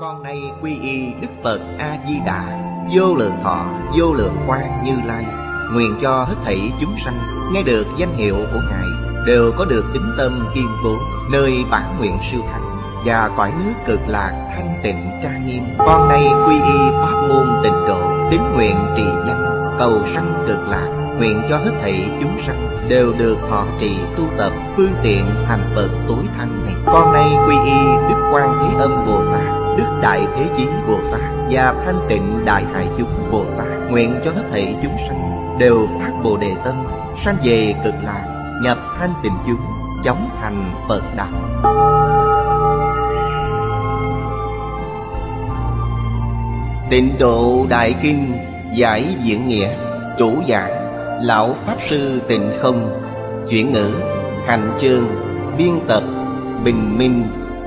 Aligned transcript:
Con 0.00 0.22
nay 0.22 0.52
quy 0.62 0.78
y 0.82 1.12
Đức 1.20 1.28
Phật 1.42 1.60
A-di-đà. 1.78 2.44
Vô 2.94 3.14
lượng 3.14 3.32
thọ, 3.42 3.66
vô 3.98 4.12
lượng 4.12 4.36
quan 4.46 4.84
như 4.84 4.96
lai. 5.04 5.24
Nguyện 5.72 5.94
cho 6.02 6.24
hết 6.24 6.34
thảy 6.44 6.72
chúng 6.80 6.94
sanh 7.04 7.18
Nghe 7.52 7.62
được 7.62 7.86
danh 7.96 8.14
hiệu 8.14 8.34
của 8.34 8.60
Ngài 8.70 8.86
Đều 9.26 9.52
có 9.56 9.64
được 9.64 9.84
tính 9.92 10.12
tâm 10.18 10.46
kiên 10.54 10.68
cố 10.84 10.96
Nơi 11.32 11.64
bản 11.70 11.94
nguyện 11.98 12.18
siêu 12.30 12.40
thắng 12.52 12.62
Và 13.04 13.30
cõi 13.36 13.52
nước 13.58 13.72
cực 13.86 14.00
lạc 14.06 14.32
thanh 14.56 14.80
tịnh 14.82 15.10
trang 15.22 15.46
nghiêm. 15.46 15.62
Con 15.78 16.08
nay 16.08 16.24
quy 16.46 16.54
y 16.54 16.90
pháp 16.92 17.26
môn 17.28 17.46
tịnh 17.62 17.86
độ 17.88 18.28
Tín 18.30 18.40
nguyện 18.54 18.76
trì 18.96 19.02
danh. 19.26 19.74
Cầu 19.78 20.02
sanh 20.14 20.44
cực 20.48 20.68
lạc 20.68 21.14
Nguyện 21.18 21.42
cho 21.48 21.58
hết 21.58 21.72
thảy 21.82 22.10
chúng 22.20 22.38
sanh 22.46 22.68
Đều 22.88 23.12
được 23.18 23.38
thọ 23.50 23.64
trì 23.80 23.96
tu 24.16 24.24
tập 24.36 24.52
Phương 24.76 24.92
tiện 25.02 25.24
thành 25.46 25.72
Phật 25.74 25.88
tối 26.08 26.24
thắng 26.36 26.64
này. 26.64 26.74
Con 26.86 27.12
nay 27.12 27.28
quy 27.48 27.54
y 27.64 27.86
Đức 28.08 28.30
Quan 28.32 28.58
Thế 28.60 28.80
Âm 28.80 29.06
Bồ 29.06 29.24
Tát. 29.32 29.67
Đức 29.78 29.98
Đại 30.02 30.26
Thế 30.36 30.44
Chí 30.56 30.66
Bồ 30.88 30.98
Tát 31.12 31.20
Và 31.50 31.74
Thanh 31.84 32.00
Tịnh 32.08 32.44
Đại 32.44 32.64
Hải 32.74 32.86
Chúng 32.98 33.30
Bồ 33.32 33.44
Tát 33.58 33.66
Nguyện 33.90 34.14
cho 34.24 34.30
hết 34.30 34.42
thảy 34.52 34.76
chúng 34.82 34.96
sanh 35.08 35.18
Đều 35.58 35.88
phát 35.98 36.10
Bồ 36.24 36.36
Đề 36.36 36.50
Tâm, 36.64 36.74
Sanh 37.24 37.36
về 37.44 37.74
cực 37.84 37.94
lạc, 38.02 38.24
Nhập 38.62 38.78
thanh 38.98 39.12
tịnh 39.22 39.32
chúng, 39.46 39.60
Chóng 40.04 40.30
thành 40.40 40.70
Phật 40.88 41.02
Đạo 41.16 41.28
Tịnh 46.90 47.18
độ 47.18 47.66
Đại 47.68 47.94
Kinh 48.02 48.32
Giải 48.74 49.04
diễn 49.22 49.46
nghĩa, 49.46 49.68
Chủ 50.18 50.42
giảng, 50.48 50.88
Lão 51.22 51.54
Pháp 51.66 51.76
Sư 51.88 52.20
Tịnh 52.28 52.52
Không, 52.58 53.02
Chuyển 53.48 53.72
ngữ, 53.72 53.92
Hành 54.46 54.78
chương, 54.80 55.04
Biên 55.58 55.80
tập, 55.86 56.02
Bình 56.64 56.98
Minh, 56.98 57.24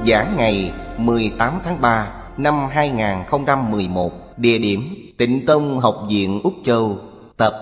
Giảng 0.07 0.33
ngày 0.37 0.73
18 0.97 1.59
tháng 1.63 1.81
3 1.81 2.13
năm 2.37 2.67
2011 2.71 4.11
Địa 4.37 4.57
điểm 4.57 4.95
Tịnh 5.17 5.45
Tông 5.45 5.79
Học 5.79 6.05
viện 6.09 6.41
Úc 6.43 6.53
Châu, 6.63 6.99
Tập 7.37 7.53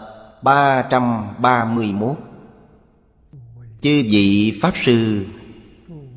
331 0.41 2.17
Chư 3.81 4.03
vị 4.11 4.59
Pháp 4.61 4.71
Sư, 4.75 5.25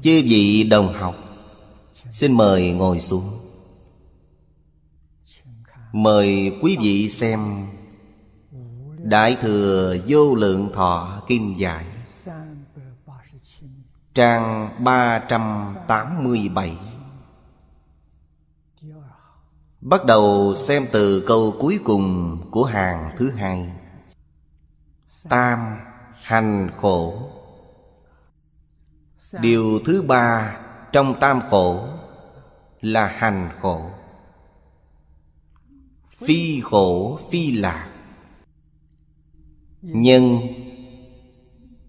Chư 0.02 0.22
vị 0.24 0.64
đồng 0.64 0.94
học, 0.94 1.16
Xin 2.10 2.32
mời 2.32 2.72
ngồi 2.72 3.00
xuống. 3.00 3.24
Mời 5.92 6.58
quý 6.62 6.76
vị 6.82 7.08
xem 7.08 7.66
Đại 8.98 9.36
Thừa 9.40 9.96
Vô 10.06 10.34
Lượng 10.34 10.70
Thọ 10.74 11.22
Kim 11.28 11.54
Giải, 11.54 11.84
Trang 14.14 14.70
387 14.78 16.76
Bắt 19.82 20.04
đầu 20.04 20.54
xem 20.54 20.86
từ 20.92 21.24
câu 21.26 21.54
cuối 21.58 21.78
cùng 21.84 22.38
của 22.50 22.64
hàng 22.64 23.10
thứ 23.16 23.30
hai. 23.30 23.72
Tam 25.28 25.58
hành 26.12 26.70
khổ. 26.76 27.30
Điều 29.40 29.80
thứ 29.84 30.02
ba 30.02 30.56
trong 30.92 31.14
tam 31.20 31.40
khổ 31.50 31.88
là 32.80 33.06
hành 33.06 33.48
khổ. 33.60 33.90
Phi 36.26 36.60
khổ, 36.60 37.18
phi 37.30 37.52
lạc. 37.52 37.88
Nhân 39.82 40.38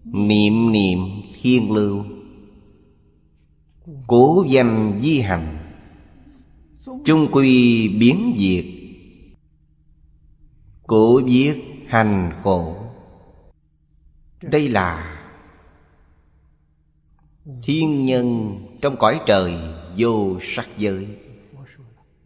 Niệm 0.04 0.72
niệm 0.72 0.98
thiên 1.42 1.72
lưu. 1.72 2.04
Cố 4.06 4.44
danh 4.48 4.98
di 5.02 5.20
hành 5.20 5.53
chung 7.04 7.28
quy 7.32 7.88
biến 7.88 8.36
diệt. 8.38 8.64
Cổ 10.86 11.20
viết 11.24 11.62
hành 11.88 12.32
khổ. 12.42 12.76
Đây 14.42 14.68
là 14.68 15.20
Thiên 17.62 18.06
nhân 18.06 18.58
trong 18.82 18.96
cõi 18.96 19.20
trời 19.26 19.54
vô 19.98 20.38
sắc 20.42 20.68
giới. 20.78 21.06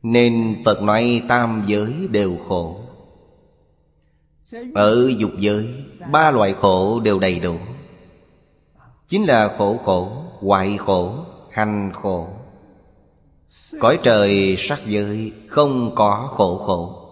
Nên 0.03 0.63
Phật 0.65 0.83
nói 0.83 1.23
tam 1.29 1.65
giới 1.67 1.95
đều 2.11 2.37
khổ. 2.49 2.81
Ở 4.75 5.09
dục 5.19 5.31
giới 5.39 5.85
Ba 6.13 6.31
loại 6.31 6.53
khổ 6.53 7.01
đều 7.01 7.19
đầy 7.19 7.41
đủ. 7.41 7.57
Chính 9.09 9.25
là 9.25 9.55
khổ 9.59 9.79
khổ, 9.85 10.25
hoại 10.41 10.77
khổ, 10.77 11.25
hành 11.51 11.91
khổ. 11.95 12.38
Cõi 13.81 13.99
trời 14.03 14.57
sắc 14.59 14.87
giới 14.87 15.33
không 15.49 15.95
có 15.95 16.29
khổ 16.33 16.59
khổ. 16.67 17.09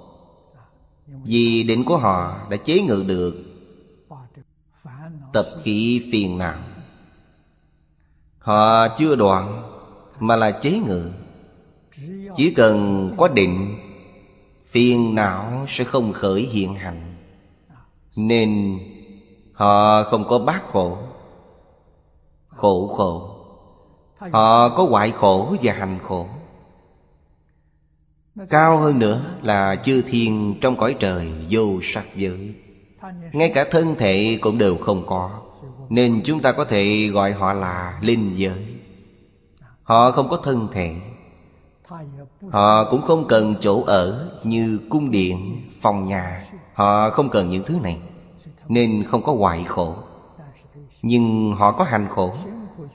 Vì 1.25 1.63
định 1.63 1.85
của 1.85 1.97
họ 1.97 2.47
đã 2.51 2.57
chế 2.57 2.81
ngự 2.81 3.05
được 3.07 3.35
Tập 5.33 5.47
khí 5.63 6.09
phiền 6.13 6.39
não. 6.39 6.59
Họ 8.39 8.89
chưa 8.89 9.15
đoạn 9.15 9.63
Mà 10.21 10.37
là 10.37 10.51
chế 10.51 10.79
ngự. 10.87 11.11
Chỉ 12.37 12.55
cần 12.57 13.11
có 13.17 13.29
định, 13.29 13.79
Phiền 14.67 15.15
não 15.15 15.67
sẽ 15.69 15.85
không 15.85 16.13
khởi 16.13 16.43
hiện 16.43 16.75
hành. 16.75 17.15
Nên 18.17 18.79
họ 19.53 20.03
không 20.03 20.29
có 20.29 20.39
bát 20.39 20.63
khổ. 20.67 20.99
Khổ 22.49 22.95
khổ. 22.97 23.36
Họ 24.19 24.69
có 24.69 24.87
hoại 24.91 25.11
khổ 25.11 25.57
và 25.63 25.73
hành 25.73 25.99
khổ. 26.03 26.27
Cao 28.51 28.79
hơn 28.79 28.99
nữa 28.99 29.21
là 29.43 29.77
chư 29.77 30.03
thiên 30.03 30.55
trong 30.61 30.77
cõi 30.77 30.97
trời 31.01 31.33
vô 31.51 31.65
sắc 31.83 32.07
giới. 32.17 32.55
Ngay 33.33 33.53
cả 33.55 33.67
thân 33.71 33.95
thể 33.99 34.39
cũng 34.41 34.59
đều 34.59 34.77
không 34.77 35.07
có 35.07 35.41
Nên 35.89 36.21
chúng 36.25 36.43
ta 36.43 36.53
có 36.53 36.65
thể 36.65 37.09
gọi 37.13 37.33
họ 37.33 37.53
là 37.53 37.99
linh 38.03 38.35
giới. 38.37 38.67
Họ 39.83 40.11
không 40.11 40.29
có 40.29 40.41
thân 40.45 40.69
thể. 40.73 40.95
Họ 42.51 42.91
cũng 42.91 43.03
không 43.03 43.29
cần 43.29 43.55
chỗ 43.61 43.83
ở 43.87 44.31
như 44.45 44.81
cung 44.91 45.11
điện, 45.11 45.63
phòng 45.81 46.05
nhà. 46.05 46.47
Họ 46.75 47.11
không 47.11 47.31
cần 47.31 47.51
những 47.51 47.65
thứ 47.67 47.79
này 47.83 48.01
Nên 48.69 49.05
không 49.05 49.23
có 49.23 49.33
hoại 49.33 49.65
khổ. 49.65 49.95
Nhưng 51.03 51.53
họ 51.53 51.73
có 51.73 51.85
hành 51.85 52.09
khổ. 52.11 52.35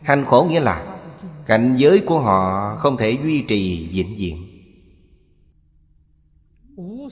Hành 0.01 0.25
khổ 0.25 0.47
nghĩa 0.49 0.59
là 0.59 0.90
Cảnh 1.45 1.75
giới 1.77 2.03
của 2.05 2.19
họ 2.19 2.75
không 2.77 2.97
thể 2.97 3.17
duy 3.23 3.41
trì 3.41 3.87
vĩnh 3.87 4.15
viễn. 4.17 4.47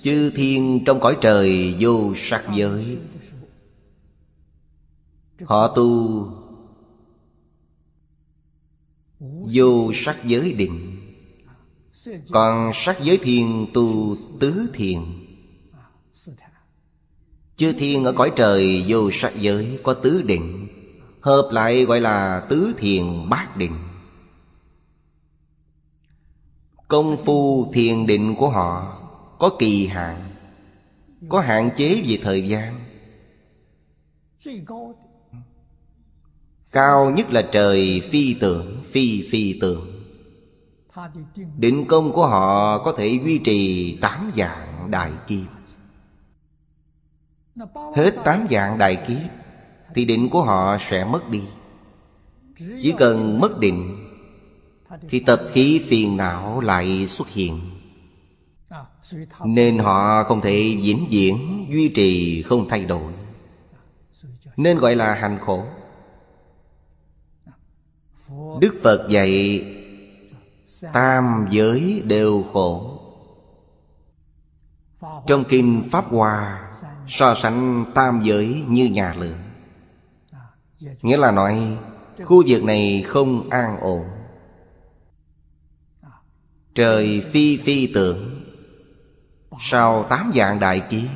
Chư 0.01 0.31
thiên 0.35 0.83
trong 0.85 0.99
cõi 0.99 1.17
trời 1.21 1.75
vô 1.79 2.13
sắc 2.15 2.45
giới. 2.55 2.97
Họ 5.45 5.67
tu 5.75 6.27
Vô 9.53 9.91
sắc 9.95 10.25
giới 10.25 10.53
định. 10.53 10.95
Còn 12.31 12.71
sắc 12.73 12.97
giới 13.03 13.17
thiên 13.17 13.67
tu 13.73 14.15
tứ 14.39 14.69
thiền. 14.73 14.99
Chư 17.57 17.73
thiên 17.73 18.03
ở 18.03 18.11
cõi 18.11 18.31
trời 18.35 18.85
vô 18.87 19.11
sắc 19.11 19.33
giới 19.35 19.79
có 19.83 19.93
tứ 19.93 20.21
định, 20.21 20.67
Hợp 21.21 21.49
lại 21.51 21.85
gọi 21.85 22.01
là 22.01 22.45
tứ 22.49 22.73
thiền 22.77 23.29
bát 23.29 23.57
định. 23.57 23.88
Công 26.89 27.17
phu 27.25 27.71
thiền 27.73 28.05
định 28.05 28.35
của 28.35 28.49
họ 28.49 28.99
Có 29.39 29.51
kỳ 29.59 29.87
hạn, 29.87 30.29
Có 31.29 31.39
hạn 31.39 31.69
chế 31.75 32.03
về 32.07 32.19
thời 32.23 32.47
gian. 32.47 32.85
Cao 36.71 37.11
nhất 37.11 37.31
là 37.31 37.41
trời 37.51 38.01
phi 38.11 38.33
tưởng, 38.33 38.83
Phi 38.91 39.29
phi 39.31 39.59
tưởng. 39.61 40.03
Định 41.57 41.85
công 41.87 42.11
của 42.11 42.27
họ 42.27 42.83
có 42.83 42.93
thể 42.97 43.19
duy 43.25 43.37
trì 43.37 43.97
tám 44.01 44.31
dạng 44.35 44.91
đại 44.91 45.11
kiếp. 45.27 45.47
Hết 47.95 48.11
tám 48.23 48.47
dạng 48.49 48.77
đại 48.77 48.95
kiếp 49.07 49.31
Thì 49.95 50.05
định 50.05 50.29
của 50.29 50.41
họ 50.41 50.77
sẽ 50.79 51.05
mất 51.05 51.29
đi. 51.29 51.41
Chỉ 52.81 52.93
cần 52.97 53.39
mất 53.39 53.59
định 53.59 53.98
thì 55.09 55.19
tập 55.19 55.41
khí 55.51 55.85
phiền 55.87 56.17
não 56.17 56.59
lại 56.59 57.07
xuất 57.07 57.29
hiện. 57.29 57.61
Nên 59.45 59.77
họ 59.77 60.23
không 60.23 60.41
thể 60.41 60.77
vĩnh 60.83 61.07
viễn 61.09 61.65
Duy 61.69 61.89
trì 61.89 62.41
không 62.41 62.69
thay 62.69 62.85
đổi. 62.85 63.13
Nên 64.57 64.77
gọi 64.77 64.95
là 64.95 65.13
hành 65.13 65.39
khổ. 65.41 65.65
Đức 68.59 68.79
Phật 68.83 69.07
dạy, 69.09 69.65
Tam 70.93 71.45
giới 71.51 72.01
đều 72.05 72.43
khổ. 72.53 72.99
Trong 75.27 75.43
Kinh 75.49 75.83
Pháp 75.91 76.05
Hoa, 76.09 76.71
So 77.07 77.35
sánh 77.35 77.85
tam 77.95 78.21
giới 78.23 78.63
như 78.67 78.85
nhà 78.85 79.13
lửa. 79.17 79.35
Nghĩa 81.01 81.17
là 81.17 81.31
nói, 81.31 81.77
Khu 82.25 82.43
vực 82.47 82.63
này 82.63 83.03
không 83.07 83.49
an 83.49 83.77
ổn. 83.81 84.05
Trời 86.75 87.21
phi 87.31 87.57
phi 87.57 87.93
tưởng 87.93 88.43
Sau 89.59 90.03
tám 90.03 90.31
dạng 90.35 90.59
đại 90.59 90.83
kiếp, 90.89 91.09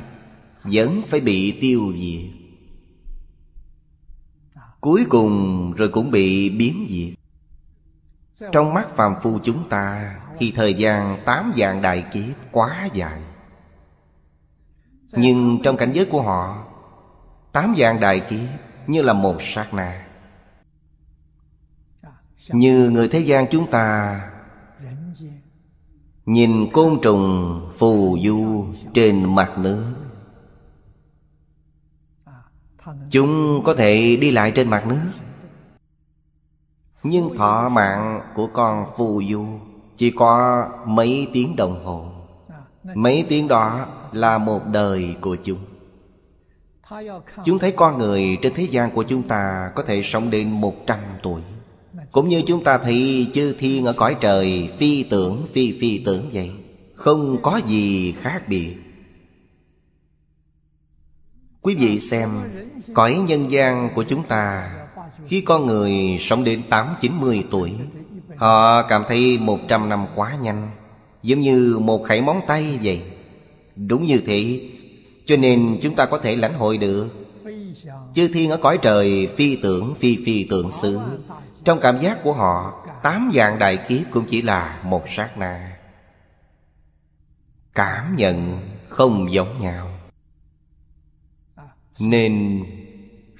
Vẫn 0.62 1.02
phải 1.08 1.20
bị 1.20 1.58
tiêu 1.60 1.92
diệt. 2.00 2.30
Cuối 4.80 5.04
cùng 5.08 5.72
rồi 5.72 5.88
cũng 5.88 6.10
bị 6.10 6.50
biến 6.50 6.86
diệt. 6.90 7.18
Trong 8.52 8.74
mắt 8.74 8.96
phàm 8.96 9.14
phu 9.22 9.38
chúng 9.44 9.68
ta, 9.68 10.16
Thì 10.38 10.52
thời 10.56 10.74
gian 10.74 11.18
tám 11.24 11.52
dạng 11.56 11.82
đại 11.82 12.06
kiếp 12.12 12.52
quá 12.52 12.88
dài. 12.94 13.20
Nhưng 15.12 15.58
trong 15.62 15.76
cảnh 15.76 15.92
giới 15.92 16.06
của 16.06 16.22
họ, 16.22 16.66
Tám 17.52 17.74
dạng 17.78 18.00
đại 18.00 18.20
kiếp 18.20 18.48
như 18.86 19.02
là 19.02 19.12
một 19.12 19.36
sát 19.42 19.74
na. 19.74 20.06
Như 22.48 22.90
người 22.90 23.08
thế 23.08 23.18
gian 23.18 23.46
chúng 23.50 23.70
ta 23.70 24.20
Nhìn 26.26 26.70
côn 26.72 26.98
trùng 27.02 27.60
phù 27.74 28.18
du 28.24 28.64
trên 28.94 29.34
mặt 29.34 29.58
nước. 29.58 29.84
Chúng 33.10 33.62
có 33.64 33.74
thể 33.74 34.16
đi 34.20 34.30
lại 34.30 34.52
trên 34.54 34.70
mặt 34.70 34.86
nước. 34.86 35.10
Nhưng 37.02 37.36
thọ 37.36 37.68
mạng 37.68 38.20
của 38.34 38.46
con 38.46 38.86
phù 38.96 39.22
du 39.30 39.46
Chỉ 39.96 40.10
có 40.10 40.64
mấy 40.86 41.28
tiếng 41.32 41.56
đồng 41.56 41.84
hồ. 41.84 42.06
Mấy 42.94 43.26
tiếng 43.28 43.48
đó 43.48 43.86
là 44.12 44.38
một 44.38 44.60
đời 44.72 45.16
của 45.20 45.36
chúng. 45.44 45.58
Chúng 47.44 47.58
thấy 47.58 47.72
con 47.72 47.98
người 47.98 48.38
trên 48.42 48.54
thế 48.54 48.62
gian 48.62 48.90
của 48.90 49.02
chúng 49.02 49.28
ta 49.28 49.72
Có 49.74 49.82
thể 49.86 50.02
sống 50.02 50.30
đến 50.30 50.50
một 50.50 50.74
trăm 50.86 50.98
tuổi. 51.22 51.42
Cũng 52.12 52.28
như 52.28 52.42
chúng 52.46 52.64
ta 52.64 52.78
thấy 52.78 53.26
chư 53.34 53.52
thiên 53.58 53.84
ở 53.84 53.92
cõi 53.92 54.16
trời 54.20 54.68
Phi 54.78 55.02
tưởng, 55.02 55.46
phi 55.52 55.80
phi 55.80 55.98
tưởng 55.98 56.30
vậy 56.32 56.50
Không 56.94 57.42
có 57.42 57.60
gì 57.66 58.12
khác 58.12 58.48
biệt. 58.48 58.74
Quý 61.60 61.74
vị 61.74 62.00
xem 62.00 62.30
Cõi 62.94 63.14
nhân 63.28 63.50
gian 63.50 63.90
của 63.94 64.04
chúng 64.04 64.22
ta 64.22 64.72
Khi 65.26 65.40
con 65.40 65.66
người 65.66 66.16
sống 66.20 66.44
đến 66.44 66.62
tám 66.70 66.94
chín 67.00 67.12
mươi 67.20 67.44
tuổi 67.50 67.72
Họ 68.36 68.82
cảm 68.88 69.04
thấy 69.08 69.38
một 69.38 69.58
trăm 69.68 69.88
năm 69.88 70.06
quá 70.14 70.36
nhanh 70.42 70.70
Giống 71.22 71.40
như 71.40 71.78
một 71.82 72.02
khẩy 72.04 72.22
móng 72.22 72.40
tay 72.46 72.78
vậy. 72.82 73.02
Đúng 73.76 74.04
như 74.04 74.18
thế 74.26 74.70
Cho 75.26 75.36
nên 75.36 75.78
chúng 75.82 75.94
ta 75.94 76.06
có 76.06 76.18
thể 76.18 76.36
lãnh 76.36 76.54
hội 76.54 76.78
được. 76.78 77.08
Chư 78.14 78.28
thiên 78.28 78.50
ở 78.50 78.56
cõi 78.56 78.78
trời 78.82 79.28
phi 79.36 79.56
tưởng 79.56 79.94
phi 80.00 80.18
phi 80.26 80.44
tưởng 80.44 80.70
xứ 80.82 80.98
trong 81.64 81.80
cảm 81.80 82.00
giác 82.00 82.18
của 82.22 82.32
họ, 82.32 82.84
Tám 83.04 83.30
dạng 83.34 83.58
đại 83.58 83.84
kiếp 83.88 84.06
cũng 84.10 84.26
chỉ 84.28 84.42
là 84.42 84.80
một 84.84 85.04
sát 85.08 85.38
na. 85.38 85.78
Cảm 87.74 88.16
nhận 88.16 88.68
không 88.88 89.32
giống 89.32 89.60
nhau. 89.60 89.90
Nên 92.00 92.64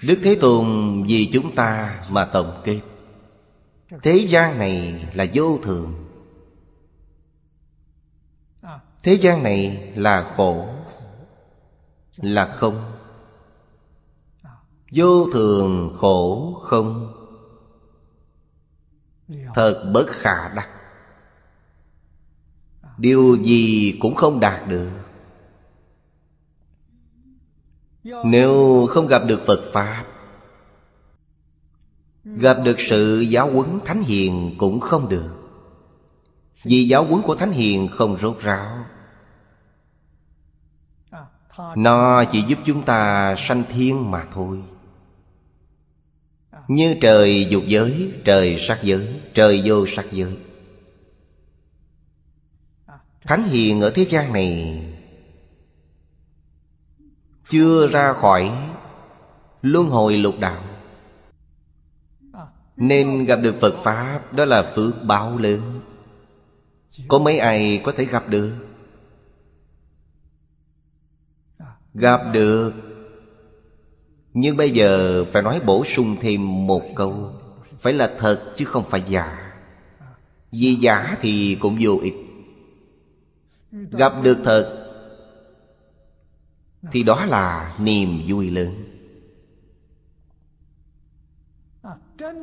Đức 0.02 0.20
Thế 0.24 0.38
Tôn 0.40 0.66
vì 1.08 1.30
chúng 1.32 1.54
ta 1.54 2.00
mà 2.10 2.24
tổng 2.24 2.62
kết. 2.64 2.80
Thế 4.02 4.26
gian 4.28 4.58
này 4.58 5.04
là 5.14 5.26
vô 5.34 5.58
thường. 5.62 6.10
Thế 9.02 9.14
gian 9.14 9.42
này 9.42 9.92
là 9.94 10.32
khổ, 10.36 10.68
Là 12.16 12.46
không. 12.46 12.92
Vô 14.92 15.30
thường 15.32 15.96
khổ 16.00 16.52
không 16.62 17.03
Thật 19.54 19.90
bất 19.94 20.06
khả 20.08 20.48
đắc. 20.48 20.68
Điều 22.98 23.36
gì 23.36 23.96
cũng 24.00 24.14
không 24.14 24.40
đạt 24.40 24.68
được. 24.68 24.90
Nếu 28.24 28.86
không 28.90 29.06
gặp 29.06 29.22
được 29.26 29.40
Phật 29.46 29.60
Pháp 29.72 30.04
Gặp 32.24 32.56
được 32.64 32.80
sự 32.80 33.20
giáo 33.20 33.50
huấn 33.50 33.80
Thánh 33.84 34.02
Hiền 34.02 34.54
cũng 34.58 34.80
không 34.80 35.08
được. 35.08 35.30
Vì 36.62 36.88
giáo 36.88 37.04
huấn 37.04 37.22
của 37.22 37.34
Thánh 37.34 37.50
Hiền 37.50 37.88
không 37.88 38.16
rốt 38.18 38.38
ráo. 38.40 38.84
Nó 41.76 42.24
chỉ 42.24 42.42
giúp 42.42 42.58
chúng 42.64 42.82
ta 42.82 43.34
sanh 43.38 43.62
thiên 43.68 44.10
mà 44.10 44.26
thôi 44.34 44.62
như 46.68 46.96
trời 47.00 47.46
dục 47.50 47.62
giới, 47.66 48.12
trời 48.24 48.58
sắc 48.58 48.78
giới, 48.82 49.20
trời 49.34 49.62
vô 49.64 49.86
sắc 49.86 50.06
giới. 50.12 50.38
Thánh 53.22 53.44
Hiền 53.44 53.80
ở 53.80 53.90
thế 53.90 54.06
gian 54.10 54.32
này 54.32 54.80
chưa 57.48 57.86
ra 57.86 58.12
khỏi 58.12 58.52
luân 59.62 59.86
hồi 59.86 60.16
lục 60.16 60.34
đạo. 60.40 60.64
Nên 62.76 63.24
gặp 63.24 63.36
được 63.36 63.54
phật 63.60 63.74
pháp 63.84 64.32
đó 64.32 64.44
là 64.44 64.72
phước 64.76 64.94
báo 65.02 65.38
lớn. 65.38 65.80
Có 67.08 67.18
mấy 67.18 67.38
ai 67.38 67.80
có 67.84 67.92
thể 67.96 68.04
gặp 68.04 68.28
được? 68.28 68.52
Gặp 71.94 72.20
được 72.32 72.72
nhưng 74.34 74.56
bây 74.56 74.70
giờ 74.70 75.24
phải 75.24 75.42
nói 75.42 75.60
bổ 75.60 75.84
sung 75.84 76.16
thêm 76.20 76.66
một 76.66 76.82
câu. 76.94 77.32
Phải 77.80 77.92
là 77.92 78.10
thật 78.18 78.52
chứ 78.56 78.64
không 78.64 78.84
phải 78.90 79.04
giả. 79.08 79.52
Vì 80.52 80.74
giả 80.74 81.16
thì 81.20 81.56
cũng 81.60 81.78
vô 81.80 81.98
ích. 82.02 82.14
Gặp 83.72 84.12
được 84.22 84.38
thật 84.44 84.80
thì 86.92 87.02
đó 87.02 87.24
là 87.24 87.74
niềm 87.78 88.22
vui 88.26 88.50
lớn. 88.50 88.84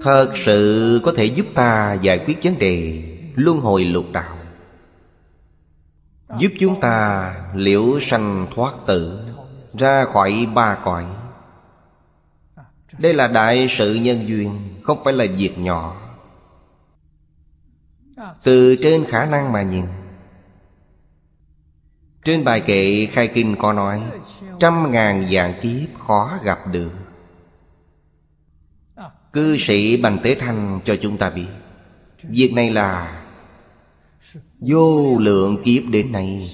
Thật 0.02 0.32
sự 0.36 1.00
có 1.04 1.14
thể 1.18 1.26
giúp 1.26 1.46
ta 1.56 1.94
giải 1.94 2.24
quyết 2.26 2.38
vấn 2.44 2.60
đề 2.60 3.04
luân 3.36 3.60
hồi 3.60 3.86
lục 3.86 4.06
đạo. 4.12 4.38
Giúp 6.40 6.52
chúng 6.60 6.80
ta 6.80 7.36
liễu 7.56 8.00
sanh 8.00 8.48
thoát 8.56 8.74
tử 8.88 9.20
ra 9.78 10.06
khỏi 10.06 10.48
ba 10.54 10.78
cõi 10.84 11.06
đây 12.98 13.14
là 13.14 13.28
đại 13.28 13.68
sự 13.70 13.96
nhân 13.96 14.28
duyên, 14.28 14.60
không 14.84 15.02
phải 15.04 15.14
là 15.14 15.26
việc 15.38 15.58
nhỏ. 15.58 15.98
Từ 18.44 18.76
trên 18.76 19.06
khả 19.06 19.26
năng 19.26 19.52
mà 19.52 19.64
nhìn. 19.64 19.86
Trên 22.24 22.44
bài 22.44 22.62
kệ 22.62 23.06
khai 23.06 23.28
kinh 23.28 23.56
có 23.56 23.74
nói, 23.74 24.02
Trăm 24.60 24.92
ngàn 24.92 25.32
dạng 25.34 25.60
kiếp 25.62 26.00
khó 26.00 26.40
gặp 26.44 26.60
được. 26.72 26.92
Cư 29.34 29.58
sĩ 29.58 29.98
Bành 29.98 30.18
Tế 30.24 30.36
Thanh 30.36 30.80
cho 30.84 30.96
chúng 31.02 31.18
ta 31.18 31.30
biết, 31.30 31.48
Việc 32.24 32.54
này 32.54 32.72
là 32.72 33.22
Vô 34.60 35.18
lượng 35.20 35.64
kiếp 35.64 35.84
đến 35.92 36.12
nay, 36.12 36.52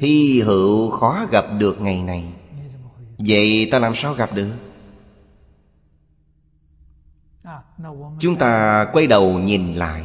Hy 0.00 0.40
hữu 0.40 0.90
khó 0.90 1.26
gặp 1.30 1.44
được 1.58 1.80
ngày 1.80 2.02
này. 2.02 2.24
Vậy 3.18 3.68
ta 3.72 3.78
làm 3.78 3.94
sao 3.96 4.14
gặp 4.14 4.34
được? 4.34 4.52
Chúng 8.18 8.36
ta 8.36 8.84
quay 8.92 9.06
đầu 9.06 9.38
nhìn 9.38 9.72
lại. 9.72 10.02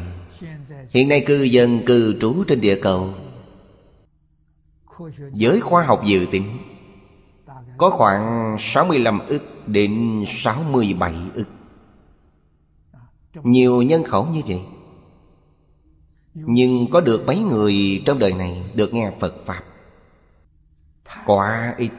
Hiện 0.89 1.09
nay 1.09 1.23
cư 1.25 1.43
dân 1.43 1.85
cư 1.85 2.19
trú 2.21 2.43
trên 2.47 2.61
địa 2.61 2.79
cầu. 2.81 3.13
Giới 5.33 5.61
khoa 5.61 5.83
học 5.83 6.01
dự 6.05 6.25
tính, 6.31 6.57
Có 7.77 7.89
khoảng 7.89 8.55
65 8.59 9.19
ức 9.27 9.67
đến 9.67 10.23
67 10.27 11.13
ức. 11.33 11.47
Nhiều 13.43 13.81
nhân 13.81 14.03
khẩu 14.03 14.25
như 14.25 14.41
vậy. 14.47 14.61
Nhưng 16.33 16.87
có 16.91 17.01
được 17.01 17.25
mấy 17.25 17.39
người 17.39 18.03
trong 18.05 18.19
đời 18.19 18.33
này 18.33 18.63
Được 18.73 18.93
nghe 18.93 19.11
Phật 19.19 19.33
Pháp? 19.45 19.63
Quá 21.25 21.75
ít. 21.77 21.89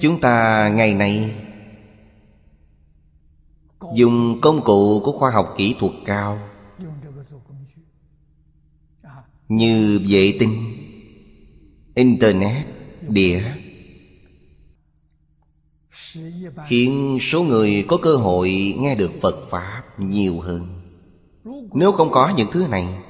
Chúng 0.00 0.20
ta 0.20 0.68
ngày 0.68 0.94
nay 0.94 1.34
Dùng 3.94 4.40
công 4.40 4.64
cụ 4.64 5.00
của 5.04 5.12
khoa 5.12 5.30
học 5.30 5.54
kỹ 5.56 5.74
thuật 5.80 5.92
cao 6.04 6.38
như 9.48 10.00
vệ 10.08 10.36
tinh, 10.40 10.76
internet, 11.94 12.66
đĩa, 13.08 13.42
khiến 16.66 17.18
số 17.20 17.42
người 17.42 17.84
có 17.88 17.96
cơ 18.02 18.16
hội 18.16 18.74
nghe 18.78 18.94
được 18.94 19.10
phật 19.22 19.36
pháp 19.50 19.82
nhiều 19.98 20.40
hơn. 20.40 20.66
Nếu 21.72 21.92
không 21.92 22.10
có 22.12 22.32
những 22.36 22.48
thứ 22.52 22.66
này, 22.68 23.02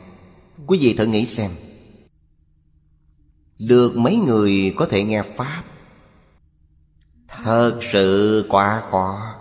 quý 0.66 0.78
vị 0.78 0.94
thử 0.98 1.06
nghĩ 1.06 1.26
xem, 1.26 1.50
được 3.68 3.96
mấy 3.96 4.16
người 4.16 4.74
có 4.76 4.86
thể 4.90 5.04
nghe 5.04 5.22
pháp? 5.36 5.64
Thật 7.28 7.78
sự 7.92 8.46
quá 8.48 8.82
khó. 8.90 9.34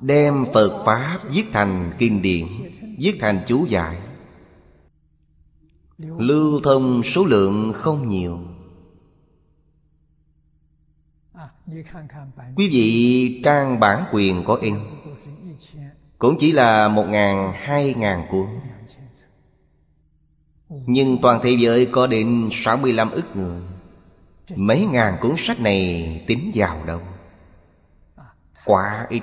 Đem 0.00 0.46
Phật 0.54 0.82
Pháp 0.86 1.18
viết 1.30 1.44
thành 1.52 1.92
kinh 1.98 2.22
điển 2.22 2.46
Viết 2.98 3.16
thành 3.20 3.44
chú 3.46 3.66
giải 3.66 3.98
Lưu 5.98 6.60
thông 6.64 7.02
số 7.02 7.24
lượng 7.24 7.72
không 7.74 8.08
nhiều. 8.08 8.38
Quý 12.56 12.68
vị 12.68 13.40
trang 13.44 13.80
bản 13.80 14.04
quyền 14.12 14.44
có 14.44 14.54
in 14.54 14.78
Cũng 16.18 16.36
chỉ 16.38 16.52
là 16.52 16.88
một 16.88 17.04
ngàn, 17.08 17.52
hai 17.56 17.94
ngàn 17.94 18.26
cuốn. 18.30 18.46
Nhưng 20.68 21.18
toàn 21.22 21.40
thế 21.42 21.50
giới 21.50 21.86
có 21.86 22.06
đến 22.06 22.48
65 22.52 23.10
ức 23.10 23.36
người. 23.36 23.60
Mấy 24.56 24.86
ngàn 24.92 25.16
cuốn 25.20 25.34
sách 25.38 25.60
này 25.60 26.24
tính 26.26 26.50
vào 26.54 26.84
đâu. 26.84 27.00
Quá 28.64 29.06
ít. 29.08 29.22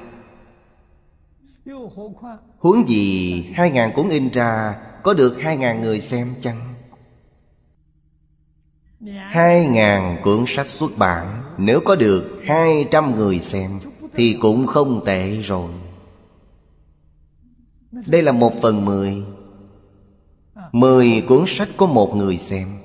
Huống 2.59 2.89
gì 2.89 3.43
hai 3.53 3.71
ngàn 3.71 3.91
cuốn 3.95 4.09
in 4.09 4.29
ra, 4.29 4.75
Có 5.03 5.13
được 5.13 5.41
hai 5.41 5.57
ngàn 5.57 5.81
người 5.81 6.01
xem 6.01 6.33
chăng? 6.41 6.73
Hai 9.29 9.67
ngàn 9.67 10.17
cuốn 10.23 10.43
sách 10.47 10.67
xuất 10.67 10.91
bản, 10.97 11.43
Nếu 11.57 11.81
có 11.85 11.95
được 11.95 12.41
hai 12.45 12.88
trăm 12.91 13.15
người 13.15 13.39
xem 13.39 13.79
Thì 14.13 14.38
cũng 14.41 14.67
không 14.67 15.05
tệ 15.05 15.31
rồi. 15.31 15.69
Đây 17.91 18.21
là 18.21 18.31
một 18.31 18.53
phần 18.61 18.85
mười. 18.85 19.23
Mười 20.71 21.23
cuốn 21.27 21.43
sách 21.47 21.69
có 21.77 21.85
một 21.85 22.15
người 22.15 22.38
xem. 22.38 22.79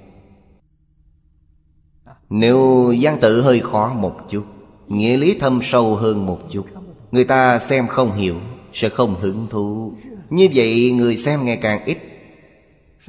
Nếu 2.31 2.93
gian 2.93 3.21
tự 3.21 3.43
hơi 3.43 3.61
khó 3.61 3.95
một 3.95 4.17
chút, 4.29 4.45
Nghĩa 4.89 5.17
lý 5.17 5.39
thâm 5.39 5.61
sâu 5.63 5.97
hơn 5.97 6.27
một 6.27 6.39
chút, 6.51 6.67
Người 7.11 7.25
ta 7.25 7.59
xem 7.59 7.89
không 7.89 8.13
hiểu. 8.13 8.37
Sẽ 8.75 8.89
không 8.89 9.15
hứng 9.21 9.47
thú 9.51 9.95
Như 10.31 10.49
vậy 10.55 10.93
người 10.93 11.17
xem 11.17 11.45
ngày 11.45 11.59
càng 11.63 11.85
ít 11.85 11.99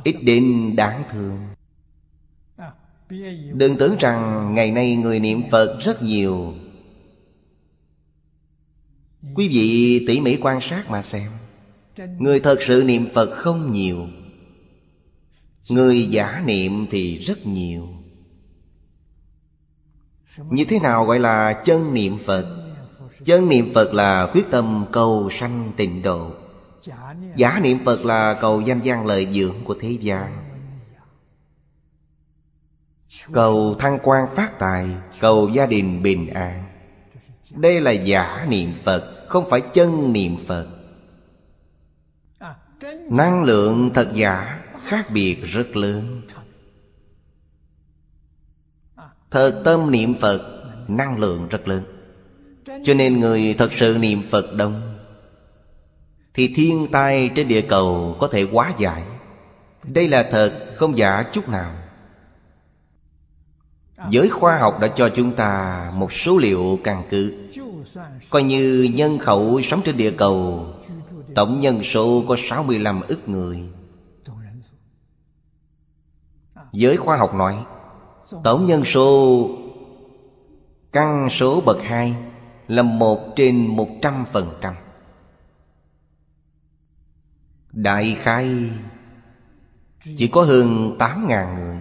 Ít 0.04 0.16
đến 0.24 0.76
đáng 0.76 1.04
thương. 1.12 1.40
Đừng 3.54 3.78
tưởng 3.78 3.96
rằng 4.00 4.54
ngày 4.56 4.72
nay 4.72 4.96
người 4.96 5.20
niệm 5.20 5.42
Phật 5.52 5.80
rất 5.82 6.04
nhiều. 6.04 6.54
Quý 9.36 9.48
vị 9.48 10.06
tỉ 10.08 10.22
mỉ 10.22 10.38
quan 10.42 10.62
sát 10.62 10.90
mà 10.90 11.02
xem. 11.02 11.32
Người 12.20 12.40
thật 12.40 12.58
sự 12.62 12.84
niệm 12.86 13.08
Phật 13.14 13.30
không 13.32 13.72
nhiều. 13.72 14.08
Người 15.70 16.06
giả 16.06 16.44
niệm 16.46 16.86
thì 16.92 17.18
rất 17.18 17.46
nhiều. 17.46 17.88
Như 20.38 20.66
thế 20.66 20.80
nào 20.80 21.06
gọi 21.06 21.20
là 21.20 21.62
chân 21.66 21.94
niệm 21.94 22.18
Phật? 22.26 22.65
Chân 23.26 23.50
niệm 23.50 23.72
Phật 23.74 23.94
là 23.94 24.30
quyết 24.34 24.46
tâm 24.52 24.86
cầu 24.92 25.30
sanh 25.32 25.72
tịnh 25.78 26.02
độ. 26.02 26.32
Giả 27.36 27.60
niệm 27.64 27.78
Phật 27.86 28.06
là 28.06 28.38
cầu 28.42 28.62
danh 28.62 28.82
gian 28.82 29.06
lợi 29.06 29.28
dưỡng 29.34 29.56
của 29.64 29.76
thế 29.82 29.92
gian. 29.92 30.38
Cầu 33.32 33.76
thăng 33.80 34.00
quan 34.04 34.36
phát 34.36 34.60
tài, 34.60 34.90
Cầu 35.20 35.50
gia 35.50 35.66
đình 35.66 36.04
bình 36.04 36.34
an. 36.34 36.64
Đây 37.52 37.82
là 37.82 37.92
giả 37.92 38.46
niệm 38.50 38.74
Phật, 38.84 39.26
Không 39.28 39.50
phải 39.50 39.62
chân 39.74 40.14
niệm 40.14 40.38
Phật. 40.48 40.68
Năng 43.10 43.44
lượng 43.44 43.92
thật 43.94 44.12
giả 44.14 44.64
khác 44.84 45.08
biệt 45.14 45.44
rất 45.44 45.76
lớn. 45.76 46.22
Thật 49.32 49.62
tâm 49.66 49.92
niệm 49.92 50.14
Phật, 50.22 50.64
Năng 50.88 51.18
lượng 51.18 51.48
rất 51.48 51.68
lớn. 51.68 51.95
Cho 52.84 52.94
nên 52.94 53.20
người 53.20 53.56
thật 53.58 53.74
sự 53.74 53.98
niệm 54.00 54.22
Phật 54.30 54.54
đông, 54.56 54.82
Thì 56.34 56.54
thiên 56.56 56.88
tai 56.92 57.30
trên 57.36 57.48
địa 57.48 57.62
cầu 57.62 58.16
có 58.20 58.28
thể 58.28 58.48
quá 58.52 58.74
giải. 58.78 59.04
Đây 59.84 60.08
là 60.08 60.28
thật, 60.32 60.74
không 60.76 60.98
giả 60.98 61.24
chút 61.34 61.50
nào. 61.50 61.76
Giới 64.10 64.30
khoa 64.30 64.58
học 64.58 64.80
đã 64.80 64.88
cho 64.88 65.10
chúng 65.10 65.36
ta 65.36 65.92
một 65.96 66.14
số 66.14 66.38
liệu 66.38 66.80
căn 66.84 67.04
cứ. 67.10 67.50
Coi 68.30 68.44
như 68.44 68.92
nhân 68.96 69.18
khẩu 69.18 69.62
sống 69.62 69.82
trên 69.86 69.98
địa 69.98 70.12
cầu, 70.12 70.66
Tổng 71.36 71.60
nhân 71.60 71.84
số 71.84 72.24
có 72.28 72.36
65 72.50 73.02
ức 73.02 73.30
người. 73.30 73.64
Giới 76.72 76.98
khoa 76.98 77.18
học 77.18 77.36
nói, 77.36 77.58
Tổng 78.44 78.66
nhân 78.66 78.86
số, 78.86 79.50
Căn 80.92 81.28
số 81.30 81.62
bậc 81.62 81.78
2 81.84 82.16
là 82.68 82.84
một 82.84 83.34
trên 83.36 83.68
một 83.68 83.90
trăm 84.02 84.26
phần 84.32 84.58
trăm. 84.62 84.76
Đại 87.72 88.18
khai, 88.20 88.70
Chỉ 90.18 90.28
có 90.28 90.44
hơn 90.44 90.96
tám 91.00 91.28
ngàn 91.28 91.56
người. 91.56 91.78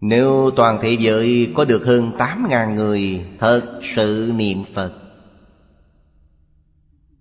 Nếu 0.00 0.50
toàn 0.56 0.78
thế 0.82 0.96
giới 1.00 1.52
có 1.54 1.64
được 1.64 1.84
hơn 1.86 2.12
tám 2.18 2.46
ngàn 2.48 2.74
người 2.74 3.26
thật 3.38 3.80
sự 3.82 4.32
niệm 4.36 4.64
Phật, 4.74 4.92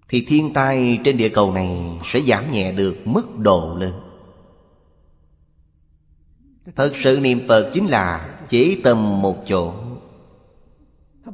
Thì 0.09 0.25
thiên 0.27 0.53
tai 0.53 0.99
trên 1.03 1.17
địa 1.17 1.29
cầu 1.29 1.53
này 1.53 1.99
sẽ 2.03 2.21
giảm 2.21 2.51
nhẹ 2.51 2.71
được 2.71 2.97
mức 3.05 3.37
độ 3.37 3.75
lớn. 3.79 3.93
Thật 6.75 6.91
sự 6.95 7.19
niệm 7.19 7.47
Phật 7.47 7.71
chính 7.73 7.85
là 7.85 8.39
chỉ 8.49 8.81
tâm 8.83 9.21
một 9.21 9.43
chỗ. 9.45 9.84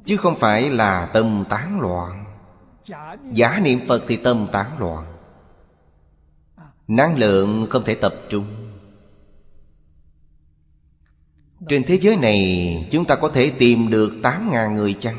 Chứ 0.05 0.17
không 0.17 0.35
phải 0.35 0.69
là 0.69 1.05
tâm 1.13 1.43
tán 1.49 1.81
loạn. 1.81 2.25
Giả 3.33 3.59
niệm 3.63 3.79
Phật 3.87 4.03
thì 4.07 4.15
tâm 4.15 4.47
tán 4.51 4.79
loạn. 4.79 5.05
Năng 6.87 7.17
lượng 7.17 7.67
không 7.69 7.83
thể 7.85 7.95
tập 7.95 8.15
trung. 8.29 8.45
Trên 11.69 11.83
thế 11.83 11.99
giới 12.01 12.15
này 12.15 12.89
chúng 12.91 13.05
ta 13.05 13.15
có 13.15 13.29
thể 13.33 13.51
tìm 13.59 13.89
được 13.89 14.13
8.000 14.23 14.73
người 14.73 14.93
chăng? 14.93 15.17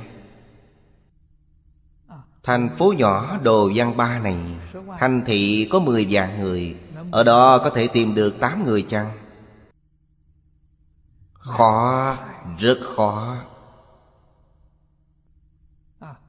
Thành 2.43 2.76
phố 2.79 2.93
nhỏ 2.97 3.38
Đồ 3.43 3.71
Văn 3.75 3.97
Ba 3.97 4.19
này 4.19 4.37
Thành 4.99 5.23
thị 5.26 5.69
có 5.71 5.79
10 5.79 6.07
vạn 6.11 6.41
người. 6.41 6.76
Ở 7.11 7.25
đó 7.25 7.59
có 7.59 7.71
thể 7.71 7.88
tìm 7.88 8.14
được 8.14 8.41
8 8.41 8.64
người 8.67 8.83
chăng? 8.88 9.11
Khó, 11.33 12.17
rất 12.59 12.79
khó. 12.97 13.37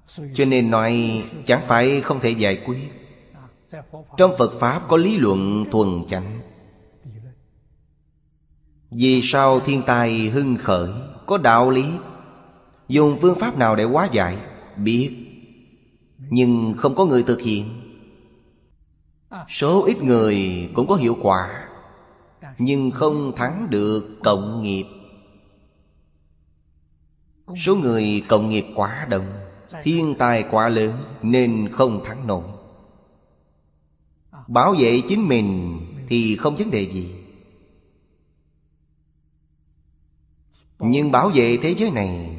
Cho 0.07 0.45
nên 0.45 0.72
nói 0.72 1.24
chẳng 1.45 1.62
phải 1.67 2.01
không 2.01 2.19
thể 2.19 2.29
giải 2.29 2.62
quyết. 2.65 2.89
Trong 4.17 4.36
Phật 4.38 4.60
Pháp 4.60 4.81
có 4.88 4.98
lý 4.98 5.17
luận 5.17 5.65
thuần 5.72 5.88
chánh. 6.07 6.39
Vì 8.91 9.22
sao 9.24 9.60
thiên 9.60 9.81
tai 9.86 10.29
hưng 10.29 10.55
khởi, 10.55 10.89
Có 11.25 11.38
đạo 11.38 11.69
lý? 11.69 11.86
Dùng 12.88 13.17
phương 13.22 13.39
pháp 13.39 13.57
nào 13.57 13.75
để 13.75 13.83
hóa 13.83 14.10
giải? 14.12 14.38
Biết. 14.77 15.12
Nhưng 16.29 16.74
không 16.77 16.95
có 16.95 17.05
người 17.05 17.24
thực 17.24 17.41
hiện. 17.41 17.83
Số 19.50 19.86
ít 19.86 20.03
người 20.03 20.69
cũng 20.74 20.88
có 20.88 20.95
hiệu 20.95 21.17
quả, 21.22 21.67
Nhưng 22.57 22.91
không 22.91 23.36
thắng 23.36 23.67
được 23.69 24.19
cộng 24.24 24.63
nghiệp. 24.63 24.86
Số 27.57 27.75
người 27.75 28.24
cộng 28.27 28.50
nghiệp 28.50 28.65
quá 28.75 29.07
đông. 29.10 29.43
Thiên 29.84 30.15
tai 30.20 30.46
quá 30.51 30.70
lớn 30.70 31.03
Nên 31.22 31.70
không 31.72 32.03
thắng 32.06 32.27
nổi. 32.27 32.44
Bảo 34.48 34.75
vệ 34.80 35.01
chính 35.08 35.27
mình 35.27 35.80
Thì 36.08 36.36
không 36.36 36.56
vấn 36.56 36.72
đề 36.72 36.92
gì. 36.92 37.15
Nhưng 40.80 41.12
bảo 41.12 41.30
vệ 41.30 41.58
thế 41.58 41.75
giới 41.77 41.92
này 41.92 42.38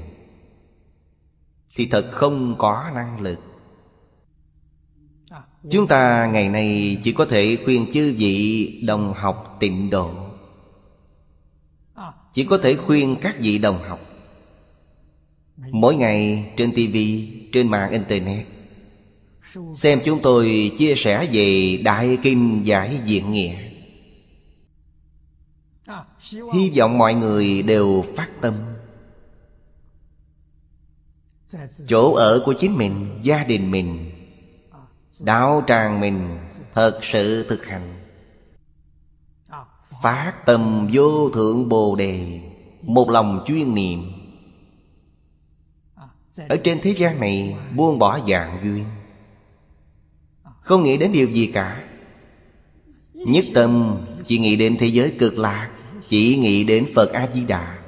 Thì 1.75 1.87
thật 1.87 2.09
không 2.13 2.55
có 2.59 2.91
năng 2.95 3.21
lực. 3.21 3.39
Chúng 5.71 5.87
ta 5.87 6.31
ngày 6.33 6.49
nay 6.49 6.99
chỉ 7.05 7.13
có 7.13 7.25
thể 7.25 7.59
khuyên 7.65 7.87
chư 7.93 8.15
vị 8.19 8.83
đồng 8.87 9.15
học 9.15 9.57
tịnh 9.61 9.91
độ. 9.91 10.11
Chỉ 12.33 12.45
có 12.45 12.59
thể 12.59 12.77
khuyên 12.77 13.17
các 13.21 13.37
vị 13.39 13.59
đồng 13.59 13.79
học 13.89 14.01
Mỗi 15.57 15.95
ngày 15.95 16.53
trên 16.57 16.73
TV, 16.73 16.97
trên 17.53 17.69
mạng 17.69 17.91
Internet. 17.91 18.47
Xem 19.75 20.01
chúng 20.05 20.23
tôi 20.23 20.73
chia 20.79 20.95
sẻ 20.97 21.29
về 21.33 21.77
Đại 21.85 22.19
Kinh 22.23 22.67
Giải 22.67 23.01
Diện 23.05 23.33
Nghĩa. 23.33 23.57
Hy 26.55 26.71
vọng 26.79 26.99
mọi 26.99 27.15
người 27.15 27.63
đều 27.63 28.05
phát 28.17 28.29
tâm. 28.41 28.55
Chỗ 31.87 32.15
ở 32.15 32.43
của 32.45 32.55
chính 32.61 32.77
mình 32.77 33.19
gia 33.23 33.45
đình 33.45 33.71
mình 33.71 34.11
đạo 35.21 35.65
tràng 35.67 36.01
mình 36.01 36.39
thật 36.75 36.99
sự 37.03 37.47
thực 37.49 37.67
hành. 37.67 37.95
Phát 40.03 40.33
tâm 40.47 40.91
vô 40.93 41.31
thượng 41.31 41.69
bồ 41.69 41.97
đề 41.97 42.41
một 42.83 43.11
lòng 43.11 43.45
chuyên 43.47 43.75
niệm. 43.75 44.24
Ở 46.37 46.57
trên 46.65 46.79
thế 46.83 46.91
gian 46.91 47.21
này, 47.21 47.57
buông 47.77 47.99
bỏ 47.99 48.21
dạng 48.29 48.59
duyên. 48.63 48.85
Không 50.61 50.83
nghĩ 50.83 50.97
đến 50.97 51.13
điều 51.13 51.29
gì 51.29 51.47
cả. 51.47 51.85
Nhất 53.13 53.45
tâm 53.55 53.97
chỉ 54.27 54.39
nghĩ 54.39 54.57
đến 54.57 54.77
thế 54.81 54.87
giới 54.87 55.15
cực 55.19 55.39
lạc, 55.39 55.71
Chỉ 56.09 56.37
nghĩ 56.37 56.65
đến 56.65 56.87
Phật 56.95 57.13
A-di-đà. 57.13 57.79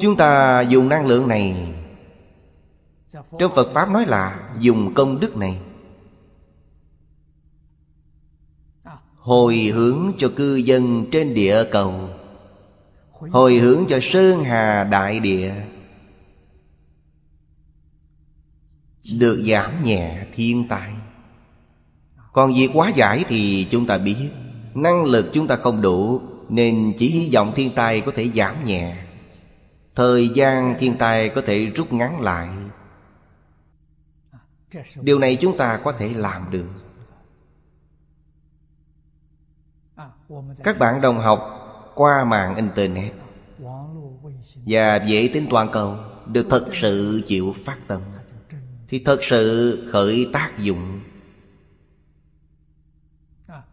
Chúng 0.00 0.16
ta 0.16 0.60
dùng 0.68 0.88
năng 0.88 1.06
lượng 1.06 1.28
này. 1.28 1.74
Trong 3.38 3.52
Phật 3.54 3.72
Pháp 3.74 3.90
nói 3.90 4.06
là 4.06 4.50
Dùng 4.60 4.94
công 4.94 5.20
đức 5.20 5.36
này. 5.36 5.58
Hồi 9.16 9.56
hướng 9.56 10.12
cho 10.18 10.30
cư 10.36 10.56
dân 10.56 11.06
trên 11.12 11.34
địa 11.34 11.64
cầu. 11.70 12.08
Hồi 13.10 13.54
hướng 13.54 13.84
cho 13.88 13.98
Sơn 14.02 14.44
Hà 14.44 14.84
Đại 14.84 15.20
Địa. 15.20 15.54
Được 19.18 19.44
giảm 19.46 19.84
nhẹ 19.84 20.26
thiên 20.34 20.68
tai. 20.68 20.92
Còn 22.32 22.54
việc 22.54 22.70
quá 22.74 22.92
giải 22.96 23.24
thì 23.28 23.66
chúng 23.70 23.86
ta 23.86 23.98
biết. 23.98 24.28
Năng 24.74 25.04
lực 25.04 25.30
chúng 25.32 25.46
ta 25.46 25.56
không 25.56 25.82
đủ, 25.82 26.20
Nên 26.48 26.92
chỉ 26.98 27.10
hy 27.10 27.30
vọng 27.34 27.52
thiên 27.54 27.70
tai 27.74 28.00
có 28.00 28.12
thể 28.16 28.28
giảm 28.34 28.64
nhẹ. 28.64 29.04
Thời 29.94 30.28
gian 30.28 30.76
thiên 30.78 30.96
tai 30.98 31.28
có 31.28 31.42
thể 31.46 31.66
rút 31.66 31.92
ngắn 31.92 32.20
lại. 32.20 32.48
Điều 35.00 35.18
này 35.18 35.38
chúng 35.40 35.58
ta 35.58 35.80
có 35.84 35.92
thể 35.92 36.08
làm 36.08 36.50
được. 36.50 36.68
Các 40.62 40.78
bạn 40.78 41.00
đồng 41.00 41.18
học 41.18 41.40
qua 41.94 42.24
mạng 42.24 42.56
Internet 42.56 43.12
Và 44.66 44.98
vệ 45.08 45.30
tinh 45.32 45.46
toàn 45.50 45.68
cầu 45.72 45.96
Được 46.26 46.46
thật 46.50 46.66
sự 46.72 47.22
chịu 47.26 47.54
phát 47.64 47.78
tâm. 47.86 48.00
Thì 48.88 48.98
thật 49.04 49.18
sự 49.22 49.88
khởi 49.92 50.28
tác 50.32 50.58
dụng. 50.58 51.00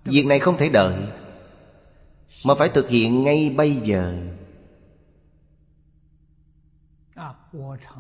Việc 0.06 0.26
này 0.26 0.40
không 0.40 0.58
thể 0.58 0.70
đợi 0.70 0.96
Mà 2.46 2.56
phải 2.56 2.70
thực 2.70 2.90
hiện 2.90 3.24
ngay 3.24 3.54
bây 3.58 3.76
giờ. 3.76 4.18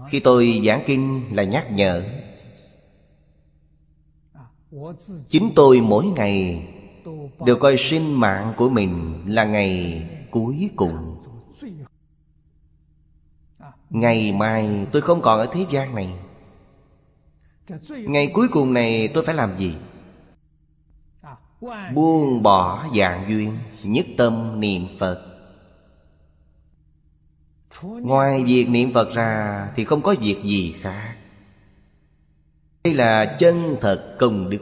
Khi 0.09 0.19
tôi 0.19 0.61
giảng 0.65 0.83
kinh 0.85 1.23
là 1.31 1.43
nhắc 1.43 1.67
nhở. 1.71 2.03
Chính 5.29 5.51
tôi 5.55 5.81
mỗi 5.81 6.05
ngày 6.05 6.67
Đều 7.45 7.55
coi 7.55 7.75
sinh 7.77 8.19
mạng 8.19 8.53
của 8.57 8.69
mình 8.69 9.23
là 9.27 9.43
ngày 9.43 10.03
cuối 10.31 10.69
cùng. 10.75 11.17
Ngày 13.89 14.33
mai 14.33 14.87
tôi 14.91 15.01
không 15.01 15.21
còn 15.21 15.39
ở 15.39 15.49
thế 15.53 15.65
gian 15.71 15.95
này 15.95 16.13
Ngày 17.89 18.31
cuối 18.33 18.47
cùng 18.47 18.73
này 18.73 19.07
tôi 19.07 19.25
phải 19.25 19.35
làm 19.35 19.57
gì? 19.57 19.75
Buông 21.93 22.43
bỏ 22.43 22.85
dạng 22.97 23.25
duyên, 23.29 23.57
Nhất 23.83 24.05
tâm 24.17 24.59
niệm 24.59 24.87
Phật. 24.99 25.25
Ngoài 27.81 28.43
việc 28.43 28.69
niệm 28.69 28.93
Phật 28.93 29.13
ra 29.13 29.67
Thì 29.75 29.85
không 29.85 30.01
có 30.01 30.15
việc 30.21 30.43
gì 30.43 30.75
khác. 30.81 31.15
Đây 32.83 32.93
là 32.93 33.35
chân 33.39 33.75
thật 33.81 34.15
công 34.19 34.49
đức. 34.49 34.61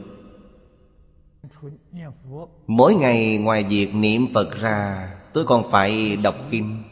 Mỗi 2.66 2.94
ngày 2.94 3.38
ngoài 3.38 3.64
việc 3.64 3.94
niệm 3.94 4.26
Phật 4.34 4.60
ra, 4.60 5.10
Tôi 5.32 5.44
còn 5.44 5.70
phải 5.70 6.16
đọc 6.16 6.34
kinh. 6.50 6.82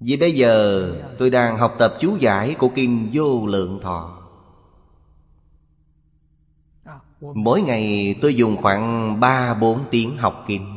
Vì 0.00 0.16
bây 0.16 0.32
giờ 0.32 0.86
tôi 1.18 1.30
đang 1.30 1.58
học 1.58 1.74
tập 1.78 1.94
chú 2.00 2.16
giải 2.20 2.54
của 2.58 2.68
kinh 2.68 3.10
Vô 3.12 3.46
Lượng 3.46 3.80
Thọ. 3.82 4.15
Mỗi 7.34 7.62
ngày 7.62 8.14
tôi 8.22 8.34
dùng 8.34 8.56
khoảng 8.56 9.16
3-4 9.20 9.84
tiếng 9.90 10.16
học 10.16 10.44
kinh 10.48 10.76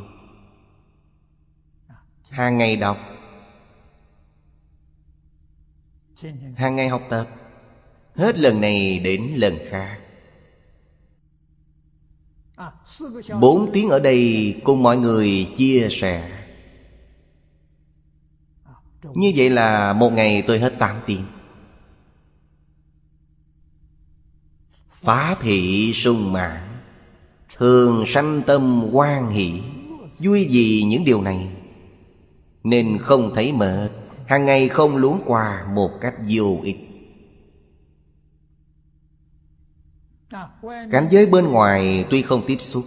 Hàng 2.29 2.57
ngày 2.57 2.75
đọc. 2.75 2.97
Hàng 6.55 6.75
ngày 6.75 6.89
học 6.89 7.01
tập. 7.09 7.27
Hết 8.15 8.39
lần 8.39 8.61
này 8.61 8.99
đến 8.99 9.33
lần 9.35 9.57
khác. 9.69 9.99
Bốn 13.41 13.69
tiếng 13.73 13.89
ở 13.89 13.99
đây 13.99 14.55
cùng 14.63 14.83
mọi 14.83 14.97
người 14.97 15.53
chia 15.57 15.87
sẻ. 15.91 16.45
Như 19.03 19.33
vậy 19.35 19.49
là 19.49 19.93
một 19.93 20.09
ngày 20.09 20.43
tôi 20.47 20.59
hết 20.59 20.75
tám 20.79 20.95
tiếng. 21.05 21.25
Phá 25.01 25.35
thị 25.41 25.91
sung 25.93 26.33
mãn 26.33 26.69
Thường 27.57 28.03
sanh 28.07 28.41
tâm 28.47 28.85
quan 28.91 29.29
hỷ, 29.29 29.61
Vui 30.19 30.47
vì 30.51 30.83
những 30.83 31.05
điều 31.05 31.21
này. 31.21 31.49
Nên 32.63 32.97
không 33.01 33.31
thấy 33.35 33.53
mệt, 33.53 33.89
hàng 34.25 34.45
ngày 34.45 34.69
không 34.69 34.97
luống 34.97 35.21
qua 35.25 35.67
một 35.73 35.91
cách 36.01 36.13
vô 36.29 36.57
ích. 36.63 36.77
Cảnh 40.91 41.07
giới 41.11 41.25
bên 41.25 41.47
ngoài 41.47 42.05
tuy 42.09 42.21
không 42.21 42.43
tiếp 42.47 42.57
xúc, 42.59 42.83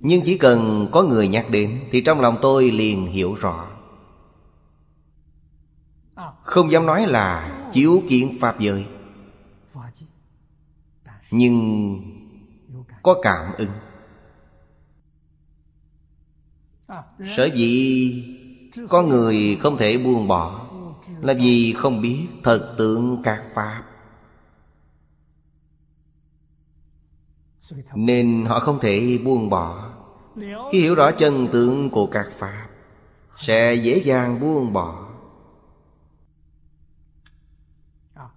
nhưng 0.00 0.22
chỉ 0.24 0.38
cần 0.38 0.88
có 0.92 1.02
người 1.02 1.28
nhắc 1.28 1.46
đến 1.50 1.80
thì 1.92 2.00
trong 2.00 2.20
lòng 2.20 2.38
tôi 2.42 2.70
liền 2.70 3.06
hiểu 3.06 3.34
rõ. 3.34 3.68
Không 6.42 6.72
dám 6.72 6.86
nói 6.86 7.06
là 7.06 7.58
chiếu 7.72 8.02
kiến 8.08 8.38
pháp 8.40 8.60
giới 8.60 8.84
nhưng 11.30 12.00
có 13.02 13.20
cảm 13.22 13.52
ứng. 13.58 13.70
Sở 17.36 17.48
dĩ 17.54 18.24
có 18.88 19.02
người 19.02 19.58
không 19.60 19.76
thể 19.76 19.98
buông 19.98 20.28
bỏ 20.28 20.68
Là 21.20 21.34
vì 21.40 21.72
không 21.72 22.00
biết 22.00 22.26
thật 22.44 22.74
tượng 22.78 23.22
các 23.22 23.44
Pháp. 23.54 23.84
Nên 27.94 28.44
họ 28.46 28.60
không 28.60 28.78
thể 28.80 29.18
buông 29.24 29.50
bỏ. 29.50 29.94
Khi 30.72 30.80
hiểu 30.80 30.94
rõ 30.94 31.10
chân 31.18 31.48
tướng 31.52 31.90
của 31.90 32.06
các 32.06 32.26
Pháp, 32.38 32.68
Sẽ 33.38 33.74
dễ 33.74 34.02
dàng 34.04 34.40
buông 34.40 34.72
bỏ. 34.72 35.08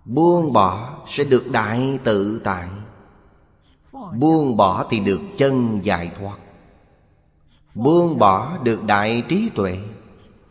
Buông 0.05 0.53
bỏ 0.53 1.03
sẽ 1.07 1.23
được 1.23 1.43
đại 1.51 1.99
tự 2.03 2.41
tại. 2.43 2.69
Buông 3.93 4.57
bỏ 4.57 4.87
thì 4.89 4.99
được 4.99 5.21
chân 5.37 5.79
giải 5.83 6.11
thoát. 6.19 6.37
Buông 7.75 8.19
bỏ 8.19 8.57
được 8.63 8.83
đại 8.83 9.23
trí 9.29 9.49
tuệ. 9.55 9.77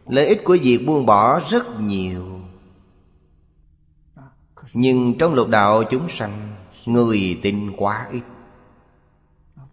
Lợi 0.06 0.26
ích 0.26 0.40
của 0.44 0.56
việc 0.62 0.86
buông 0.86 1.06
bỏ 1.06 1.40
rất 1.50 1.80
nhiều. 1.80 2.40
Nhưng 4.72 5.18
trong 5.18 5.34
lục 5.34 5.48
đạo 5.48 5.84
chúng 5.90 6.08
sanh, 6.08 6.56
Người 6.86 7.40
tin 7.42 7.72
quá 7.76 8.08
ít. 8.12 8.22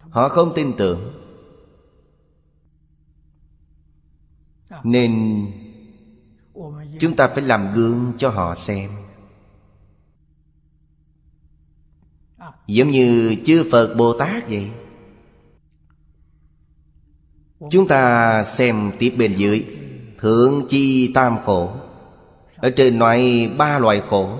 Họ 0.09 0.29
không 0.29 0.53
tin 0.55 0.73
tưởng. 0.77 1.11
Nên, 4.83 5.45
Chúng 6.99 7.15
ta 7.15 7.27
phải 7.27 7.41
làm 7.41 7.73
gương 7.73 8.13
cho 8.17 8.29
họ 8.29 8.55
xem. 8.55 8.91
Giống 12.67 12.89
như 12.89 13.35
chư 13.45 13.69
Phật 13.71 13.95
Bồ 13.97 14.13
Tát 14.13 14.49
vậy. 14.49 14.69
Chúng 17.71 17.87
ta 17.87 18.43
xem 18.43 18.91
tiếp 18.99 19.15
bên 19.17 19.31
dưới. 19.37 19.65
Thượng 20.19 20.67
chi 20.69 21.11
tam 21.13 21.37
khổ. 21.45 21.71
Ở 22.57 22.69
trên 22.69 22.99
nói 22.99 23.49
ba 23.57 23.79
loại 23.79 24.01
khổ. 24.09 24.39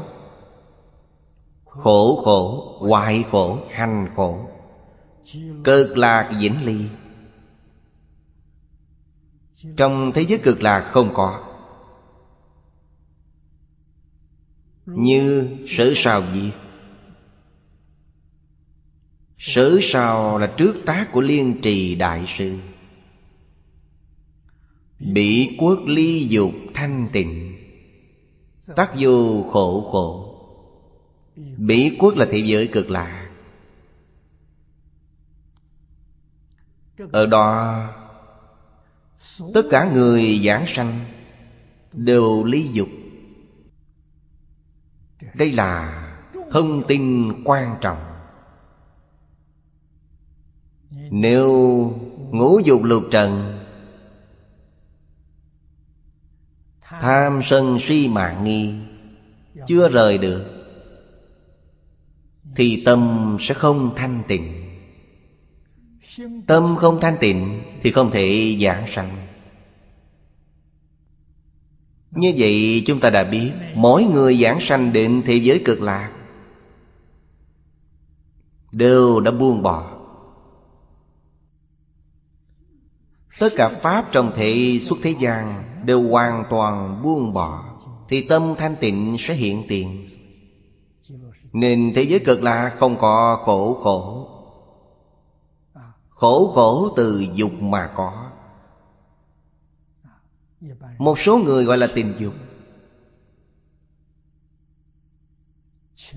Khổ 1.66 2.22
khổ, 2.26 2.76
hoại 2.80 3.24
khổ, 3.32 3.60
hành 3.72 4.10
khổ. 4.16 4.48
Cực 5.64 5.98
lạc 5.98 6.32
vĩnh 6.40 6.66
ly. 6.66 6.86
Trong 9.78 10.12
thế 10.16 10.26
giới 10.30 10.38
cực 10.38 10.62
lạc 10.62 10.90
không 10.92 11.14
có. 11.14 11.44
Như 14.86 15.50
sở 15.68 15.94
sao 15.96 16.24
diệt. 16.34 16.67
Sử 19.38 19.80
sao 19.84 20.40
là 20.40 20.54
trước 20.58 20.76
tác 20.86 21.12
của 21.12 21.22
Liên 21.22 21.62
Trì 21.62 21.96
Đại 21.96 22.26
Sư? 22.38 22.60
Bị 25.00 25.56
quốc 25.60 25.80
ly 25.86 26.28
dục 26.28 26.52
thanh 26.74 27.08
tịnh, 27.14 27.54
Tắc 28.76 28.92
vô 29.00 29.46
khổ 29.52 29.90
khổ. 29.92 30.34
Bỉ 31.58 31.96
quốc 32.00 32.16
là 32.16 32.28
thế 32.32 32.38
giới 32.38 32.68
cực 32.68 32.90
lạ. 32.90 33.30
Ở 37.12 37.26
đó, 37.26 37.84
Tất 39.54 39.64
cả 39.72 39.92
người 39.94 40.42
giảng 40.46 40.68
sanh 40.68 41.06
Đều 41.94 42.44
ly 42.44 42.68
dục. 42.72 42.90
Đây 45.34 45.52
là 45.52 46.04
thông 46.52 46.88
tin 46.88 47.34
quan 47.44 47.76
trọng. 47.82 48.07
Nếu 51.12 51.50
ngũ 52.32 52.60
dục 52.60 52.84
lục 52.84 53.04
trần, 53.12 53.60
Tham 56.82 57.42
sân 57.44 57.80
si 57.80 58.08
mạng 58.08 58.44
nghi 58.44 58.74
Chưa 59.68 59.90
rời 59.90 60.18
được, 60.18 60.46
Thì 62.56 62.84
tâm 62.86 63.38
sẽ 63.40 63.54
không 63.54 63.94
thanh 63.96 64.24
tịnh. 64.28 64.54
Tâm 66.48 66.76
không 66.76 67.02
thanh 67.02 67.18
tịnh 67.20 67.62
Thì 67.84 67.92
không 67.92 68.12
thể 68.12 68.58
giảng 68.62 68.88
sanh. 68.88 69.28
Như 72.12 72.34
vậy 72.38 72.84
chúng 72.86 73.00
ta 73.00 73.10
đã 73.10 73.24
biết, 73.24 73.52
Mỗi 73.76 74.04
người 74.04 74.38
giảng 74.38 74.60
sanh 74.62 74.94
định 74.94 75.22
thế 75.26 75.36
giới 75.36 75.62
cực 75.66 75.82
lạc 75.82 76.12
Đều 78.72 79.20
đã 79.20 79.32
buông 79.32 79.64
bỏ. 79.64 79.97
Tất 83.40 83.50
cả 83.56 83.70
Pháp 83.70 84.12
trong 84.12 84.32
thể 84.36 84.80
xuất 84.82 85.00
thế 85.04 85.16
gian 85.20 85.64
Đều 85.86 86.10
hoàn 86.10 86.44
toàn 86.50 87.04
buông 87.04 87.34
bỏ, 87.34 87.64
Thì 88.10 88.22
tâm 88.22 88.56
thanh 88.58 88.76
tịnh 88.76 89.16
sẽ 89.20 89.34
hiện 89.34 89.64
tiền. 89.68 90.08
Nên 91.54 91.92
thế 91.96 92.04
giới 92.04 92.20
cực 92.20 92.44
lạc 92.44 92.76
không 92.80 92.98
có 93.00 93.42
khổ 93.46 93.74
khổ. 93.84 94.28
Khổ 96.10 96.52
khổ 96.56 96.94
từ 96.96 97.26
dục 97.36 97.52
mà 97.62 97.92
có. 97.96 98.30
Một 100.98 101.20
số 101.20 101.38
người 101.38 101.64
gọi 101.64 101.78
là 101.78 101.88
tình 101.96 102.14
dục. 102.20 102.34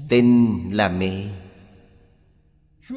Tình 0.08 0.60
là 0.72 0.88
mê. 0.88 1.26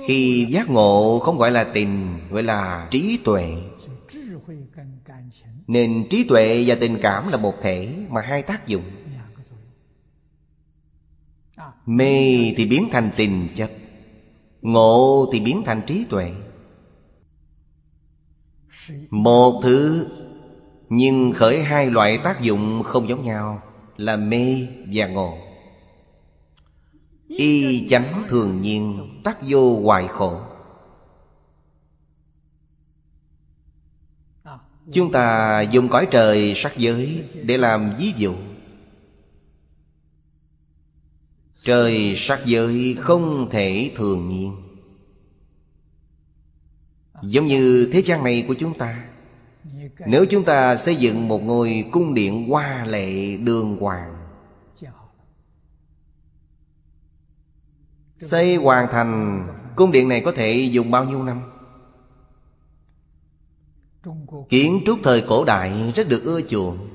Khi 0.07 0.47
giác 0.49 0.69
ngộ 0.69 1.19
không 1.19 1.37
gọi 1.37 1.51
là 1.51 1.63
tình, 1.63 2.19
Gọi 2.29 2.43
là 2.43 2.87
trí 2.91 3.19
tuệ. 3.23 3.55
Nên 5.67 6.07
trí 6.09 6.23
tuệ 6.23 6.63
và 6.67 6.75
tình 6.79 6.97
cảm 7.01 7.29
là 7.29 7.37
một 7.37 7.53
thể 7.61 8.05
Mà 8.09 8.21
hai 8.21 8.41
tác 8.41 8.67
dụng. 8.67 8.83
Mê 11.85 12.53
thì 12.57 12.65
biến 12.65 12.87
thành 12.91 13.11
tình 13.15 13.47
chấp 13.55 13.69
Ngộ 14.61 15.29
thì 15.33 15.39
biến 15.39 15.63
thành 15.65 15.81
trí 15.87 16.05
tuệ. 16.09 16.31
Một 19.09 19.59
thứ 19.63 20.07
Nhưng 20.89 21.31
khởi 21.31 21.63
hai 21.63 21.91
loại 21.91 22.17
tác 22.17 22.41
dụng 22.41 22.83
không 22.83 23.07
giống 23.07 23.23
nhau 23.23 23.61
Là 23.97 24.17
mê 24.17 24.67
và 24.93 25.07
ngộ. 25.07 25.37
Y 27.27 27.87
chánh 27.89 28.23
thường 28.29 28.61
nhiên 28.61 29.09
Tắc 29.23 29.37
vô 29.47 29.81
hoài 29.81 30.07
khổ 30.07 30.52
Chúng 34.93 35.11
ta 35.11 35.61
dùng 35.61 35.89
cõi 35.89 36.07
trời 36.11 36.53
sắc 36.55 36.77
giới 36.77 37.23
Để 37.43 37.57
làm 37.57 37.93
ví 37.97 38.13
dụ. 38.17 38.35
Trời 41.63 42.13
sắc 42.17 42.41
giới 42.45 42.95
không 42.99 43.49
thể 43.51 43.91
thường 43.95 44.29
nhiên. 44.29 44.55
Giống 47.23 47.47
như 47.47 47.89
thế 47.93 47.99
gian 48.05 48.23
này 48.23 48.45
của 48.47 48.55
chúng 48.59 48.77
ta, 48.77 49.05
Nếu 50.07 50.25
chúng 50.29 50.45
ta 50.45 50.77
xây 50.77 50.95
dựng 50.95 51.27
một 51.27 51.43
ngôi 51.43 51.85
cung 51.91 52.13
điện 52.13 52.47
hoa 52.49 52.85
lệ 52.85 53.37
đường 53.37 53.77
hoàng, 53.77 54.15
Xây 58.19 58.55
hoàn 58.55 58.91
thành 58.91 59.43
Cung 59.75 59.91
điện 59.91 60.07
này 60.09 60.21
có 60.25 60.31
thể 60.31 60.69
dùng 60.71 60.91
bao 60.91 61.05
nhiêu 61.05 61.23
năm? 61.23 61.52
Kiến 64.49 64.81
trúc 64.85 64.99
thời 65.03 65.21
cổ 65.27 65.45
đại 65.45 65.91
rất 65.95 66.07
được 66.07 66.23
ưa 66.23 66.41
chuộng. 66.41 66.89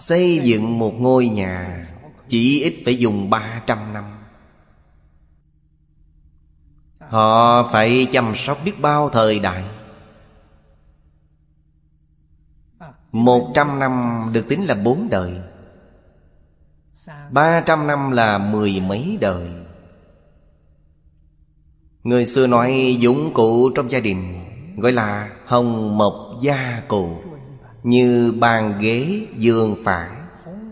Xây 0.00 0.38
dựng 0.42 0.78
một 0.78 0.94
ngôi 0.94 1.28
nhà 1.28 1.86
Chỉ 2.28 2.62
ít 2.62 2.82
phải 2.84 2.98
dùng 2.98 3.30
300 3.30 3.92
năm. 3.92 4.04
Họ 6.98 7.68
phải 7.72 8.06
chăm 8.12 8.36
sóc 8.36 8.58
biết 8.64 8.80
bao 8.80 9.10
thời 9.10 9.38
đại. 9.38 9.64
Một 13.12 13.52
trăm 13.54 13.78
năm 13.78 14.22
được 14.32 14.46
tính 14.48 14.64
là 14.64 14.74
bốn 14.74 15.08
đời. 15.08 15.32
Ba 17.30 17.62
trăm 17.66 17.86
năm 17.86 18.10
là 18.10 18.38
mười 18.38 18.80
mấy 18.80 19.18
đời. 19.20 19.65
Người 22.06 22.26
xưa 22.26 22.46
nói 22.46 22.96
dụng 23.00 23.30
cụ 23.34 23.70
trong 23.70 23.90
gia 23.90 24.00
đình, 24.00 24.40
Gọi 24.76 24.92
là 24.92 25.36
hồng 25.46 25.98
mộc 25.98 26.14
gia 26.42 26.82
cụ, 26.88 27.16
Như 27.82 28.34
bàn 28.40 28.78
ghế 28.80 29.26
giường 29.38 29.76
phản. 29.84 30.28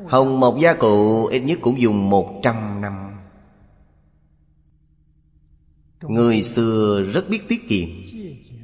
Hồng 0.08 0.40
mộc 0.40 0.58
gia 0.58 0.74
cụ 0.74 1.26
ít 1.26 1.40
nhất 1.40 1.58
cũng 1.62 1.80
dùng 1.80 2.10
một 2.10 2.40
trăm 2.42 2.80
năm. 2.80 2.92
Người 6.02 6.42
xưa 6.42 7.02
rất 7.12 7.28
biết 7.28 7.48
tiết 7.48 7.68
kiệm. 7.68 7.88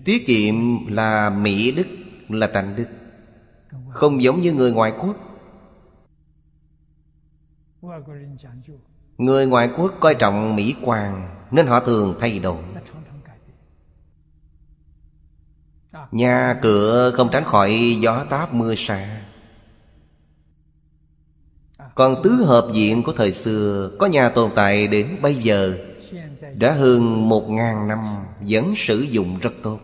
Tiết 0.04 0.26
kiệm 0.26 0.54
là 0.86 1.30
mỹ 1.30 1.72
đức, 1.72 1.86
Là 2.28 2.46
tánh 2.46 2.76
đức. 2.76 2.86
Không 3.88 4.22
giống 4.22 4.40
như 4.40 4.52
người 4.52 4.72
ngoại 4.72 4.92
quốc. 5.02 5.16
Người 9.18 9.46
ngoại 9.46 9.70
quốc 9.76 9.94
coi 10.00 10.14
trọng 10.14 10.56
mỹ 10.56 10.74
quan. 10.82 11.39
Nên 11.50 11.66
họ 11.66 11.80
thường 11.80 12.14
thay 12.20 12.38
đổi. 12.38 12.62
Nhà 16.10 16.58
cửa 16.62 17.12
không 17.16 17.28
tránh 17.32 17.44
khỏi 17.44 17.96
gió 18.00 18.24
táp 18.30 18.54
mưa 18.54 18.74
sa. 18.76 19.22
Còn 21.94 22.22
tứ 22.22 22.30
hợp 22.30 22.70
diện 22.74 23.02
của 23.02 23.12
thời 23.12 23.32
xưa 23.32 23.90
Có 23.98 24.06
nhà 24.06 24.28
tồn 24.28 24.50
tại 24.56 24.86
đến 24.86 25.18
bây 25.22 25.34
giờ. 25.34 25.78
Đã 26.54 26.72
hơn 26.72 27.28
một 27.28 27.50
ngàn 27.50 27.88
năm 27.88 27.98
Vẫn 28.40 28.74
sử 28.76 29.00
dụng 29.00 29.38
rất 29.38 29.52
tốt. 29.62 29.78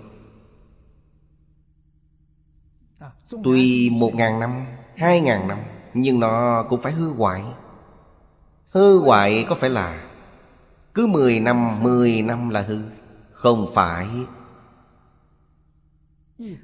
Tuy 3.44 3.90
một 3.90 4.14
ngàn 4.14 4.40
năm, 4.40 4.66
Hai 4.96 5.20
ngàn 5.20 5.48
năm, 5.48 5.58
Nhưng 5.94 6.20
nó 6.20 6.64
cũng 6.68 6.80
phải 6.80 6.92
hư 6.92 7.10
hoại. 7.12 7.44
Hư 8.70 8.98
hoại 8.98 9.46
có 9.48 9.54
phải 9.54 9.70
là 9.70 10.05
cứ 10.96 11.06
mười 11.06 11.40
năm 11.40 11.82
Mười 11.82 12.22
năm 12.22 12.48
là 12.48 12.62
hư. 12.62 12.78
Không 13.32 13.72
phải. 13.74 14.08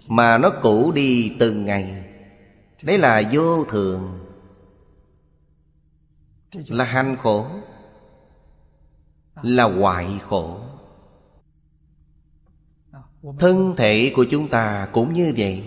Mà 0.09 0.39
nó 0.39 0.51
cũ 0.63 0.93
đi 0.93 1.37
từng 1.39 1.65
ngày. 1.65 2.05
Đấy 2.83 2.99
là 2.99 3.23
vô 3.33 3.65
thường. 3.65 4.19
Là 6.69 6.85
hành 6.85 7.17
khổ. 7.17 7.47
Là 9.43 9.65
hoại 9.65 10.19
khổ. 10.29 10.61
Thân 13.39 13.75
thể 13.77 14.13
của 14.17 14.25
chúng 14.31 14.49
ta 14.49 14.89
cũng 14.93 15.13
như 15.13 15.35
vậy. 15.37 15.65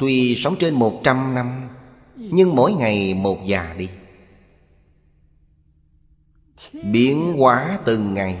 Tuy 0.00 0.36
sống 0.36 0.56
trên 0.58 0.74
một 0.74 1.00
trăm 1.04 1.34
năm, 1.34 1.68
nhưng 2.16 2.54
mỗi 2.54 2.72
ngày 2.72 3.14
một 3.14 3.38
già 3.46 3.74
đi 3.78 3.88
biến 6.82 7.32
hóa 7.32 7.78
từng 7.84 8.14
ngày. 8.14 8.38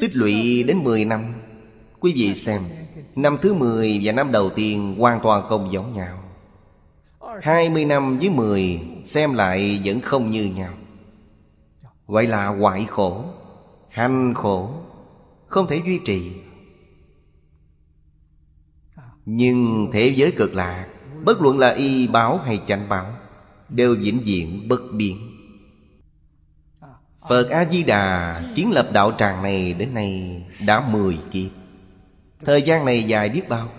Tích 0.00 0.16
lũy 0.16 0.62
đến 0.62 0.84
mười 0.84 1.04
năm. 1.04 1.34
Quý 2.00 2.12
vị 2.16 2.34
xem, 2.34 2.62
năm 3.16 3.36
thứ 3.42 3.54
mười 3.54 4.00
và 4.02 4.12
năm 4.12 4.32
đầu 4.32 4.50
tiên 4.50 4.94
hoàn 4.98 5.20
toàn 5.22 5.42
không 5.48 5.72
giống 5.72 5.92
nhau. 5.92 6.18
Hai 7.42 7.68
mươi 7.68 7.84
năm 7.84 8.18
với 8.18 8.30
mười 8.30 8.80
xem 9.06 9.34
lại 9.34 9.80
vẫn 9.84 10.00
không 10.00 10.30
như 10.30 10.44
nhau. 10.44 10.74
Gọi 12.06 12.26
là 12.26 12.46
hoại 12.46 12.86
khổ 12.90 13.24
Hành 13.88 14.34
khổ, 14.34 14.70
Không 15.46 15.66
thể 15.66 15.80
duy 15.86 16.00
trì. 16.04 16.32
Nhưng 19.26 19.90
thế 19.92 20.12
giới 20.16 20.32
cực 20.32 20.54
lạc 20.54 20.88
Bất 21.24 21.40
luận 21.40 21.58
là 21.58 21.70
y 21.70 22.06
báo 22.06 22.38
hay 22.38 22.60
chánh 22.66 22.88
báo 22.88 23.16
Đều 23.74 23.96
vĩnh 23.96 24.20
viễn 24.20 24.68
bất 24.68 24.80
biến. 24.92 25.28
Phật 27.28 27.50
A-di-đà 27.50 28.34
kiến 28.54 28.70
lập 28.70 28.88
đạo 28.92 29.12
tràng 29.18 29.42
này 29.42 29.74
đến 29.74 29.94
nay 29.94 30.42
đã 30.66 30.88
mười 30.88 31.18
kiếp. 31.32 31.50
Thời 32.44 32.62
gian 32.62 32.84
này 32.84 33.02
dài 33.02 33.28
biết 33.28 33.48
bao. 33.48 33.72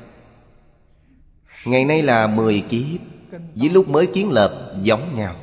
Ngày 1.65 1.86
nay 1.86 2.01
là 2.01 2.27
mười 2.27 2.62
kiếp, 2.69 2.99
Với 3.56 3.69
lúc 3.69 3.89
mới 3.89 4.08
kiến 4.08 4.32
lập 4.32 4.75
giống 4.82 5.15
nhau. 5.15 5.36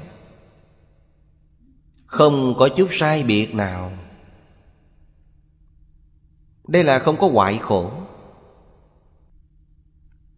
Không 2.06 2.54
có 2.58 2.68
chút 2.68 2.88
sai 2.90 3.22
biệt 3.22 3.54
nào. 3.54 3.92
Đây 6.68 6.84
là 6.84 6.98
không 6.98 7.18
có 7.18 7.28
hoại 7.28 7.58
khổ. 7.58 7.92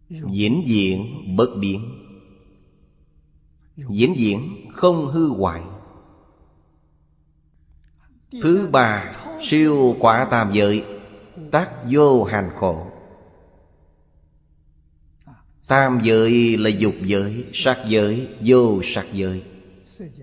Vĩnh 0.09 0.63
diện 0.65 1.07
bất 1.37 1.49
biến. 1.61 1.92
Vĩnh 3.77 4.13
viễn 4.17 4.67
không 4.73 5.07
hư 5.07 5.29
hoại. 5.29 5.61
Thứ 8.41 8.67
ba, 8.71 9.11
Siêu 9.41 9.95
quả 9.99 10.27
tam 10.31 10.51
giới, 10.51 10.83
Tác 11.51 11.71
vô 11.91 12.23
hành 12.23 12.49
khổ. 12.59 12.87
Tam 15.67 15.99
giới 16.03 16.57
là 16.57 16.69
dục 16.69 16.93
giới 17.01 17.45
Sắc 17.53 17.77
giới, 17.87 18.27
Vô 18.41 18.81
sắc 18.83 19.05
giới. 19.13 19.43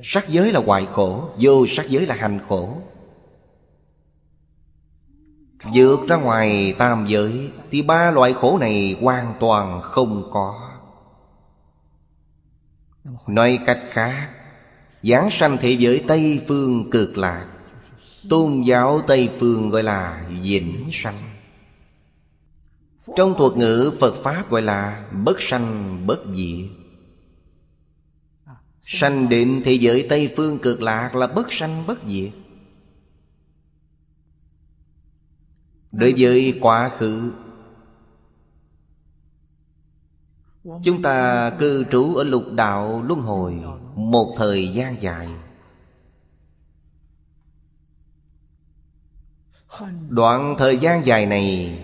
Sắc 0.02 0.28
giới 0.28 0.52
là 0.52 0.60
hoại 0.66 0.86
khổ, 0.86 1.30
Vô 1.38 1.66
sắc 1.66 1.88
giới 1.88 2.06
là 2.06 2.14
hành 2.14 2.40
khổ. 2.48 2.76
Vượt 5.74 6.00
ra 6.08 6.16
ngoài 6.16 6.74
tam 6.78 7.06
giới, 7.08 7.50
Thì 7.70 7.82
ba 7.82 8.10
loại 8.10 8.32
khổ 8.32 8.58
này 8.58 8.96
hoàn 9.00 9.34
toàn 9.40 9.82
không 9.82 10.30
có. 10.32 10.69
Nói 13.26 13.58
cách 13.66 13.80
khác 13.90 14.30
Giáng 15.02 15.30
sanh 15.30 15.58
thế 15.60 15.70
giới 15.70 16.04
Tây 16.08 16.44
Phương 16.48 16.90
cực 16.90 17.18
lạc, 17.18 17.48
Tôn 18.28 18.62
giáo 18.62 19.02
Tây 19.06 19.30
Phương 19.38 19.70
gọi 19.70 19.82
là 19.82 20.28
vĩnh 20.42 20.88
sanh. 20.92 21.14
Trong 23.16 23.34
thuật 23.38 23.56
ngữ 23.56 23.92
Phật 24.00 24.14
Pháp 24.22 24.50
gọi 24.50 24.62
là 24.62 25.06
bất 25.24 25.40
sanh, 25.40 25.98
bất 26.06 26.20
diệt. 26.36 26.70
Sanh 28.82 29.28
định 29.28 29.62
thế 29.64 29.72
giới 29.72 30.06
Tây 30.08 30.34
Phương 30.36 30.58
cực 30.58 30.82
lạc 30.82 31.14
là 31.14 31.26
bất 31.26 31.52
sanh, 31.52 31.86
bất 31.86 31.98
diệt. 32.08 32.30
Đối 35.92 36.14
với 36.18 36.58
quá 36.60 36.90
khứ 36.98 37.32
Chúng 40.64 41.02
ta 41.02 41.50
cư 41.58 41.84
trú 41.90 42.14
ở 42.14 42.24
lục 42.24 42.44
đạo 42.52 43.02
luân 43.02 43.20
hồi, 43.20 43.62
Một 43.94 44.34
thời 44.38 44.68
gian 44.68 45.02
dài. 45.02 45.28
Đoạn 50.08 50.54
thời 50.58 50.78
gian 50.78 51.06
dài 51.06 51.26
này, 51.26 51.78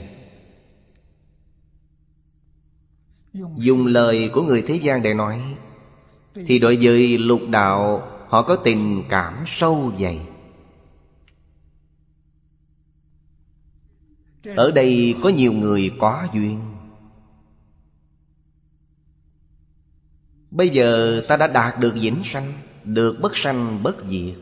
Dùng 3.57 3.87
lời 3.87 4.31
của 4.33 4.43
người 4.43 4.63
thế 4.63 4.75
gian 4.75 5.03
để 5.03 5.15
nói, 5.15 5.57
Thì 6.35 6.59
đối 6.59 6.77
với 6.77 7.19
lục 7.19 7.41
đạo, 7.51 8.09
Họ 8.29 8.43
có 8.43 8.57
tình 8.57 9.05
cảm 9.09 9.45
sâu 9.47 9.93
dày. 10.01 10.21
Ở 14.57 14.71
đây 14.71 15.17
có 15.23 15.29
nhiều 15.29 15.53
người 15.53 15.93
có 15.99 16.27
duyên. 16.33 16.76
Bây 20.57 20.71
giờ 20.71 21.21
ta 21.29 21.37
đã 21.37 21.47
đạt 21.47 21.79
được 21.81 21.95
vĩnh 21.95 22.25
sanh, 22.25 22.53
Được 22.85 23.17
bất 23.23 23.37
sanh 23.37 23.83
bất 23.83 23.97
diệt. 24.09 24.35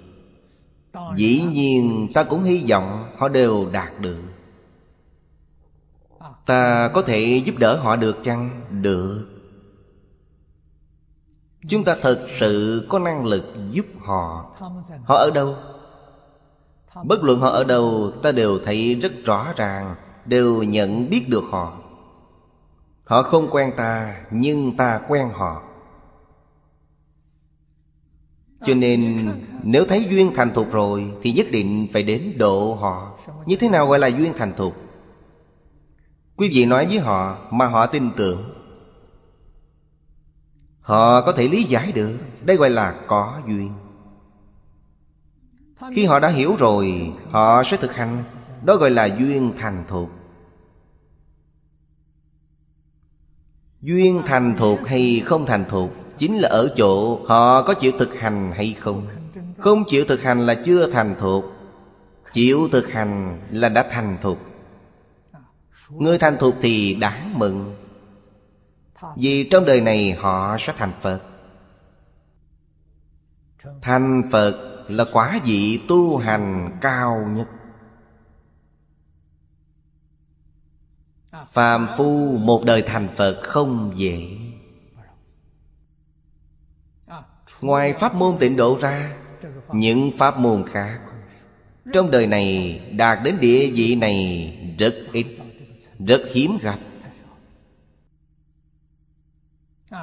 Dĩ 1.16 1.42
nhiên 1.52 2.08
ta 2.14 2.22
cũng 2.24 2.42
hy 2.42 2.64
vọng 2.70 3.12
họ 3.18 3.28
đều 3.28 3.66
đạt 3.72 4.00
được. 4.00 4.22
Ta 6.46 6.90
có 6.94 7.02
thể 7.02 7.42
giúp 7.44 7.54
đỡ 7.58 7.76
họ 7.76 7.96
được 7.96 8.16
chăng? 8.22 8.60
Được. 8.82 9.28
Chúng 11.68 11.84
ta 11.84 11.96
thật 12.02 12.26
sự 12.38 12.86
có 12.88 12.98
năng 12.98 13.26
lực 13.26 13.44
giúp 13.70 13.86
họ. 14.00 14.54
Họ 15.04 15.14
ở 15.14 15.30
đâu? 15.34 15.56
Bất 17.04 17.22
luận 17.22 17.40
họ 17.40 17.48
ở 17.48 17.64
đâu, 17.64 18.12
Ta 18.22 18.32
đều 18.32 18.58
thấy 18.64 18.94
rất 18.94 19.12
rõ 19.24 19.52
ràng, 19.56 19.94
Đều 20.24 20.62
nhận 20.62 21.10
biết 21.10 21.28
được 21.28 21.44
họ. 21.50 21.78
Họ 23.04 23.22
không 23.22 23.48
quen 23.50 23.72
ta, 23.76 24.24
Nhưng 24.30 24.76
ta 24.76 25.00
quen 25.08 25.28
họ 25.34 25.62
cho 28.64 28.74
nên, 28.74 29.30
nếu 29.62 29.84
thấy 29.86 30.06
duyên 30.10 30.32
thành 30.36 30.54
thục 30.54 30.72
rồi, 30.72 31.12
Thì 31.22 31.32
nhất 31.32 31.46
định 31.50 31.86
phải 31.92 32.02
đến 32.02 32.32
độ 32.38 32.74
họ. 32.74 33.18
Như 33.46 33.56
thế 33.56 33.68
nào 33.68 33.86
gọi 33.86 33.98
là 33.98 34.06
duyên 34.06 34.32
thành 34.36 34.54
thục? 34.56 34.76
Quý 36.36 36.50
vị 36.52 36.66
nói 36.66 36.86
với 36.86 36.98
họ 36.98 37.38
Mà 37.50 37.66
họ 37.66 37.86
tin 37.86 38.10
tưởng. 38.16 38.54
Họ 40.80 41.20
có 41.20 41.32
thể 41.32 41.48
lý 41.48 41.64
giải 41.64 41.92
được, 41.92 42.18
Đây 42.42 42.56
gọi 42.56 42.70
là 42.70 43.00
có 43.06 43.40
duyên. 43.46 43.72
Khi 45.94 46.04
họ 46.04 46.20
đã 46.20 46.28
hiểu 46.28 46.56
rồi, 46.56 47.12
Họ 47.30 47.62
sẽ 47.62 47.76
thực 47.76 47.94
hành, 47.94 48.24
Đó 48.64 48.76
gọi 48.76 48.90
là 48.90 49.04
duyên 49.04 49.52
thành 49.58 49.84
thục. 49.88 50.10
Duyên 53.80 54.22
thành 54.26 54.54
thục 54.56 54.84
hay 54.84 55.22
không 55.24 55.46
thành 55.46 55.64
thục 55.68 56.03
Chính 56.18 56.38
là 56.38 56.48
ở 56.48 56.72
chỗ 56.76 57.20
họ 57.26 57.62
có 57.62 57.74
chịu 57.74 57.92
thực 57.98 58.14
hành 58.14 58.52
hay 58.56 58.76
không? 58.80 59.06
Không 59.58 59.84
chịu 59.88 60.04
thực 60.08 60.22
hành 60.22 60.46
là 60.46 60.54
chưa 60.64 60.90
thành 60.90 61.14
thục. 61.20 61.52
Chịu 62.32 62.68
thực 62.72 62.88
hành 62.88 63.40
là 63.50 63.68
đã 63.68 63.88
thành 63.90 64.18
thục. 64.22 64.38
Người 65.90 66.18
thành 66.18 66.36
thục 66.38 66.54
thì 66.62 66.94
đáng 66.94 67.38
mừng. 67.38 67.76
Vì 69.16 69.48
trong 69.48 69.64
đời 69.64 69.80
này 69.80 70.12
họ 70.12 70.56
sẽ 70.58 70.72
thành 70.76 70.92
Phật. 71.02 71.20
Thành 73.82 74.22
Phật 74.32 74.84
là 74.88 75.04
quả 75.12 75.40
vị 75.44 75.80
tu 75.88 76.16
hành 76.16 76.78
cao 76.80 77.26
nhất. 77.30 77.48
Phàm 81.52 81.88
phu 81.96 82.36
một 82.38 82.64
đời 82.64 82.82
thành 82.82 83.08
Phật 83.16 83.40
không 83.42 83.92
dễ. 83.96 84.43
Ngoài 87.64 87.92
pháp 87.92 88.14
môn 88.14 88.36
tịnh 88.40 88.56
độ 88.56 88.78
ra, 88.80 89.16
Những 89.72 90.10
pháp 90.18 90.38
môn 90.38 90.64
khác 90.68 91.00
Trong 91.92 92.10
đời 92.10 92.26
này 92.26 92.80
đạt 92.96 93.18
đến 93.24 93.36
địa 93.40 93.70
vị 93.70 93.96
này 93.96 94.76
rất 94.78 94.94
ít, 95.12 95.26
Rất 95.98 96.22
hiếm 96.32 96.58
gặp. 96.62 96.78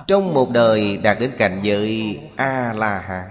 Trong 0.07 0.33
một 0.33 0.47
đời 0.53 0.97
đạt 0.97 1.19
đến 1.19 1.31
cảnh 1.37 1.61
giới 1.63 2.19
A-la-hán, 2.35 3.29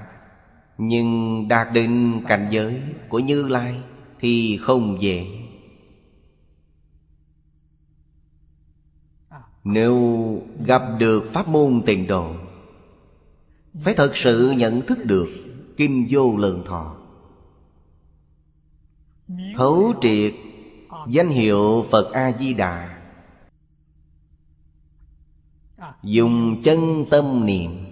Nhưng 0.79 1.49
đạt 1.49 1.73
đến 1.73 2.21
cảnh 2.29 2.49
giới 2.51 2.83
của 3.09 3.19
Như 3.19 3.49
Lai 3.49 3.83
Thì 4.21 4.57
không 4.57 5.03
dễ. 5.03 5.27
Nếu 9.65 9.99
gặp 10.67 10.83
được 10.99 11.31
pháp 11.33 11.49
môn 11.49 11.83
tịnh 11.87 12.07
độ 12.07 12.35
phải 13.83 13.95
thật 13.95 14.17
sự 14.17 14.55
nhận 14.57 14.83
thức 14.87 15.05
được 15.05 15.29
kim 15.77 16.07
vô 16.11 16.37
lượng 16.37 16.63
thọ. 16.67 16.97
Thấu 19.57 19.95
triệt 20.03 20.35
Danh 21.09 21.29
hiệu 21.29 21.87
Phật 21.91 22.13
A-di-đà. 22.13 23.03
Dùng 26.03 26.63
chân 26.63 27.05
tâm 27.11 27.47
niệm. 27.47 27.87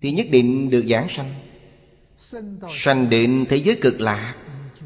Thì 0.00 0.12
nhất 0.12 0.26
định 0.30 0.70
được 0.70 0.84
giảng 0.90 1.08
sanh. 1.08 1.34
Sanh 2.70 3.10
định 3.10 3.44
thế 3.48 3.56
giới 3.56 3.78
cực 3.80 4.00
lạc, 4.00 4.36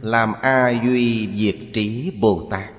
Làm 0.00 0.32
A 0.32 0.82
Duy 0.84 1.28
Diệt 1.36 1.56
Trí 1.72 2.10
Bồ 2.20 2.48
Tát. 2.50 2.70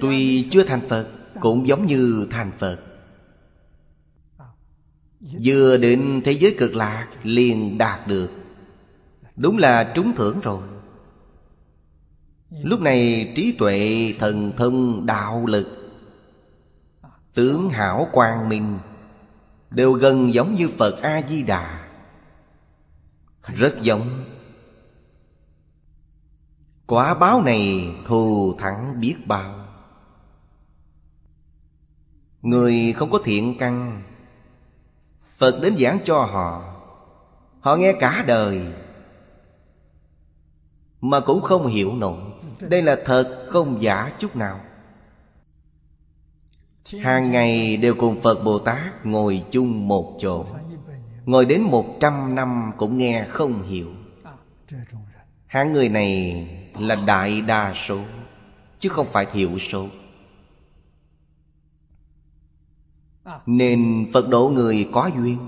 Tuy 0.00 0.48
chưa 0.50 0.64
thành 0.64 0.88
Phật 0.88 1.19
cũng 1.40 1.68
giống 1.68 1.86
như 1.86 2.26
thành 2.30 2.50
Phật. 2.58 2.80
Vừa 5.20 5.76
đến 5.76 6.20
thế 6.24 6.32
giới 6.32 6.56
cực 6.58 6.74
lạc, 6.74 7.08
liền 7.22 7.78
đạt 7.78 8.06
được. 8.06 8.30
Đúng 9.36 9.58
là 9.58 9.92
trúng 9.94 10.12
thưởng 10.16 10.40
rồi. 10.40 10.62
Lúc 12.50 12.80
này 12.80 13.32
trí 13.36 13.52
tuệ 13.58 14.14
thần 14.18 14.52
thông 14.56 15.06
đạo 15.06 15.46
lực, 15.46 15.76
Tướng 17.34 17.70
hảo 17.70 18.08
quang 18.12 18.48
minh, 18.48 18.78
Đều 19.70 19.92
gần 19.92 20.34
giống 20.34 20.54
như 20.54 20.70
Phật 20.78 21.02
A-di-đà. 21.02 21.88
Rất 23.46 23.74
giống. 23.82 24.24
Quả 26.86 27.14
báo 27.14 27.42
này 27.42 27.94
thù 28.06 28.54
thắng 28.58 29.00
biết 29.00 29.16
bao. 29.26 29.59
Người 32.42 32.92
không 32.96 33.10
có 33.10 33.18
thiện 33.24 33.58
căn, 33.58 34.02
Phật 35.38 35.60
đến 35.62 35.76
giảng 35.78 35.98
cho 36.04 36.18
họ 36.22 36.70
Họ 37.60 37.76
nghe 37.76 37.92
cả 37.92 38.24
đời, 38.26 38.60
Mà 41.00 41.20
cũng 41.20 41.42
không 41.42 41.66
hiểu 41.66 41.92
nổi. 41.92 42.18
Đây 42.60 42.82
là 42.82 42.96
thật 43.04 43.46
không 43.48 43.82
giả 43.82 44.12
chút 44.18 44.36
nào. 44.36 44.60
Hàng 47.00 47.30
ngày 47.30 47.76
đều 47.76 47.94
cùng 47.94 48.20
Phật 48.20 48.44
Bồ 48.44 48.58
Tát 48.58 49.06
ngồi 49.06 49.44
chung 49.50 49.88
một 49.88 50.16
chỗ, 50.20 50.46
Ngồi 51.24 51.44
đến 51.44 51.62
một 51.62 51.96
trăm 52.00 52.34
năm 52.34 52.72
cũng 52.76 52.98
nghe 52.98 53.26
không 53.28 53.62
hiểu. 53.62 53.88
Hạng 55.46 55.72
người 55.72 55.88
này 55.88 56.48
là 56.80 56.96
đại 57.06 57.40
đa 57.40 57.74
số, 57.86 58.00
Chứ 58.78 58.88
không 58.88 59.06
phải 59.12 59.26
thiểu 59.26 59.58
số. 59.58 59.86
Nên 63.46 64.10
Phật 64.12 64.28
độ 64.28 64.48
người 64.48 64.88
có 64.92 65.10
duyên. 65.16 65.38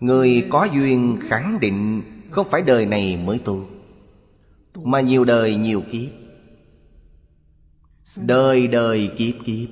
Người 0.00 0.46
có 0.50 0.64
duyên 0.64 1.18
khẳng 1.28 1.60
định 1.60 2.02
Không 2.30 2.50
phải 2.50 2.62
đời 2.62 2.86
này 2.86 3.16
mới 3.16 3.38
tu 3.38 3.66
Mà 4.74 5.00
nhiều 5.00 5.24
đời 5.24 5.56
nhiều 5.56 5.82
kiếp. 5.92 6.10
Đời 8.16 8.66
đời 8.66 9.10
kiếp 9.16 9.34
kiếp 9.44 9.68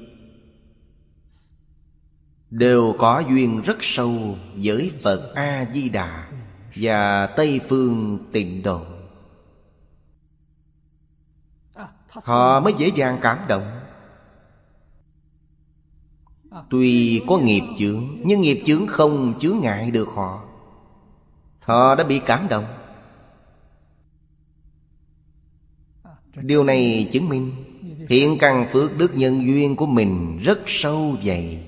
Đều 2.51 2.95
có 2.99 3.23
duyên 3.29 3.61
rất 3.61 3.77
sâu 3.81 4.39
Với 4.55 4.93
Phật 5.03 5.35
A-di-đà 5.35 6.29
Và 6.77 7.27
Tây 7.27 7.61
Phương 7.69 8.19
tịnh 8.33 8.63
độ. 8.63 8.83
Họ 12.09 12.61
mới 12.61 12.73
dễ 12.79 12.91
dàng 12.97 13.19
cảm 13.23 13.39
động 13.49 13.78
Tuy 16.71 17.23
có 17.27 17.39
nghiệp 17.39 17.63
chướng, 17.79 18.07
Nhưng 18.25 18.41
nghiệp 18.41 18.63
chướng 18.67 18.87
không 18.87 19.35
chướng 19.41 19.59
ngại 19.61 19.91
được 19.91 20.09
họ. 20.09 20.45
Họ 21.61 21.95
đã 21.95 22.05
bị 22.05 22.21
cảm 22.27 22.49
động. 22.49 22.65
Điều 26.35 26.65
này 26.65 27.09
chứng 27.13 27.29
minh 27.29 27.53
Thiện 28.09 28.37
căn 28.41 28.67
phước 28.73 28.99
đức 28.99 29.17
nhân 29.17 29.47
duyên 29.47 29.77
của 29.77 29.87
mình 29.87 30.39
rất 30.39 30.59
sâu 30.67 31.17
dày. 31.25 31.67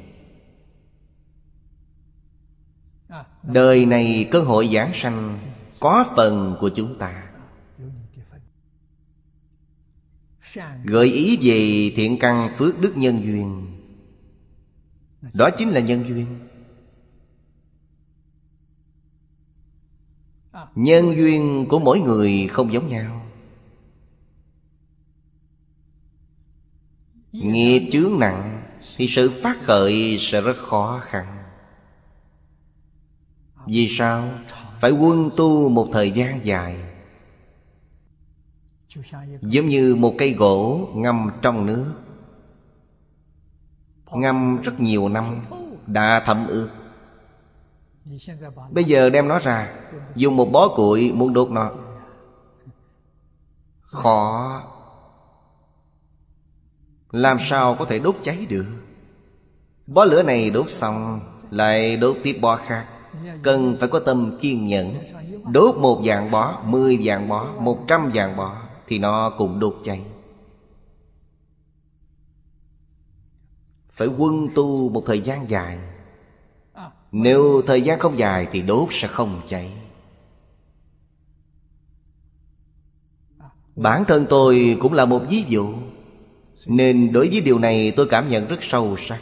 Đời 3.43 3.87
này 3.87 4.29
cơ 4.31 4.41
hội 4.41 4.71
giảng 4.73 4.91
sanh 4.95 5.39
Có 5.81 6.05
phần 6.17 6.57
của 6.61 6.69
chúng 6.69 6.99
ta. 6.99 7.27
Gợi 10.85 11.13
ý 11.13 11.39
về 11.43 11.93
thiện 11.97 12.19
căn 12.19 12.49
phước 12.59 12.81
đức 12.81 12.97
nhân 12.97 13.23
duyên. 13.25 13.70
Đó 15.23 15.51
chính 15.57 15.69
là 15.69 15.81
nhân 15.81 16.05
duyên. 16.09 16.27
Nhân 20.75 21.17
duyên 21.17 21.67
của 21.69 21.79
mỗi 21.79 22.01
người 22.01 22.47
không 22.51 22.73
giống 22.73 22.89
nhau. 22.89 23.27
Nghiệp 27.33 27.89
chướng 27.93 28.19
nặng 28.19 28.63
Thì 28.97 29.09
sự 29.09 29.41
phát 29.43 29.57
khởi 29.63 30.17
sẽ 30.21 30.41
rất 30.41 30.57
khó 30.57 31.01
khăn. 31.05 31.45
Vì 33.67 33.89
sao? 33.89 34.39
Phải 34.81 34.91
quân 34.91 35.31
tu 35.37 35.69
một 35.69 35.89
thời 35.93 36.11
gian 36.11 36.45
dài. 36.45 36.77
Giống 39.41 39.69
như 39.69 39.97
một 39.97 40.15
cây 40.19 40.33
gỗ 40.33 40.89
ngâm 40.95 41.31
trong 41.43 41.67
nước. 41.67 41.95
Ngâm 44.13 44.61
rất 44.63 44.81
nhiều 44.81 45.09
năm 45.09 45.25
Đã 45.87 46.23
thấm 46.27 46.47
ướt. 46.49 46.69
Bây 48.71 48.85
giờ 48.85 49.11
đem 49.11 49.29
nó 49.29 49.39
ra, 49.39 49.73
Dùng 50.15 50.37
một 50.37 50.49
bó 50.53 50.69
củi 50.69 51.13
muốn 51.13 51.33
đốt 51.33 51.51
nó. 51.51 51.71
Khó. 53.81 54.63
Làm 57.11 57.37
sao 57.41 57.77
có 57.79 57.85
thể 57.85 57.99
đốt 57.99 58.17
cháy 58.23 58.47
được? 58.49 58.67
Bó 59.87 60.05
lửa 60.05 60.23
này 60.23 60.51
đốt 60.51 60.71
xong, 60.71 61.21
Lại 61.51 61.97
đốt 61.97 62.17
tiếp 62.25 62.39
bó 62.43 62.57
khác. 62.57 62.87
Cần 63.43 63.77
phải 63.81 63.89
có 63.89 63.99
tâm 63.99 64.39
kiên 64.41 64.67
nhẫn. 64.67 64.95
Đốt 65.53 65.77
một 65.77 66.03
dạng 66.07 66.31
bó, 66.31 66.63
Mười 66.65 67.05
dạng 67.07 67.29
bó, 67.29 67.47
Một 67.59 67.79
trăm 67.87 68.11
dạng 68.15 68.37
bó 68.37 68.57
Thì 68.87 68.99
nó 68.99 69.31
cũng 69.31 69.61
đốt 69.61 69.77
cháy. 69.85 70.03
Phải 74.01 74.09
quân 74.09 74.49
tu 74.55 74.89
một 74.89 75.03
thời 75.07 75.21
gian 75.21 75.51
dài. 75.51 75.79
Nếu 77.13 77.63
thời 77.67 77.83
gian 77.83 77.99
không 77.99 78.19
dài 78.19 78.49
Thì 78.53 78.63
đốt 78.63 78.89
sẽ 78.91 79.09
không 79.09 79.43
cháy. 79.47 79.73
Bản 83.77 84.05
thân 84.05 84.27
tôi 84.29 84.79
cũng 84.81 84.93
là 84.93 85.05
một 85.05 85.23
ví 85.29 85.45
dụ, 85.49 85.75
Nên 86.67 87.13
đối 87.13 87.29
với 87.29 87.41
điều 87.41 87.59
này 87.59 87.93
tôi 87.97 88.07
cảm 88.11 88.29
nhận 88.29 88.47
rất 88.47 88.59
sâu 88.61 88.97
sắc. 88.99 89.21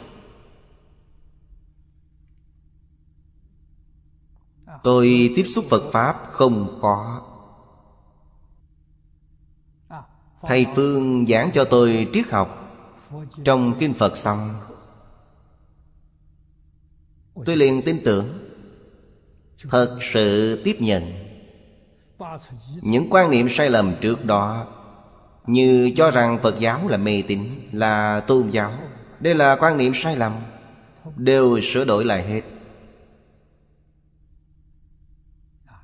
Tôi 4.83 5.33
tiếp 5.35 5.45
xúc 5.45 5.65
Phật 5.69 5.91
Pháp 5.91 6.27
không 6.31 6.79
khó. 6.81 7.25
Thầy 10.41 10.65
Phương 10.75 11.25
giảng 11.27 11.51
cho 11.53 11.65
tôi 11.65 12.07
triết 12.13 12.29
học 12.29 12.75
Trong 13.43 13.75
Kinh 13.79 13.93
Phật 13.93 14.17
xong. 14.17 14.68
Tôi 17.45 17.57
liền 17.57 17.81
tin 17.81 18.03
tưởng. 18.03 18.49
Thật 19.69 19.97
sự 20.13 20.55
tiếp 20.63 20.75
nhận. 20.79 21.03
Những 22.81 23.07
quan 23.09 23.31
niệm 23.31 23.49
sai 23.49 23.69
lầm 23.69 23.95
trước 24.01 24.25
đó 24.25 24.67
Như 25.47 25.91
cho 25.95 26.11
rằng 26.11 26.39
Phật 26.43 26.59
giáo 26.59 26.87
là 26.87 26.97
mê 26.97 27.23
tín 27.27 27.43
Là 27.71 28.19
tôn 28.27 28.49
giáo. 28.49 28.71
Đây 29.19 29.35
là 29.35 29.57
quan 29.59 29.77
niệm 29.77 29.91
sai 29.95 30.15
lầm. 30.15 30.33
Đều 31.15 31.61
sửa 31.61 31.85
đổi 31.85 32.05
lại 32.05 32.27
hết. 32.27 32.41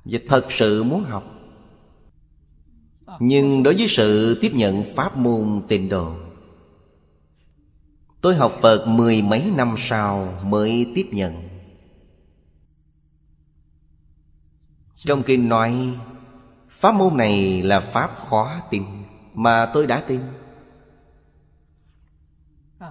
Và 0.04 0.18
thật 0.28 0.46
sự 0.52 0.82
muốn 0.82 1.04
học. 1.04 1.24
Nhưng 3.20 3.62
đối 3.62 3.74
với 3.74 3.86
sự 3.88 4.38
tiếp 4.40 4.50
nhận 4.54 4.84
pháp 4.96 5.16
môn 5.16 5.62
tịnh 5.68 5.88
độ 5.88 6.14
Tôi 8.20 8.34
học 8.34 8.58
Phật 8.60 8.86
mười 8.88 9.22
mấy 9.22 9.52
năm 9.56 9.74
sau 9.78 10.38
mới 10.44 10.92
tiếp 10.94 11.06
nhận 11.12 11.45
Trong 15.06 15.22
kinh 15.22 15.48
nói, 15.48 15.98
Pháp 16.68 16.94
môn 16.94 17.16
này 17.16 17.62
là 17.62 17.80
pháp 17.80 18.16
khó 18.28 18.60
tin 18.70 18.84
Mà 19.34 19.66
tôi 19.74 19.86
đã 19.86 20.00
tin. 20.00 20.20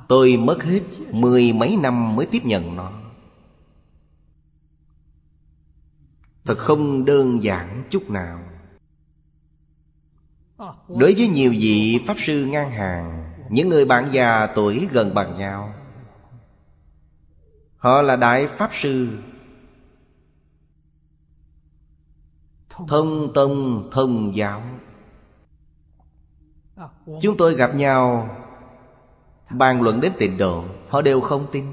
Tôi 0.07 0.37
mất 0.37 0.63
hết 0.63 0.81
mười 1.11 1.53
mấy 1.53 1.77
năm 1.81 2.15
mới 2.15 2.25
tiếp 2.25 2.41
nhận 2.45 2.75
nó. 2.75 2.91
Thật 6.45 6.57
không 6.57 7.05
đơn 7.05 7.43
giản 7.43 7.83
chút 7.89 8.09
nào. 8.09 8.39
Đối 10.87 11.13
với 11.13 11.27
nhiều 11.27 11.51
vị 11.51 12.03
Pháp 12.07 12.15
Sư 12.19 12.45
ngang 12.45 12.71
hàng, 12.71 13.33
Những 13.49 13.69
người 13.69 13.85
bạn 13.85 14.09
già 14.11 14.47
tuổi 14.47 14.87
gần 14.91 15.13
bằng 15.13 15.37
nhau, 15.37 15.73
Họ 17.77 18.01
là 18.01 18.15
Đại 18.15 18.47
Pháp 18.47 18.69
Sư 18.73 19.07
Thông 22.87 23.33
tông 23.33 23.89
thông 23.91 24.35
giáo. 24.35 24.61
Chúng 27.21 27.37
tôi 27.37 27.55
gặp 27.55 27.75
nhau 27.75 28.29
Bàn 29.49 29.81
luận 29.81 30.01
đến 30.01 30.11
tịnh 30.19 30.37
độ 30.37 30.65
Họ 30.89 31.01
đều 31.01 31.21
không 31.21 31.47
tin. 31.51 31.65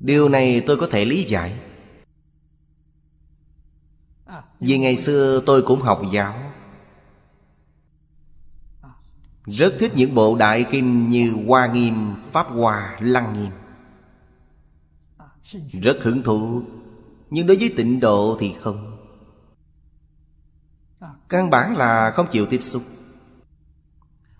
Điều 0.00 0.28
này 0.28 0.64
tôi 0.66 0.76
có 0.76 0.88
thể 0.90 1.04
lý 1.04 1.22
giải. 1.22 1.60
Vì 4.60 4.78
ngày 4.78 4.96
xưa 4.96 5.42
tôi 5.46 5.62
cũng 5.62 5.80
học 5.80 6.02
giáo. 6.12 6.52
Rất 9.44 9.74
thích 9.78 9.92
những 9.94 10.14
bộ 10.14 10.36
đại 10.36 10.64
kinh 10.70 11.08
như 11.08 11.44
Hoa 11.46 11.66
Nghiêm, 11.66 12.14
Pháp 12.32 12.46
Hoa, 12.48 12.98
Lăng 13.00 13.34
Nghiêm. 13.34 13.50
Rất 15.82 15.96
hứng 16.02 16.22
thú 16.22 16.62
nhưng 17.30 17.46
đối 17.46 17.56
với 17.56 17.72
tịnh 17.76 18.00
độ 18.00 18.36
thì 18.40 18.52
không. 18.60 18.96
Căn 21.28 21.50
bản 21.50 21.76
là 21.76 22.10
không 22.10 22.26
chịu 22.30 22.46
tiếp 22.46 22.60
xúc. 22.62 22.82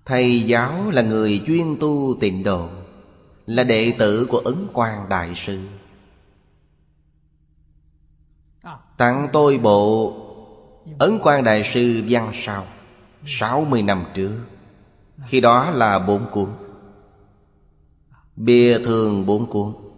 Thầy 0.05 0.43
giáo 0.43 0.91
là 0.91 1.03
người 1.03 1.43
chuyên 1.47 1.77
tu 1.81 2.17
tịnh 2.21 2.43
độ, 2.43 2.69
Là 3.47 3.65
đệ 3.65 3.95
tử 3.99 4.27
của 4.31 4.39
Ấn 4.39 4.69
Quang 4.73 5.09
Đại 5.09 5.33
Sư. 5.37 5.69
Tặng 8.97 9.29
tôi 9.33 9.59
bộ 9.59 10.15
Ấn 10.99 11.19
Quang 11.19 11.45
Đại 11.45 11.63
Sư 11.65 12.03
văn 12.09 12.33
sao 12.35 12.67
sáu 13.27 13.65
mươi 13.65 13.83
năm 13.83 14.05
trước. 14.15 14.41
Khi 15.27 15.41
đó 15.41 15.71
là 15.71 15.99
bốn 15.99 16.27
cuốn. 16.33 16.49
Bìa 18.37 18.79
thường 18.85 19.27
bốn 19.27 19.47
cuốn. 19.47 19.90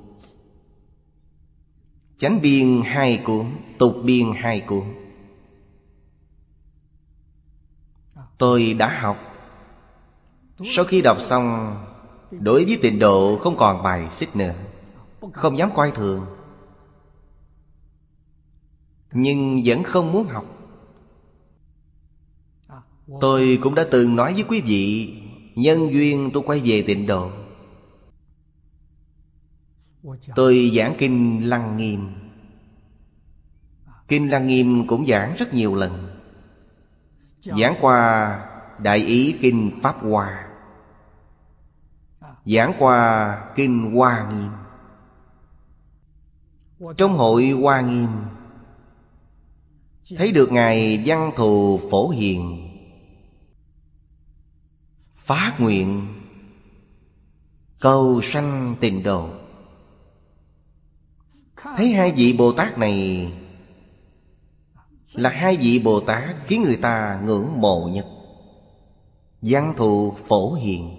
Chánh 2.22 2.40
biên 2.40 2.82
hai 2.84 3.22
cuốn 3.24 3.46
Tục 3.78 3.94
biên 4.04 4.26
hai 4.36 4.60
cuốn 4.60 4.84
Tôi 8.38 8.74
đã 8.74 9.00
học. 9.00 9.18
Sau 10.64 10.84
khi 10.84 11.00
đọc 11.00 11.20
xong, 11.20 11.76
Đối 12.30 12.64
với 12.64 12.78
tịnh 12.82 12.98
độ 12.98 13.38
không 13.40 13.56
còn 13.56 13.82
bài 13.82 14.10
xích 14.10 14.36
nữa. 14.36 14.54
Không 15.32 15.58
dám 15.58 15.70
coi 15.74 15.90
thường. 15.90 16.26
Nhưng 19.12 19.62
vẫn 19.64 19.82
không 19.82 20.12
muốn 20.12 20.26
học. 20.26 20.44
Tôi 23.20 23.58
cũng 23.62 23.74
đã 23.74 23.86
từng 23.90 24.16
nói 24.16 24.34
với 24.34 24.44
quý 24.48 24.60
vị, 24.60 25.14
Nhân 25.54 25.92
duyên 25.92 26.30
tôi 26.32 26.42
quay 26.46 26.60
về 26.60 26.82
tịnh 26.82 27.06
độ. 27.06 27.30
Tôi 30.34 30.72
giảng 30.76 30.94
kinh 30.98 31.48
Lăng 31.48 31.76
Nghiêm. 31.76 32.09
Kinh 34.09 34.30
Lăng 34.30 34.46
Nghiêm 34.46 34.86
cũng 34.86 35.07
giảng 35.07 35.34
rất 35.38 35.55
nhiều 35.55 35.74
lần. 35.74 36.16
Giảng 37.40 37.74
qua 37.80 38.38
Đại 38.78 38.98
ý 38.98 39.38
Kinh 39.40 39.80
Pháp 39.82 39.96
Hoa. 40.03 40.48
Giảng 42.44 42.72
qua 42.78 43.53
Kinh 43.55 43.94
Hoa 43.94 44.30
Nghiêm. 44.32 44.50
Trong 46.96 47.12
hội 47.12 47.50
Hoa 47.50 47.80
Nghiêm, 47.80 48.09
Thấy 50.16 50.32
được 50.32 50.53
Ngài 50.53 51.03
Văn 51.07 51.32
Thù 51.36 51.80
Phổ 51.90 52.09
Hiền 52.09 52.68
Phát 55.16 55.55
nguyện 55.59 56.14
Cầu 57.80 58.20
sanh 58.22 58.76
tịnh 58.80 59.03
độ 59.03 59.41
Thấy 61.62 61.92
hai 61.92 62.12
vị 62.12 62.34
Bồ 62.38 62.52
Tát 62.52 62.78
này 62.78 63.32
Là 65.14 65.30
hai 65.30 65.56
vị 65.56 65.82
Bồ 65.84 66.00
Tát 66.00 66.36
khiến 66.44 66.62
người 66.62 66.76
ta 66.76 67.20
ngưỡng 67.24 67.60
mộ 67.60 67.88
nhất 67.92 68.06
giang 69.42 69.74
thù 69.76 70.14
phổ 70.28 70.52
hiền. 70.52 70.98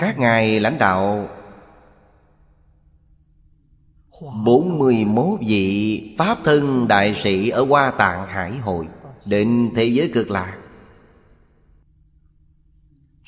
Các 0.00 0.18
ngài 0.18 0.60
lãnh 0.60 0.78
đạo 0.78 1.28
41 4.44 5.40
vị 5.46 6.14
Pháp 6.18 6.38
thân 6.44 6.88
đại 6.88 7.14
sĩ 7.22 7.48
ở 7.48 7.64
Hoa 7.64 7.90
Tạng 7.90 8.26
Hải 8.26 8.58
Hội 8.58 8.86
Định 9.26 9.70
thế 9.76 9.84
giới 9.84 10.10
cực 10.14 10.30
lạc. 10.30 10.58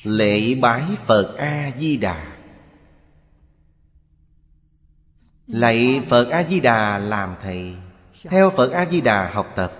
Lễ 0.03 0.55
bái 0.55 0.83
Phật 1.05 1.35
A-di-đà 1.37 2.38
Lạy 5.49 6.01
Phật 6.09 6.29
A-di-đà 6.29 6.97
làm 6.97 7.35
thầy. 7.41 7.75
Theo 8.23 8.49
Phật 8.49 8.71
A-di-đà 8.71 9.31
học 9.31 9.47
tập. 9.55 9.73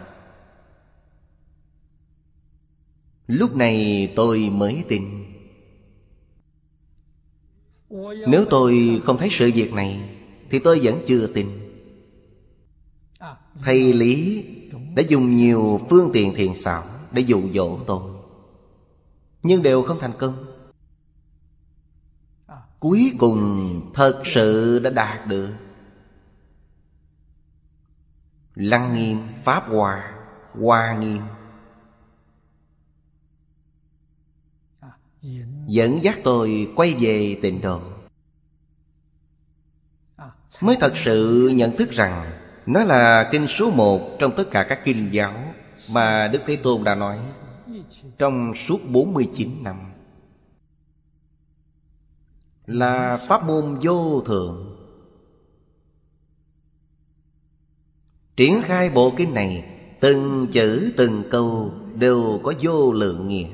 Lúc 3.28 3.56
này 3.56 4.14
tôi 4.16 4.50
mới 4.54 4.84
tin. 4.88 5.26
Nếu 8.28 8.46
tôi 8.50 9.02
không 9.04 9.18
thấy 9.18 9.30
sự 9.32 9.52
việc 9.56 9.74
này, 9.74 10.10
Thì 10.50 10.60
tôi 10.60 10.80
vẫn 10.84 11.00
chưa 11.08 11.28
tin. 11.28 11.48
Thầy 13.64 13.94
Lý 13.94 14.46
đã 14.96 15.04
dùng 15.08 15.38
nhiều 15.38 15.82
phương 15.90 16.10
tiện 16.14 16.36
thiền 16.36 16.56
xảo 16.56 16.84
Để 17.12 17.22
dụ 17.22 17.42
dỗ 17.54 17.80
tôi, 17.88 18.02
Nhưng 19.44 19.64
đều 19.64 19.84
không 19.84 20.00
thành 20.00 20.14
công. 20.20 20.49
Cuối 22.80 23.14
cùng 23.20 23.82
thật 23.94 24.22
sự 24.26 24.80
đã 24.80 24.90
đạt 24.90 25.28
được. 25.28 25.50
Lăng 28.56 28.96
nghiêm, 28.96 29.22
Pháp 29.44 29.64
Hòa 29.68 30.14
Hoa 30.54 30.94
nghiêm. 30.94 31.22
Dẫn 35.68 36.04
dắt 36.04 36.20
tôi 36.24 36.72
quay 36.76 36.96
về 37.00 37.40
tịnh 37.42 37.62
độ. 37.62 37.82
Mới 40.62 40.78
thật 40.80 40.94
sự 41.06 41.50
nhận 41.56 41.78
thức 41.78 41.92
rằng 41.92 42.32
Nó 42.66 42.84
là 42.84 43.30
kinh 43.32 43.48
số 43.48 43.72
một 43.72 44.20
trong 44.20 44.32
tất 44.38 44.44
cả 44.52 44.66
các 44.70 44.80
kinh 44.84 45.10
giáo 45.12 45.54
Mà 45.94 46.28
Đức 46.28 46.40
Thế 46.48 46.56
Tôn 46.56 46.84
đã 46.84 46.96
nói 46.96 47.20
Trong 48.18 48.54
suốt 48.56 48.80
49 48.90 49.64
năm 49.64 49.89
là 52.70 53.18
pháp 53.18 53.44
môn 53.44 53.80
vô 53.82 54.22
thượng. 54.22 54.76
Triển 58.36 58.62
khai 58.64 58.90
bộ 58.90 59.14
kinh 59.18 59.34
này, 59.34 59.70
từng 60.00 60.48
chữ, 60.52 60.94
từng 60.98 61.24
câu 61.32 61.72
đều 61.96 62.40
có 62.44 62.54
vô 62.62 62.92
lượng 62.92 63.28
nghĩa. 63.28 63.48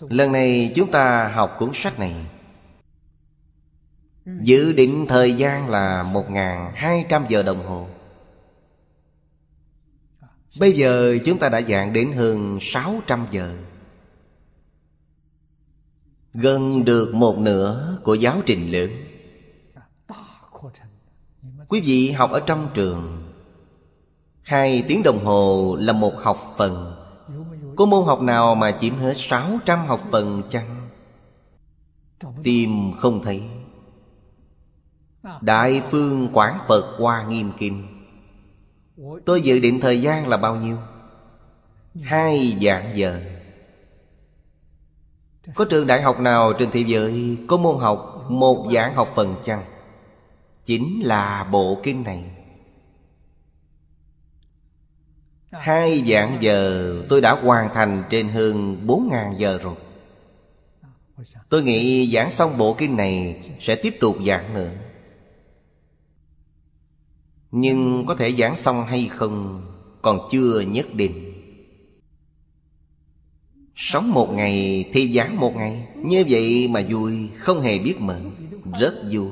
Lần 0.00 0.32
này 0.32 0.72
chúng 0.74 0.90
ta 0.90 1.28
học 1.28 1.56
cuốn 1.58 1.70
sách 1.74 1.98
này. 1.98 2.26
Dự 4.26 4.72
định 4.72 5.06
thời 5.08 5.34
gian 5.34 5.68
là 5.68 6.02
1.200 6.12 7.26
giờ 7.28 7.42
đồng 7.42 7.66
hồ. 7.66 7.88
Bây 10.58 10.72
giờ 10.72 11.18
chúng 11.24 11.38
ta 11.38 11.48
đã 11.48 11.60
dạng 11.68 11.92
đến 11.92 12.12
hơn 12.12 12.58
600 12.62 13.26
giờ. 13.30 13.56
Gần 16.34 16.84
được 16.84 17.14
một 17.14 17.38
nửa 17.38 17.98
của 18.04 18.14
giáo 18.14 18.40
trình 18.46 18.72
lớn 18.72 18.90
Quý 21.68 21.80
vị 21.80 22.10
học 22.10 22.30
ở 22.30 22.40
trong 22.40 22.68
trường 22.74 23.22
Hai 24.42 24.84
tiếng 24.88 25.02
đồng 25.02 25.24
hồ 25.24 25.76
là 25.80 25.92
một 25.92 26.12
học 26.16 26.54
phần 26.58 26.94
Có 27.76 27.86
môn 27.86 28.04
học 28.06 28.20
nào 28.20 28.54
mà 28.54 28.78
chiếm 28.80 28.96
hết 28.96 29.14
600 29.16 29.86
học 29.86 30.00
phần 30.12 30.42
chăng? 30.50 30.88
Tìm 32.42 32.92
không 32.98 33.22
thấy 33.22 33.42
Đại 35.40 35.82
phương 35.90 36.28
Quảng 36.32 36.58
Phật 36.68 36.96
Hoa 36.98 37.26
Nghiêm 37.28 37.52
kim. 37.58 37.86
Tôi 39.26 39.42
dự 39.42 39.58
định 39.58 39.80
thời 39.80 40.02
gian 40.02 40.28
là 40.28 40.36
bao 40.36 40.56
nhiêu? 40.56 40.76
Hai 42.02 42.58
dạng 42.62 42.96
giờ 42.96 43.20
có 45.54 45.64
trường 45.64 45.86
đại 45.86 46.02
học 46.02 46.20
nào 46.20 46.52
trên 46.58 46.70
thế 46.70 46.84
giới 46.86 47.38
Có 47.46 47.56
môn 47.56 47.76
học 47.78 48.26
một 48.28 48.68
giảng 48.72 48.94
học 48.94 49.12
phần 49.14 49.34
chăng? 49.44 49.64
Chính 50.64 51.00
là 51.00 51.44
bộ 51.44 51.80
kinh 51.82 52.04
này. 52.04 52.24
Hai 55.52 56.04
giảng 56.06 56.38
giờ 56.40 56.94
tôi 57.08 57.20
đã 57.20 57.32
hoàn 57.32 57.74
thành 57.74 58.02
trên 58.10 58.28
hơn 58.28 58.86
bốn 58.86 59.08
ngàn 59.10 59.32
giờ 59.38 59.58
rồi. 59.62 59.74
Tôi 61.48 61.62
nghĩ 61.62 62.10
giảng 62.12 62.30
xong 62.30 62.58
bộ 62.58 62.74
kinh 62.74 62.96
này 62.96 63.42
Sẽ 63.60 63.74
tiếp 63.74 63.96
tục 64.00 64.16
giảng 64.26 64.54
nữa. 64.54 64.70
Nhưng 67.50 68.06
có 68.06 68.14
thể 68.14 68.34
giảng 68.38 68.56
xong 68.56 68.84
hay 68.84 69.08
không 69.12 69.62
Còn 70.02 70.18
chưa 70.30 70.60
nhất 70.60 70.86
định. 70.94 71.27
Sống 73.78 74.12
một 74.12 74.30
ngày 74.32 74.84
thì 74.92 75.12
giảng 75.16 75.40
một 75.40 75.56
ngày. 75.56 75.88
Như 75.94 76.24
vậy 76.28 76.68
mà 76.68 76.82
vui, 76.88 77.30
Không 77.38 77.60
hề 77.60 77.78
biết 77.78 78.00
mệt. 78.00 78.20
Rất 78.80 78.94
vui. 79.12 79.30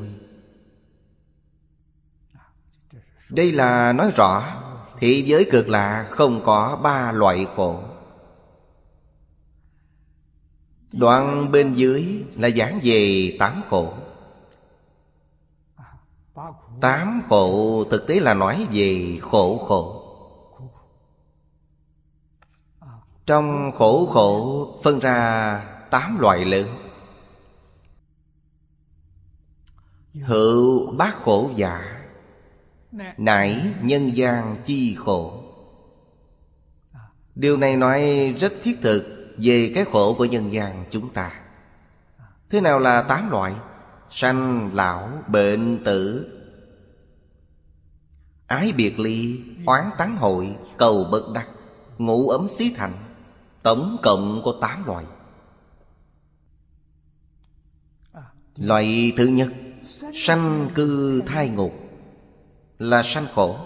Đây 3.30 3.52
là 3.52 3.92
nói 3.92 4.12
rõ 4.16 4.62
Thế 5.00 5.22
giới 5.26 5.44
cực 5.50 5.68
lạ 5.68 6.06
không 6.10 6.42
có 6.44 6.80
ba 6.82 7.12
loại 7.12 7.46
khổ. 7.56 7.80
Đoạn 10.92 11.52
bên 11.52 11.74
dưới 11.74 12.24
là 12.36 12.48
giảng 12.56 12.80
về 12.82 13.32
tám 13.38 13.62
khổ. 13.70 13.94
Tám 16.80 17.22
khổ 17.28 17.84
thực 17.90 18.06
tế 18.06 18.20
là 18.20 18.34
nói 18.34 18.66
về 18.72 19.18
khổ 19.22 19.58
khổ. 19.68 19.95
Trong 23.26 23.72
khổ 23.78 24.06
khổ 24.06 24.80
phân 24.84 24.98
ra 24.98 25.60
tám 25.90 26.18
loại 26.20 26.44
lớn. 26.44 26.68
Hữu 30.14 30.92
bác 30.92 31.14
khổ 31.14 31.50
giả 31.56 32.02
Nải 33.16 33.62
nhân 33.82 34.16
gian 34.16 34.56
chi 34.64 34.94
khổ. 34.94 35.42
Điều 37.34 37.56
này 37.56 37.76
nói 37.76 38.02
rất 38.40 38.52
thiết 38.62 38.78
thực 38.82 39.34
Về 39.38 39.72
cái 39.74 39.84
khổ 39.84 40.14
của 40.14 40.24
nhân 40.24 40.52
gian 40.52 40.84
chúng 40.90 41.12
ta. 41.12 41.32
Thế 42.50 42.60
nào 42.60 42.78
là 42.78 43.02
tám 43.02 43.30
loại? 43.30 43.54
Sanh, 44.10 44.70
lão, 44.72 45.08
bệnh, 45.28 45.84
tử. 45.84 46.32
Ái 48.46 48.72
biệt 48.72 48.98
ly, 48.98 49.40
oán 49.66 49.90
tán 49.98 50.16
hội, 50.16 50.56
cầu 50.76 51.08
bất 51.10 51.22
đắc 51.34 51.46
Ngủ 51.98 52.28
ấm 52.28 52.46
xí 52.58 52.74
thành. 52.76 52.92
Tổng 53.66 53.96
cộng 54.02 54.40
có 54.44 54.54
8 54.60 54.84
loại 54.84 55.04
Loại 58.56 59.12
thứ 59.16 59.26
nhất, 59.26 59.48
Sanh 60.14 60.70
cư 60.74 61.22
thai 61.26 61.48
ngục, 61.48 61.72
Là 62.78 63.02
sanh 63.02 63.26
khổ. 63.34 63.58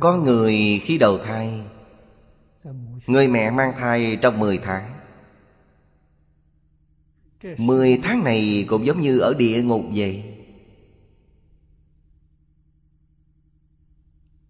Có 0.00 0.16
người 0.16 0.80
khi 0.82 0.98
đầu 0.98 1.18
thai, 1.18 1.60
Người 3.06 3.28
mẹ 3.28 3.50
mang 3.50 3.72
thai 3.78 4.18
trong 4.22 4.38
10 4.38 4.58
tháng. 4.58 4.98
10 7.56 8.00
tháng 8.02 8.24
này 8.24 8.64
cũng 8.68 8.86
giống 8.86 9.00
như 9.00 9.18
ở 9.18 9.34
địa 9.38 9.62
ngục 9.62 9.84
vậy. 9.94 10.34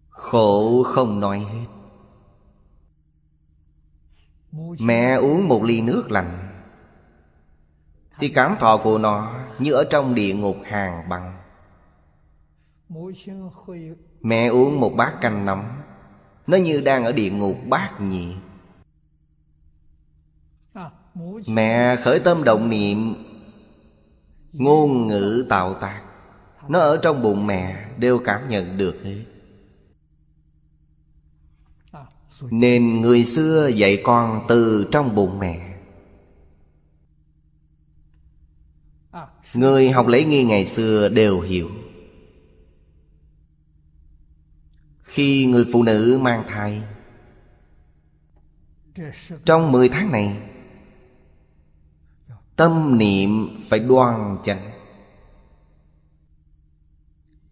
Khổ 0.09 0.83
không 0.83 1.19
nói 1.19 1.39
hết. 1.39 1.58
Mẹ 4.79 5.13
uống 5.13 5.47
một 5.47 5.63
ly 5.63 5.81
nước 5.81 6.11
lạnh. 6.11 6.49
Thì 8.19 8.29
cảm 8.29 8.55
thọ 8.59 8.77
của 8.77 8.97
nó 8.97 9.33
như 9.59 9.71
ở 9.71 9.83
trong 9.89 10.15
địa 10.15 10.33
ngục 10.33 10.57
hàng 10.65 11.09
bằng. 11.09 11.37
Mẹ 14.21 14.47
uống 14.47 14.79
một 14.79 14.89
bát 14.97 15.17
canh 15.21 15.45
nóng 15.45 15.81
Nó 16.47 16.57
như 16.57 16.81
đang 16.81 17.05
ở 17.05 17.11
địa 17.11 17.31
ngục 17.31 17.57
bát 17.67 18.01
nhị. 18.01 18.35
Mẹ 21.47 21.95
khởi 21.95 22.19
tâm 22.19 22.43
động 22.43 22.69
niệm, 22.69 23.13
Ngôn 24.53 25.07
ngữ 25.07 25.45
tạo 25.49 25.73
tác. 25.73 26.01
Nó 26.67 26.79
ở 26.79 26.97
trong 26.97 27.21
bụng 27.21 27.47
mẹ 27.47 27.89
Đều 27.97 28.19
cảm 28.19 28.49
nhận 28.49 28.77
được 28.77 28.95
hết. 29.03 29.25
Nên 32.41 33.01
người 33.01 33.25
xưa 33.25 33.67
dạy 33.67 34.01
con 34.03 34.45
từ 34.49 34.89
trong 34.91 35.15
bụng 35.15 35.39
mẹ. 35.39 35.69
Người 39.53 39.91
học 39.91 40.07
lễ 40.07 40.23
nghi 40.23 40.43
ngày 40.43 40.65
xưa 40.65 41.09
đều 41.09 41.41
hiểu. 41.41 41.69
Khi 45.03 45.45
người 45.45 45.65
phụ 45.73 45.83
nữ 45.83 46.19
mang 46.21 46.43
thai 46.47 46.81
Trong 49.45 49.71
10 49.71 49.89
tháng 49.89 50.11
này 50.11 50.49
Tâm 52.55 52.97
niệm 52.97 53.49
phải 53.69 53.79
đoan 53.79 54.37
chánh. 54.43 54.71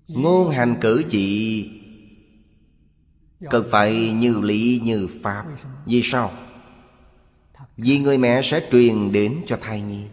Ngôn 0.08 0.50
hành 0.50 0.78
cử 0.82 1.04
chỉ 1.10 1.77
Cần 3.40 3.68
phải 3.72 4.14
như 4.14 4.40
lý 4.42 4.82
như 4.84 5.08
pháp. 5.24 5.46
Vì 5.86 6.02
sao? 6.04 6.32
Vì 7.78 8.00
người 8.00 8.18
mẹ 8.18 8.42
sẽ 8.44 8.70
truyền 8.72 9.12
đến 9.12 9.44
cho 9.46 9.58
thai 9.62 9.82
nhi. 9.82 10.06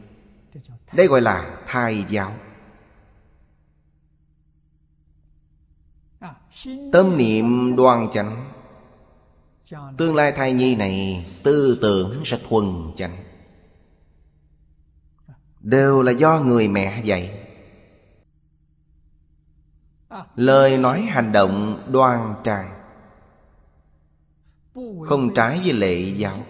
Đây 0.93 1.07
gọi 1.07 1.20
là 1.20 1.59
thai 1.66 2.05
giáo. 2.09 2.35
Tâm 6.93 7.16
niệm 7.16 7.77
đoan 7.77 8.09
chánh. 8.12 8.53
Tương 9.99 10.14
lai 10.14 10.33
thai 10.33 10.53
nhi 10.53 10.77
này, 10.77 11.27
Tư 11.45 11.79
tưởng 11.83 12.22
sẽ 12.25 12.39
thuần 12.49 12.64
chánh. 12.97 13.16
Đều 15.61 16.03
là 16.03 16.12
do 16.12 16.41
người 16.41 16.68
mẹ 16.68 17.03
dạy. 17.05 17.47
Lời 20.37 20.79
nói 20.79 21.03
hành 21.03 21.33
động 21.33 21.83
đoan 21.93 22.35
trang. 22.45 22.74
Không 25.09 25.35
trái 25.35 25.61
với 25.64 25.72
lệ 25.72 26.01
giáo. 26.16 26.47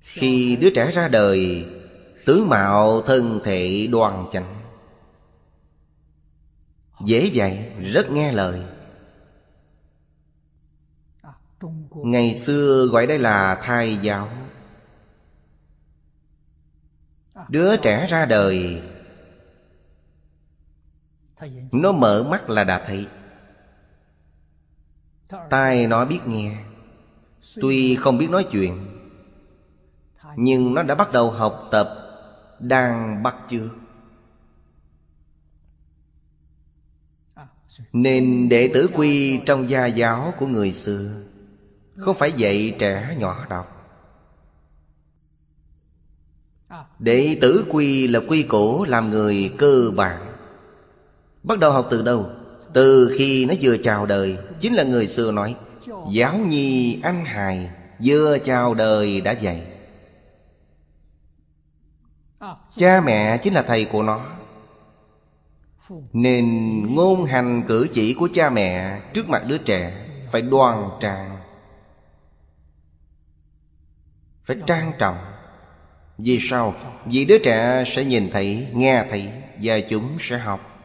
Khi 0.00 0.56
đứa 0.56 0.70
trẻ 0.70 0.90
ra 0.90 1.08
đời 1.08 1.66
Tướng 2.26 2.48
mạo 2.48 3.02
thân 3.02 3.40
thể 3.44 3.88
đoan 3.92 4.26
chánh. 4.32 4.60
Dễ 7.04 7.24
dạy, 7.26 7.72
rất 7.92 8.10
nghe 8.10 8.32
lời. 8.32 8.62
Ngày 11.90 12.34
xưa 12.34 12.86
gọi 12.86 13.06
đây 13.06 13.18
là 13.18 13.60
thai 13.62 13.98
giáo. 14.02 14.28
Đứa 17.48 17.76
trẻ 17.76 18.06
ra 18.06 18.26
đời 18.26 18.82
Nó 21.72 21.92
mở 21.92 22.26
mắt 22.30 22.50
là 22.50 22.64
đã 22.64 22.84
thấy 22.86 23.06
Tai 25.28 25.86
nó 25.86 26.04
biết 26.04 26.20
nghe. 26.26 26.56
Tuy 27.60 27.96
không 27.96 28.18
biết 28.18 28.30
nói 28.30 28.46
chuyện, 28.50 28.86
Nhưng 30.36 30.74
nó 30.74 30.82
đã 30.82 30.94
bắt 30.94 31.12
đầu 31.12 31.30
học 31.30 31.68
tập 31.70 31.88
Đang 32.60 33.22
bắt 33.22 33.36
chước 33.48 33.70
Nên 37.92 38.48
đệ 38.48 38.70
tử 38.74 38.88
quy 38.94 39.40
trong 39.46 39.68
gia 39.68 39.86
giáo 39.86 40.34
của 40.38 40.46
người 40.46 40.72
xưa 40.72 41.10
Không 41.96 42.16
phải 42.16 42.32
dạy 42.32 42.76
trẻ 42.78 43.16
nhỏ 43.18 43.46
đọc. 43.48 43.72
Đệ 46.98 47.38
tử 47.40 47.64
quy 47.68 48.06
là 48.06 48.20
quy 48.28 48.42
cổ 48.42 48.84
làm 48.84 49.10
người 49.10 49.54
cơ 49.58 49.90
bản. 49.96 50.36
Bắt 51.42 51.58
đầu 51.58 51.72
học 51.72 51.88
từ 51.90 52.02
đâu? 52.02 52.30
Từ 52.76 53.14
khi 53.18 53.46
nó 53.46 53.54
vừa 53.60 53.76
chào 53.76 54.06
đời 54.06 54.38
Chính 54.60 54.74
là 54.74 54.82
người 54.82 55.08
xưa 55.08 55.32
nói 55.32 55.56
Giáo 56.12 56.38
nhi 56.38 57.00
anh 57.02 57.24
hài 57.24 57.70
Vừa 58.04 58.38
chào 58.38 58.74
đời 58.74 59.20
đã 59.20 59.32
dạy 59.32 59.66
Cha 62.76 63.00
mẹ 63.00 63.38
chính 63.38 63.54
là 63.54 63.62
thầy 63.62 63.84
của 63.84 64.02
nó. 64.02 64.26
Nên 66.12 66.46
ngôn 66.94 67.24
hành 67.24 67.62
cử 67.66 67.88
chỉ 67.94 68.14
của 68.14 68.28
cha 68.34 68.50
mẹ 68.50 69.00
Trước 69.14 69.28
mặt 69.28 69.42
đứa 69.48 69.58
trẻ 69.58 70.06
Phải 70.32 70.42
đoan 70.42 70.88
trang 71.00 71.36
Phải 74.44 74.56
trang 74.66 74.92
trọng. 74.98 75.16
Vì 76.18 76.38
sao? 76.40 76.74
Vì 77.06 77.24
đứa 77.24 77.38
trẻ 77.38 77.84
sẽ 77.86 78.04
nhìn 78.04 78.30
thấy, 78.32 78.68
nghe 78.72 79.04
thấy 79.10 79.32
Và 79.62 79.80
chúng 79.88 80.16
sẽ 80.20 80.38
học. 80.38 80.75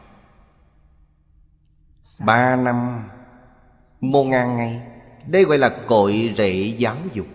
Ba 2.20 2.56
năm, 2.56 3.08
Một 4.00 4.24
ngàn 4.24 4.56
ngày. 4.56 4.82
Đây 5.26 5.44
gọi 5.44 5.58
là 5.58 5.68
cội 5.88 6.34
rễ 6.38 6.74
giáo 6.78 6.96
dục. 7.12 7.26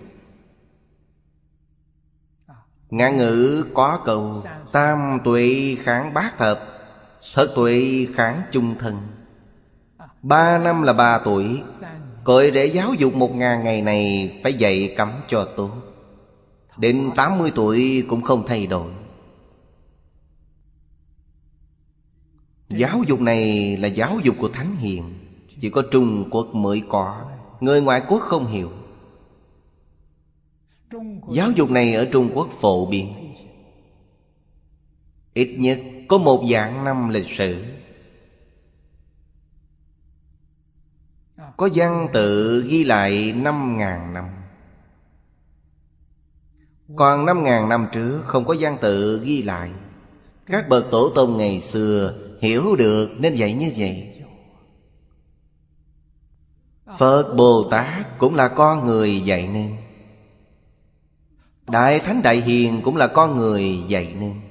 Ngạn 2.89 3.17
ngữ 3.17 3.65
có 3.73 3.99
câu 4.05 4.43
Tam 4.71 5.19
tuệ 5.23 5.75
kháng 5.79 6.13
bát 6.13 6.37
thập, 6.37 6.59
Thất 7.33 7.51
tuệ 7.55 8.07
kháng 8.15 8.41
chung 8.51 8.75
thân. 8.79 8.97
Ba 10.21 10.57
năm 10.57 10.81
là 10.81 10.93
ba 10.93 11.19
tuổi. 11.25 11.63
Cội 12.23 12.51
rễ 12.53 12.65
giáo 12.65 12.93
dục 12.93 13.15
một 13.15 13.35
ngàn 13.35 13.63
ngày 13.63 13.81
này 13.81 14.31
Phải 14.43 14.53
dạy 14.53 14.93
cấm 14.97 15.11
cho 15.27 15.47
tốt. 15.57 15.71
Đến 16.77 17.09
tám 17.15 17.37
mươi 17.37 17.51
tuổi 17.55 18.05
cũng 18.09 18.21
không 18.21 18.47
thay 18.47 18.67
đổi. 18.67 18.91
Giáo 22.69 23.03
dục 23.07 23.21
này 23.21 23.77
là 23.77 23.87
giáo 23.87 24.19
dục 24.23 24.35
của 24.39 24.49
Thánh 24.49 24.75
Hiền. 24.75 25.13
Chỉ 25.61 25.69
có 25.69 25.83
Trung 25.91 26.29
Quốc 26.31 26.47
mới 26.53 26.83
có. 26.89 27.31
Người 27.59 27.81
ngoại 27.81 28.01
quốc 28.07 28.19
không 28.19 28.47
hiểu. 28.47 28.71
Giáo 31.33 31.51
dục 31.51 31.71
này 31.71 31.93
ở 31.93 32.07
Trung 32.11 32.29
Quốc 32.33 32.49
phổ 32.61 32.85
biến. 32.85 33.33
Ít 35.33 35.55
nhất 35.59 35.79
có 36.07 36.17
một 36.17 36.43
dạng 36.51 36.85
năm 36.85 37.09
lịch 37.09 37.27
sử. 37.37 37.63
Có 41.57 41.69
văn 41.75 42.07
tự 42.13 42.61
ghi 42.69 42.83
lại 42.83 43.33
năm 43.35 43.77
ngàn 43.77 44.13
năm. 44.13 44.25
Còn 46.95 47.25
năm 47.25 47.43
ngàn 47.43 47.69
năm 47.69 47.87
trước 47.91 48.21
không 48.25 48.45
có 48.45 48.55
văn 48.59 48.77
tự 48.81 49.21
ghi 49.23 49.41
lại. 49.41 49.71
Các 50.45 50.69
bậc 50.69 50.85
tổ 50.91 51.09
tông 51.15 51.37
ngày 51.37 51.61
xưa 51.61 52.26
hiểu 52.41 52.75
được 52.75 53.09
nên 53.19 53.35
dạy 53.35 53.53
như 53.53 53.73
vậy. 53.77 54.23
Phật 56.97 57.33
Bồ 57.37 57.67
Tát 57.71 58.19
cũng 58.19 58.35
là 58.35 58.47
con 58.47 58.85
người 58.85 59.21
dạy 59.21 59.47
nên. 59.47 59.77
Đại 61.67 61.99
Thánh 61.99 62.21
Đại 62.21 62.41
Hiền 62.41 62.81
cũng 62.83 62.95
là 62.95 63.07
con 63.07 63.37
người 63.37 63.79
dạy 63.87 64.15
nên. 64.19 64.41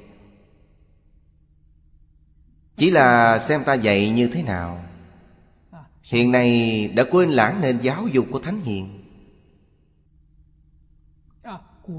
Chỉ 2.76 2.90
là 2.90 3.38
xem 3.38 3.64
ta 3.64 3.74
dạy 3.74 4.10
như 4.10 4.28
thế 4.28 4.42
nào. 4.42 4.82
Hiện 6.02 6.32
nay 6.32 6.88
đã 6.88 7.04
quên 7.10 7.30
lãng 7.30 7.60
nền 7.60 7.78
giáo 7.78 8.08
dục 8.12 8.26
của 8.30 8.38
Thánh 8.38 8.60
Hiền. 8.60 9.02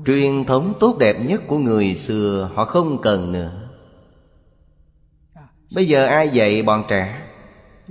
Truyền 0.05 0.45
thống 0.45 0.73
tốt 0.79 0.97
đẹp 0.99 1.15
nhất 1.25 1.41
của 1.47 1.57
người 1.57 1.95
xưa 1.95 2.51
Họ 2.55 2.65
không 2.65 3.01
cần 3.01 3.31
nữa. 3.31 3.66
Bây 5.71 5.87
giờ 5.87 6.05
ai 6.05 6.29
dạy 6.29 6.63
bọn 6.63 6.83
trẻ? 6.89 7.21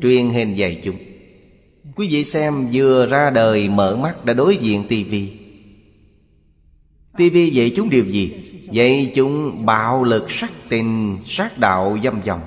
Truyền 0.02 0.30
hình 0.30 0.54
dạy 0.54 0.80
chúng. 0.84 0.96
Quý 1.96 2.08
vị 2.10 2.24
xem, 2.24 2.68
vừa 2.72 3.06
ra 3.06 3.30
đời 3.30 3.68
mở 3.68 3.96
mắt 3.96 4.24
đã 4.24 4.34
đối 4.34 4.56
diện 4.56 4.84
tivi 4.88 5.46
tivi 7.16 7.50
dạy 7.50 7.72
chúng 7.76 7.90
điều 7.90 8.04
gì? 8.04 8.52
Dạy 8.70 9.12
chúng 9.14 9.66
bạo 9.66 10.04
lực 10.04 10.30
sắc 10.30 10.52
tình, 10.68 11.18
Sát 11.26 11.58
đạo 11.58 11.98
dâm 12.04 12.22
dòng 12.24 12.40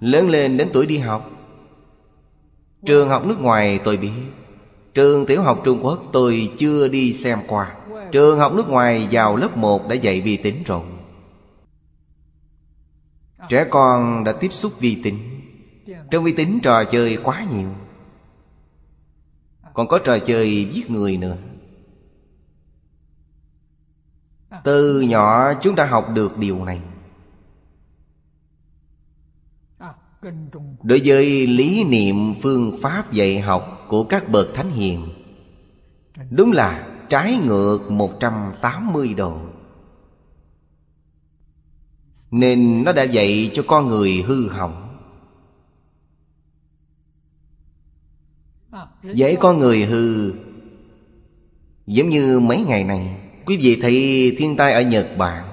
Lớn 0.00 0.30
lên 0.30 0.56
đến 0.56 0.68
tuổi 0.72 0.86
đi 0.86 0.98
học. 0.98 1.30
Trường 2.86 3.08
học 3.08 3.26
nước 3.26 3.40
ngoài 3.40 3.80
tôi 3.84 3.96
biết. 3.96 4.10
Trường 4.94 5.26
tiểu 5.26 5.42
học 5.42 5.60
Trung 5.64 5.78
Quốc 5.82 6.02
tôi 6.12 6.50
chưa 6.56 6.88
đi 6.88 7.12
xem 7.12 7.38
qua. 7.46 7.76
Trường 8.12 8.38
học 8.38 8.54
nước 8.54 8.68
ngoài 8.68 9.08
vào 9.10 9.36
lớp 9.36 9.56
1 9.56 9.88
đã 9.88 9.94
dạy 9.94 10.20
vi 10.20 10.36
tính 10.36 10.62
rồi. 10.66 10.82
Trẻ 13.48 13.64
con 13.70 14.24
đã 14.24 14.32
tiếp 14.32 14.52
xúc 14.52 14.72
vi 14.78 15.00
tính. 15.04 15.18
Trong 16.10 16.24
vi 16.24 16.32
tính 16.32 16.60
trò 16.62 16.84
chơi 16.84 17.18
quá 17.22 17.46
nhiều. 17.52 17.68
Còn 19.74 19.88
có 19.88 19.98
trò 20.04 20.18
chơi 20.18 20.70
giết 20.72 20.90
người 20.90 21.16
nữa. 21.16 21.36
Từ 24.64 25.00
nhỏ 25.00 25.54
chúng 25.62 25.76
ta 25.76 25.86
học 25.86 26.08
được 26.14 26.38
điều 26.38 26.64
này. 26.64 26.80
Đối 30.82 31.02
với 31.04 31.46
lý 31.46 31.84
niệm 31.84 32.34
phương 32.42 32.78
pháp 32.82 33.12
dạy 33.12 33.40
học 33.40 33.84
của 33.88 34.04
các 34.04 34.28
bậc 34.28 34.46
thánh 34.54 34.70
hiền 34.70 35.08
Đúng 36.30 36.52
là 36.52 36.88
trái 37.08 37.38
ngược 37.46 37.78
180 37.90 39.14
độ 39.14 39.38
nên 42.32 42.84
nó 42.84 42.92
đã 42.92 43.02
dạy 43.02 43.50
cho 43.54 43.62
con 43.66 43.88
người 43.88 44.24
hư 44.26 44.48
hỏng. 44.48 44.98
Dạy 49.02 49.36
con 49.40 49.58
người 49.58 49.84
hư, 49.84 50.32
Giống 51.86 52.08
như 52.08 52.40
mấy 52.40 52.60
ngày 52.60 52.84
này, 52.84 53.18
Quý 53.46 53.56
vị 53.56 53.78
thấy 53.82 54.34
thiên 54.38 54.56
tai 54.56 54.72
ở 54.72 54.82
Nhật 54.82 55.08
Bản. 55.18 55.48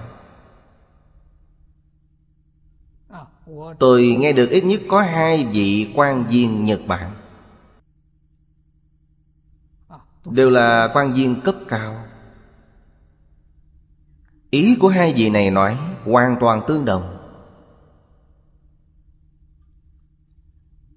Tôi 3.79 4.15
nghe 4.19 4.33
được 4.33 4.49
ít 4.49 4.63
nhất 4.63 4.81
có 4.87 5.01
hai 5.01 5.45
vị 5.45 5.91
quan 5.95 6.25
viên 6.29 6.65
Nhật 6.65 6.81
Bản. 6.87 7.15
Đều 10.25 10.49
là 10.49 10.89
quan 10.93 11.13
viên 11.13 11.41
cấp 11.41 11.55
cao. 11.67 12.05
Ý 14.49 14.77
của 14.79 14.87
hai 14.87 15.13
vị 15.13 15.29
này 15.29 15.51
nói 15.51 15.77
hoàn 16.09 16.37
toàn 16.39 16.61
tương 16.67 16.85
đồng. 16.85 17.15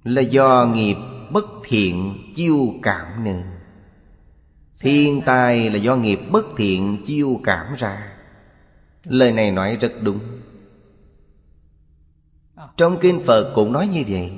Là 0.04 0.22
do 0.22 0.66
nghiệp 0.74 0.96
bất 1.30 1.44
thiện 1.64 2.18
chiêu 2.34 2.74
cảm 2.82 3.24
nên. 3.24 3.42
Thiên 4.80 5.20
tai 5.20 5.70
là 5.70 5.76
do 5.76 5.96
nghiệp 5.96 6.20
bất 6.30 6.46
thiện 6.56 7.02
chiêu 7.06 7.40
cảm 7.44 7.74
ra. 7.74 8.16
Lời 9.04 9.32
này 9.32 9.50
nói 9.50 9.76
rất 9.76 9.92
đúng. 10.02 10.20
Trong 12.76 12.96
kinh 13.00 13.20
Phật 13.26 13.52
cũng 13.54 13.72
nói 13.72 13.86
như 13.86 14.04
vậy. 14.08 14.32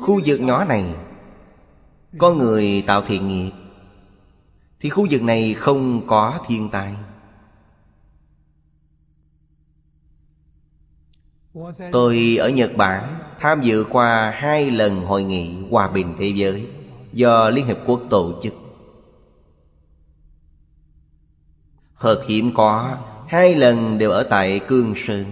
Khu 0.00 0.20
vực 0.26 0.40
nhỏ 0.40 0.64
này, 0.64 0.94
Có 2.18 2.32
người 2.32 2.84
tạo 2.86 3.02
thiện 3.02 3.28
nghiệp, 3.28 3.52
Thì 4.80 4.88
khu 4.88 5.06
vực 5.10 5.22
này 5.22 5.54
không 5.54 6.06
có 6.06 6.44
thiên 6.46 6.68
tai. 6.70 6.96
Tôi 11.92 12.36
ở 12.40 12.48
Nhật 12.48 12.76
Bản 12.76 13.18
tham 13.40 13.62
dự 13.62 13.84
qua 13.90 14.30
hai 14.30 14.70
lần 14.70 15.04
hội 15.04 15.22
nghị 15.22 15.56
hòa 15.70 15.88
bình 15.88 16.14
thế 16.18 16.26
giới 16.26 16.68
do 17.12 17.48
Liên 17.48 17.66
Hiệp 17.66 17.78
Quốc 17.86 18.00
tổ 18.10 18.40
chức. 18.42 18.54
Thật 22.00 22.24
hiếm 22.26 22.50
có, 22.54 22.98
hai 23.28 23.54
lần 23.54 23.98
đều 23.98 24.10
ở 24.10 24.22
tại 24.22 24.60
Cương 24.68 24.94
Sơn. 24.96 25.24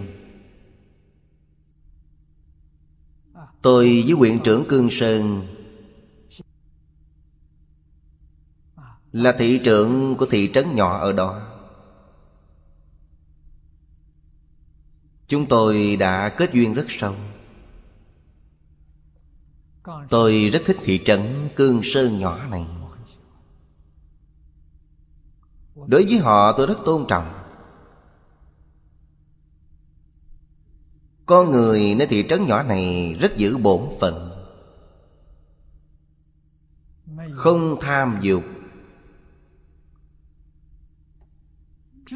Tôi 3.61 4.03
với 4.05 4.13
huyện 4.13 4.39
trưởng 4.39 4.65
Cương 4.65 4.89
Sơn 4.91 5.47
Là 9.11 9.35
thị 9.39 9.61
trưởng 9.63 10.15
của 10.15 10.25
thị 10.25 10.51
trấn 10.53 10.75
nhỏ 10.75 10.97
ở 10.99 11.11
đó 11.11 11.48
Chúng 15.29 15.45
tôi 15.45 15.95
đã 15.99 16.35
kết 16.37 16.53
duyên 16.53 16.73
rất 16.73 16.85
sâu. 16.87 17.15
Tôi 20.09 20.49
rất 20.53 20.61
thích 20.65 20.77
thị 20.83 21.01
trấn 21.05 21.49
Cương 21.55 21.81
Sơn 21.83 22.19
nhỏ 22.19 22.47
này. 22.47 22.65
Đối 25.87 26.05
với 26.05 26.17
họ, 26.17 26.57
tôi 26.57 26.67
rất 26.67 26.77
tôn 26.85 27.05
trọng. 27.07 27.43
Con 31.25 31.51
người 31.51 31.95
nơi 31.95 32.07
thị 32.07 32.25
trấn 32.29 32.47
nhỏ 32.47 32.63
này 32.63 33.13
rất 33.19 33.37
giữ 33.37 33.57
bổn 33.57 33.89
phận. 33.99 34.45
Không 37.31 37.77
tham 37.81 38.19
dục. 38.21 38.43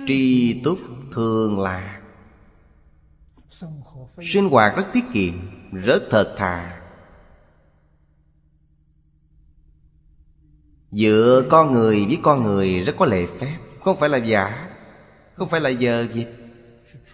Tri 0.07 0.61
túc 0.63 0.79
thường 1.11 1.59
lạc. 1.59 1.92
Sinh 4.21 4.49
hoạt 4.49 4.77
rất 4.77 4.85
tiết 4.93 5.03
kiệm, 5.13 5.33
Rất 5.71 6.03
thật 6.09 6.35
thà. 6.37 6.81
Giữa 10.91 11.43
con 11.49 11.71
người 11.71 12.05
với 12.05 12.19
con 12.23 12.43
người 12.43 12.81
rất 12.81 12.93
có 12.99 13.05
lệ 13.05 13.27
phép, 13.39 13.57
Không 13.79 13.99
phải 13.99 14.09
là 14.09 14.17
giả, 14.17 14.69
Không 15.35 15.49
phải 15.49 15.61
là 15.61 15.69
giờ 15.69 16.07
gì 16.13 16.25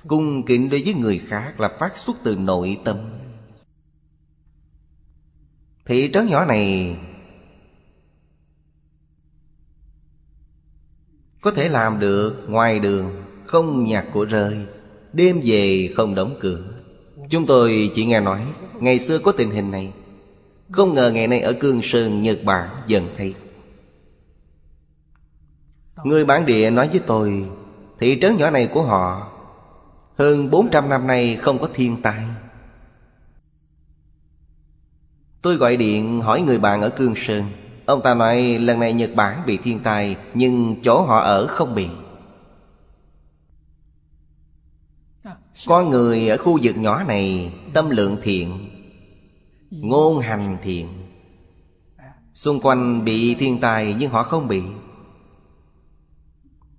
Cung 0.08 0.46
kính 0.46 0.70
đối 0.70 0.84
với 0.84 0.94
người 0.94 1.20
khác 1.20 1.60
là 1.60 1.70
phát 1.80 1.98
xuất 1.98 2.18
từ 2.24 2.36
nội 2.36 2.80
tâm. 2.86 2.98
Thị 5.86 6.10
trấn 6.14 6.28
nhỏ 6.28 6.46
này 6.46 6.98
Có 11.42 11.52
thể 11.52 11.70
làm 11.70 12.00
được 12.00 12.46
ngoài 12.48 12.80
đường, 12.80 13.24
Không 13.46 13.86
nhặt 13.86 14.06
của 14.14 14.26
rơi 14.26 14.68
Đêm 15.14 15.42
về 15.44 15.90
không 15.96 16.16
đóng 16.16 16.36
cửa. 16.40 16.60
Chúng 17.30 17.46
tôi 17.46 17.92
chỉ 17.96 18.06
nghe 18.06 18.20
nói 18.20 18.46
Ngày 18.80 19.00
xưa 19.00 19.20
có 19.20 19.32
tình 19.32 19.52
hình 19.52 19.72
này. 19.72 19.94
Không 20.72 20.94
ngờ 20.94 21.12
ngày 21.12 21.28
nay 21.28 21.42
ở 21.42 21.54
Cương 21.54 21.82
Sơn, 21.84 22.24
Nhật 22.24 22.44
Bản 22.44 22.70
dần 22.88 23.08
thấy 23.18 23.34
Người 26.04 26.26
bản 26.26 26.46
địa 26.46 26.70
nói 26.70 26.88
với 26.88 27.00
tôi 27.08 27.46
Thị 28.00 28.18
trấn 28.22 28.38
nhỏ 28.38 28.50
này 28.50 28.68
của 28.68 28.84
họ 28.84 29.32
Hơn 30.18 30.50
400 30.52 30.90
năm 30.90 31.08
nay 31.08 31.36
không 31.36 31.60
có 31.60 31.70
thiên 31.74 32.02
tai. 32.02 32.20
Tôi 35.42 35.56
gọi 35.56 35.78
điện 35.78 36.22
hỏi 36.22 36.42
người 36.42 36.60
bạn 36.60 36.82
ở 36.82 36.90
Cương 36.90 37.14
Sơn. 37.16 37.44
Ông 37.86 38.02
ta 38.02 38.14
nói 38.14 38.58
lần 38.60 38.80
này 38.80 38.94
Nhật 38.94 39.10
Bản 39.16 39.42
bị 39.46 39.58
thiên 39.58 39.80
tai 39.80 40.16
Nhưng 40.34 40.76
chỗ 40.82 41.02
họ 41.02 41.20
ở 41.20 41.48
không 41.48 41.76
bị. 41.76 41.88
Con 45.66 45.90
người 45.90 46.30
ở 46.30 46.38
khu 46.38 46.60
vực 46.64 46.78
nhỏ 46.78 47.04
này, 47.04 47.54
Tâm 47.74 47.90
lượng 47.90 48.18
thiện, 48.24 48.70
Ngôn 49.72 50.20
hành 50.20 50.58
thiện. 50.64 50.88
Xung 52.36 52.60
quanh 52.62 53.06
bị 53.06 53.36
thiên 53.36 53.60
tài 53.60 53.96
nhưng 54.00 54.12
họ 54.12 54.24
không 54.24 54.48
bị. 54.48 54.62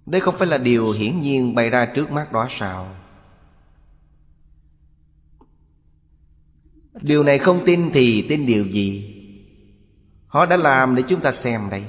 Đây 0.07 0.20
không 0.20 0.35
phải 0.39 0.49
là 0.49 0.59
điều 0.59 0.91
hiển 0.91 1.20
nhiên 1.20 1.55
bày 1.55 1.70
ra 1.70 1.87
trước 1.95 2.11
mắt 2.11 2.33
đó 2.33 2.47
sao? 2.51 2.97
Điều 7.03 7.22
này 7.22 7.39
không 7.39 7.62
tin 7.66 7.91
thì 7.93 8.26
tin 8.28 8.47
điều 8.47 8.66
gì? 8.66 9.16
Họ 10.26 10.47
đã 10.47 10.57
làm 10.57 10.95
để 10.95 11.03
chúng 11.09 11.20
ta 11.20 11.33
xem 11.33 11.70
đây. 11.70 11.85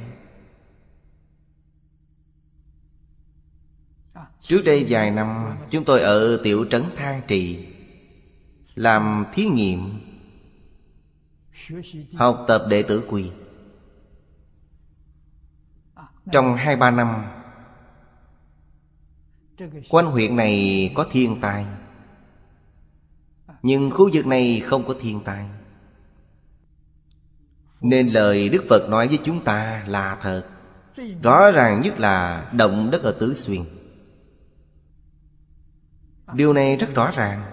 Trước 4.41 4.61
đây 4.65 4.85
vài 4.89 5.11
năm, 5.11 5.57
Chúng 5.69 5.85
tôi 5.85 6.01
ở 6.01 6.39
tiểu 6.43 6.65
trấn 6.71 6.83
Thang 6.97 7.21
Trì, 7.27 7.67
Làm 8.75 9.25
thí 9.33 9.45
nghiệm, 9.45 9.99
Học 12.13 12.45
tập 12.47 12.65
đệ 12.69 12.83
tử 12.83 13.03
quỳ. 13.09 13.31
Trong 16.31 16.55
hai 16.55 16.75
ba 16.75 16.91
năm, 16.91 17.25
Quanh 19.89 20.05
huyện 20.05 20.35
này 20.35 20.91
có 20.95 21.07
thiên 21.11 21.41
tai, 21.41 21.65
Nhưng 23.61 23.91
khu 23.91 24.09
vực 24.13 24.25
này 24.25 24.61
không 24.65 24.87
có 24.87 24.95
thiên 25.01 25.21
tai. 25.25 25.45
Nên 27.81 28.07
lời 28.07 28.49
Đức 28.49 28.65
Phật 28.69 28.89
nói 28.89 29.07
với 29.07 29.19
chúng 29.23 29.43
ta 29.43 29.83
là 29.87 30.17
thật, 30.21 30.43
Rõ 31.23 31.51
ràng 31.51 31.81
nhất 31.81 31.99
là 31.99 32.49
động 32.57 32.91
đất 32.91 33.03
ở 33.03 33.11
Tứ 33.11 33.33
Xuyên. 33.35 33.61
Điều 36.33 36.53
này 36.53 36.75
rất 36.75 36.87
rõ 36.95 37.11
ràng. 37.11 37.43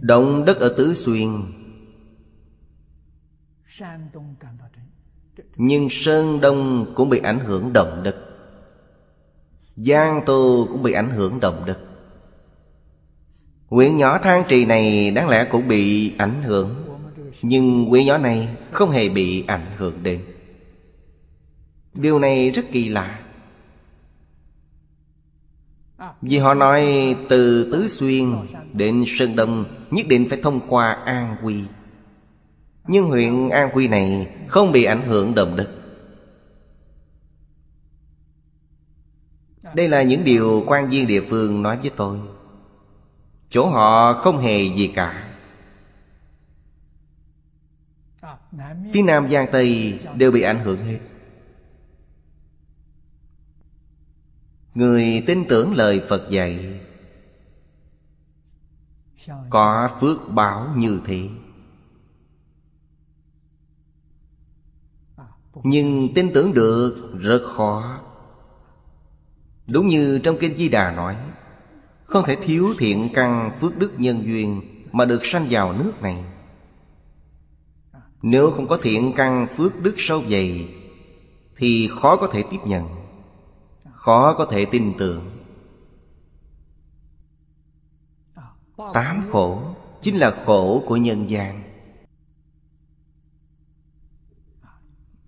Động 0.00 0.44
đất 0.44 0.58
ở 0.60 0.74
Tứ 0.78 0.94
Xuyên. 0.94 1.30
Nhưng 5.56 5.88
Sơn 5.90 6.40
Đông 6.40 6.92
cũng 6.94 7.10
bị 7.10 7.18
ảnh 7.18 7.40
hưởng 7.40 7.72
động 7.72 8.02
đất. 8.04 8.16
Giang 9.76 10.20
Tô 10.26 10.66
cũng 10.72 10.82
bị 10.82 10.92
ảnh 10.92 11.10
hưởng 11.10 11.40
động 11.40 11.62
đất. 11.66 11.78
Quyển 13.68 13.96
nhỏ 13.96 14.18
than 14.18 14.44
Trì 14.48 14.64
này 14.64 15.10
đáng 15.10 15.28
lẽ 15.28 15.48
cũng 15.50 15.68
bị 15.68 16.12
ảnh 16.18 16.42
hưởng. 16.42 16.82
Nhưng 17.42 17.90
quyển 17.90 18.06
nhỏ 18.06 18.18
này 18.18 18.48
không 18.70 18.90
hề 18.90 19.08
bị 19.08 19.44
ảnh 19.46 19.66
hưởng 19.76 20.02
đến. 20.02 20.24
Điều 21.94 22.18
này 22.18 22.50
rất 22.50 22.62
kỳ 22.72 22.88
lạ. 22.88 23.25
Vì 26.22 26.38
họ 26.38 26.54
nói 26.54 26.86
từ 27.28 27.70
Tứ 27.72 27.88
Xuyên 27.88 28.36
đến 28.72 29.04
Sơn 29.06 29.36
Đông, 29.36 29.64
Nhất 29.90 30.06
định 30.08 30.28
phải 30.28 30.40
thông 30.42 30.60
qua 30.68 30.92
An 31.04 31.36
Quy. 31.42 31.64
Nhưng 32.86 33.04
huyện 33.04 33.48
An 33.48 33.70
Quy 33.74 33.88
này 33.88 34.34
không 34.48 34.72
bị 34.72 34.84
ảnh 34.84 35.02
hưởng 35.02 35.34
động 35.34 35.56
đất 35.56 35.68
Đây 39.74 39.88
là 39.88 40.02
những 40.02 40.24
điều 40.24 40.64
quan 40.66 40.90
viên 40.90 41.06
địa 41.06 41.20
phương 41.30 41.62
nói 41.62 41.76
với 41.76 41.90
tôi. 41.96 42.18
Chỗ 43.50 43.68
họ 43.68 44.12
không 44.12 44.38
hề 44.38 44.62
gì 44.62 44.92
cả. 44.94 45.22
Phía 48.92 49.02
Nam 49.02 49.30
Giang 49.30 49.46
Tây 49.52 49.98
đều 50.14 50.30
bị 50.32 50.42
ảnh 50.42 50.58
hưởng 50.58 50.78
hết. 50.78 50.98
Người 54.76 55.22
tin 55.26 55.44
tưởng 55.48 55.74
lời 55.74 56.02
Phật 56.08 56.30
dạy, 56.30 56.80
Có 59.50 59.90
phước 60.00 60.18
báo 60.28 60.72
như 60.76 61.00
thế. 61.06 61.28
Nhưng 65.62 66.14
tin 66.14 66.30
tưởng 66.34 66.54
được 66.54 67.12
rất 67.20 67.42
khó. 67.56 68.00
Đúng 69.66 69.88
như 69.88 70.18
trong 70.18 70.36
Kinh 70.40 70.56
Di 70.56 70.68
Đà 70.68 70.92
nói, 70.92 71.16
Không 72.04 72.24
thể 72.26 72.36
thiếu 72.36 72.74
thiện 72.78 73.08
căn 73.14 73.58
phước 73.60 73.76
đức 73.76 73.92
nhân 73.98 74.22
duyên 74.24 74.62
Mà 74.92 75.04
được 75.04 75.26
sanh 75.26 75.46
vào 75.50 75.72
nước 75.72 75.92
này. 76.02 76.24
Nếu 78.22 78.50
không 78.50 78.68
có 78.68 78.78
thiện 78.82 79.12
căn 79.16 79.46
phước 79.56 79.82
đức 79.82 79.94
sâu 79.96 80.22
dày, 80.30 80.74
Thì 81.56 81.88
khó 82.00 82.16
có 82.16 82.28
thể 82.32 82.44
tiếp 82.50 82.60
nhận. 82.64 83.05
Khó 84.06 84.34
có 84.38 84.46
thể 84.50 84.66
tin 84.66 84.94
tưởng. 84.98 85.30
Tám 88.94 89.28
khổ, 89.32 89.74
Chính 90.00 90.18
là 90.18 90.42
khổ 90.44 90.84
của 90.86 90.96
nhân 90.96 91.30
gian. 91.30 91.62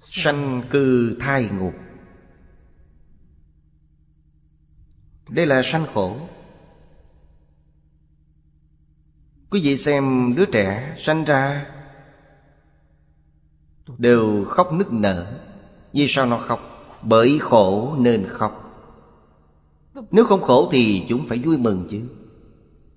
Sanh 0.01 0.63
cư 0.71 1.17
thai 1.21 1.49
ngục. 1.49 1.75
Đây 5.29 5.47
là 5.47 5.63
sanh 5.65 5.87
khổ. 5.95 6.17
Quý 9.51 9.61
vị 9.63 9.77
xem 9.77 10.35
đứa 10.37 10.45
trẻ 10.53 10.97
sanh 10.99 11.25
ra, 11.25 11.67
Đều 13.99 14.45
khóc 14.45 14.73
nức 14.73 14.93
nở. 14.93 15.41
Vì 15.93 16.09
sao 16.09 16.27
nó 16.27 16.39
khóc? 16.39 16.61
Bởi 17.03 17.39
khổ 17.41 17.97
nên 17.99 18.27
khóc. 18.29 18.68
Nếu 20.11 20.25
không 20.25 20.43
khổ 20.43 20.69
thì 20.73 21.05
chúng 21.09 21.27
phải 21.27 21.39
vui 21.39 21.59
mừng 21.59 21.89
chứ. 21.91 22.01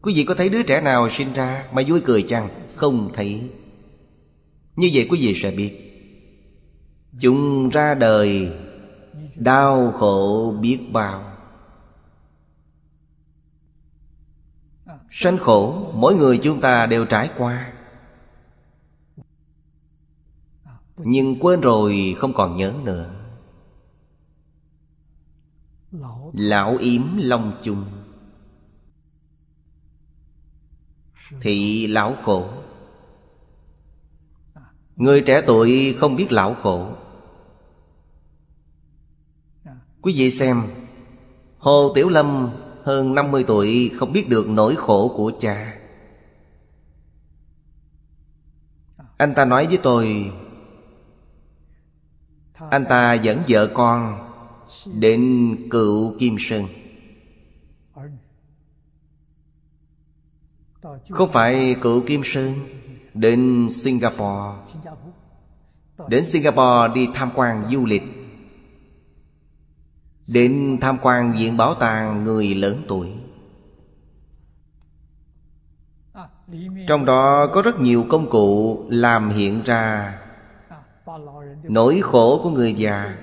Quý 0.01 0.13
vị 0.15 0.23
có 0.23 0.35
thấy 0.35 0.49
đứa 0.49 0.63
trẻ 0.63 0.81
nào 0.81 1.09
sinh 1.09 1.33
ra 1.33 1.65
mà 1.73 1.81
vui 1.87 2.01
cười 2.01 2.21
chăng? 2.21 2.49
Không 2.75 3.11
thấy. 3.13 3.41
Như 4.75 4.89
vậy 4.93 5.07
quý 5.09 5.17
vị 5.21 5.33
sẽ 5.35 5.51
biết. 5.51 5.77
Chúng 7.19 7.69
ra 7.69 7.93
đời, 7.93 8.51
Đau 9.35 9.91
khổ 9.91 10.55
biết 10.61 10.79
bao. 10.91 11.23
Sanh 15.11 15.37
khổ, 15.37 15.91
mỗi 15.93 16.15
người 16.15 16.39
chúng 16.43 16.61
ta 16.61 16.85
đều 16.85 17.05
trải 17.05 17.29
qua. 17.37 17.73
Nhưng 20.97 21.39
quên 21.39 21.61
rồi 21.61 22.15
không 22.17 22.33
còn 22.33 22.57
nhớ 22.57 22.73
nữa. 22.83 23.20
Lão 26.33 26.77
yếm 26.79 27.01
long 27.17 27.59
chung. 27.63 27.85
Thị 31.41 31.87
lão 31.87 32.15
khổ. 32.23 32.49
Người 34.95 35.21
trẻ 35.21 35.43
tuổi 35.47 35.95
không 35.99 36.15
biết 36.15 36.31
lão 36.31 36.53
khổ. 36.53 36.95
Quý 40.01 40.13
vị 40.17 40.31
xem, 40.31 40.61
Hồ 41.57 41.91
Tiểu 41.95 42.09
Lâm 42.09 42.49
hơn 42.83 43.15
50 43.15 43.43
tuổi 43.47 43.91
không 43.95 44.13
biết 44.13 44.29
được 44.29 44.47
nỗi 44.49 44.75
khổ 44.75 45.13
của 45.15 45.31
cha. 45.39 45.77
Anh 49.17 49.33
ta 49.35 49.45
nói 49.45 49.67
với 49.67 49.79
tôi, 49.83 50.31
Anh 52.69 52.85
ta 52.89 53.13
dẫn 53.13 53.41
vợ 53.47 53.67
con 53.73 54.30
Đến 54.85 55.55
cựu 55.69 56.19
Kim 56.19 56.35
Sơn. 56.39 56.65
Không 61.09 61.31
phải 61.31 61.75
cựu 61.81 62.01
Kim 62.05 62.21
Sơn 62.23 62.53
Đến 63.13 63.69
Singapore? 63.71 64.57
Đến 66.07 66.25
Singapore 66.25 66.93
đi 66.95 67.07
tham 67.13 67.29
quan 67.35 67.71
du 67.71 67.85
lịch. 67.85 68.03
Đến 70.33 70.77
tham 70.81 70.97
quan 71.01 71.33
viện 71.37 71.57
bảo 71.57 71.75
tàng 71.75 72.23
người 72.23 72.55
lớn 72.55 72.83
tuổi. 72.87 73.13
Trong 76.87 77.05
đó 77.05 77.47
có 77.53 77.61
rất 77.61 77.79
nhiều 77.79 78.05
công 78.09 78.29
cụ 78.29 78.85
làm 78.89 79.29
hiện 79.29 79.61
ra 79.65 80.17
Nỗi 81.63 81.99
khổ 82.03 82.39
của 82.43 82.49
người 82.49 82.73
già. 82.73 83.17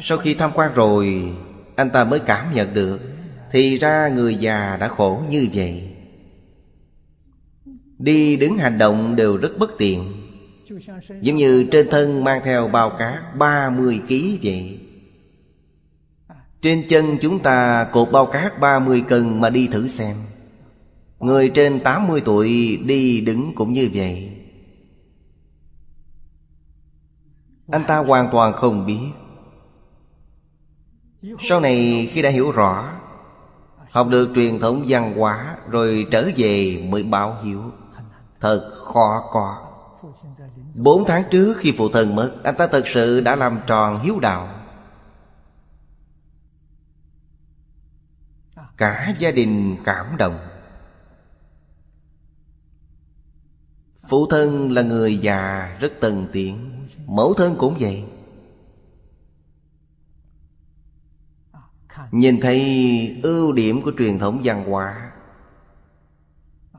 Sau 0.00 0.18
khi 0.18 0.34
tham 0.34 0.50
quan 0.54 0.74
rồi, 0.74 1.32
Anh 1.76 1.90
ta 1.90 2.04
mới 2.04 2.20
cảm 2.20 2.54
nhận 2.54 2.74
được 2.74 3.00
Thì 3.52 3.78
ra 3.78 4.08
người 4.08 4.34
già 4.34 4.76
đã 4.80 4.88
khổ 4.88 5.22
như 5.28 5.48
vậy. 5.54 5.96
Đi 7.98 8.36
đứng 8.36 8.56
hành 8.56 8.78
động 8.78 9.16
đều 9.16 9.36
rất 9.36 9.50
bất 9.58 9.70
tiện, 9.78 10.12
Giống 11.20 11.36
như 11.36 11.68
trên 11.72 11.88
thân 11.90 12.24
mang 12.24 12.40
theo 12.44 12.68
bao 12.68 12.90
cát 12.98 13.36
30 13.36 14.00
kg 14.08 14.14
vậy. 14.42 14.80
Trên 16.62 16.84
chân 16.88 17.04
chúng 17.20 17.38
ta 17.38 17.88
cột 17.92 18.08
bao 18.12 18.26
cát 18.26 18.60
30 18.60 19.04
cân 19.08 19.40
mà 19.40 19.50
đi 19.50 19.66
thử 19.66 19.88
xem. 19.88 20.16
Người 21.20 21.48
trên 21.54 21.80
80 21.80 22.22
tuổi 22.24 22.78
đi 22.84 23.20
đứng 23.20 23.52
cũng 23.54 23.72
như 23.72 23.90
vậy. 23.94 24.41
Anh 27.72 27.84
ta 27.84 27.98
hoàn 27.98 28.28
toàn 28.32 28.52
không 28.52 28.86
biết. 28.86 29.10
Sau 31.40 31.60
này 31.60 32.08
khi 32.12 32.22
đã 32.22 32.30
hiểu 32.30 32.52
rõ, 32.52 32.92
Học 33.90 34.08
được 34.08 34.28
truyền 34.34 34.58
thống 34.60 34.84
văn 34.88 35.14
hóa 35.18 35.56
Rồi 35.68 36.06
trở 36.10 36.30
về 36.36 36.84
mới 36.88 37.02
báo 37.02 37.36
hiếu. 37.42 37.62
Thật 38.40 38.70
khó 38.84 39.30
có. 39.32 39.68
Bốn 40.74 41.04
tháng 41.04 41.22
trước 41.30 41.54
khi 41.58 41.74
phụ 41.78 41.88
thân 41.88 42.14
mất, 42.14 42.32
Anh 42.44 42.54
ta 42.56 42.66
thật 42.66 42.88
sự 42.88 43.20
đã 43.20 43.36
làm 43.36 43.60
tròn 43.66 44.00
hiếu 44.02 44.20
đạo. 44.20 44.48
Cả 48.76 49.14
gia 49.18 49.30
đình 49.30 49.76
cảm 49.84 50.16
động. 50.16 50.38
Phụ 54.12 54.26
thân 54.26 54.72
là 54.72 54.82
người 54.82 55.18
già 55.18 55.76
rất 55.80 55.92
tần 56.00 56.26
tiện 56.32 56.70
Mẫu 57.06 57.34
thân 57.34 57.54
cũng 57.58 57.76
vậy. 57.80 58.04
Nhìn 62.10 62.40
thấy 62.40 63.20
ưu 63.22 63.52
điểm 63.52 63.82
của 63.82 63.92
truyền 63.98 64.18
thống 64.18 64.40
văn 64.44 64.64
hóa, 64.70 65.12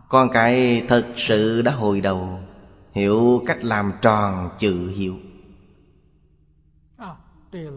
Con 0.10 0.30
cái 0.34 0.86
thật 0.88 1.14
sự 1.18 1.62
đã 1.62 1.72
hồi 1.72 2.02
đầu, 2.02 2.40
Hiểu 2.92 3.44
cách 3.48 3.64
làm 3.64 3.94
tròn 4.02 4.50
chữ 4.60 4.94
hiệu 4.96 5.16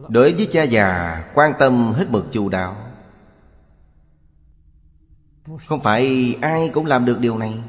Đối 0.08 0.32
với 0.32 0.48
cha 0.52 0.62
già, 0.62 1.24
Quan 1.34 1.52
tâm 1.58 1.92
hết 1.92 2.10
mực 2.10 2.26
chu 2.32 2.48
đạo 2.48 2.76
Không 5.66 5.80
phải 5.82 6.34
ai 6.40 6.70
cũng 6.72 6.86
làm 6.86 7.04
được 7.04 7.20
điều 7.20 7.38
này. 7.38 7.62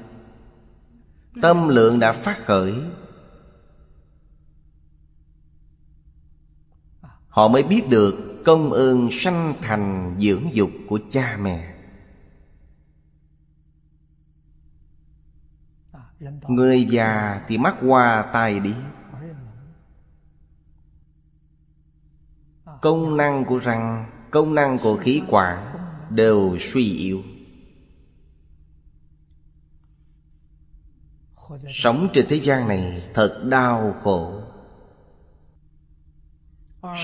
Tâm 1.42 1.68
lượng 1.68 2.00
đã 2.00 2.12
phát 2.12 2.38
khởi, 2.46 2.74
Họ 7.38 7.48
mới 7.48 7.64
biết 7.64 7.90
được 7.90 8.42
công 8.46 8.72
ơn 8.72 9.10
sanh 9.12 9.54
thành 9.62 10.16
dưỡng 10.20 10.50
dục 10.54 10.70
của 10.88 11.00
cha 11.12 11.38
mẹ. 11.42 11.74
Người 16.48 16.84
già 16.84 17.42
thì 17.48 17.58
mắc 17.58 17.76
qua 17.82 18.30
tai 18.34 18.60
đi. 18.60 18.74
Công 22.82 23.18
năng 23.18 23.46
của 23.46 23.58
răng, 23.58 24.12
Công 24.32 24.56
năng 24.56 24.78
của 24.78 24.98
khí 24.98 25.22
quản 25.28 25.78
Đều 26.10 26.58
suy 26.60 26.98
yếu. 26.98 27.24
Sống 31.70 32.10
trên 32.14 32.26
thế 32.30 32.36
gian 32.36 32.68
này 32.68 33.10
Thật 33.14 33.42
đau 33.50 33.96
khổ. 34.04 34.42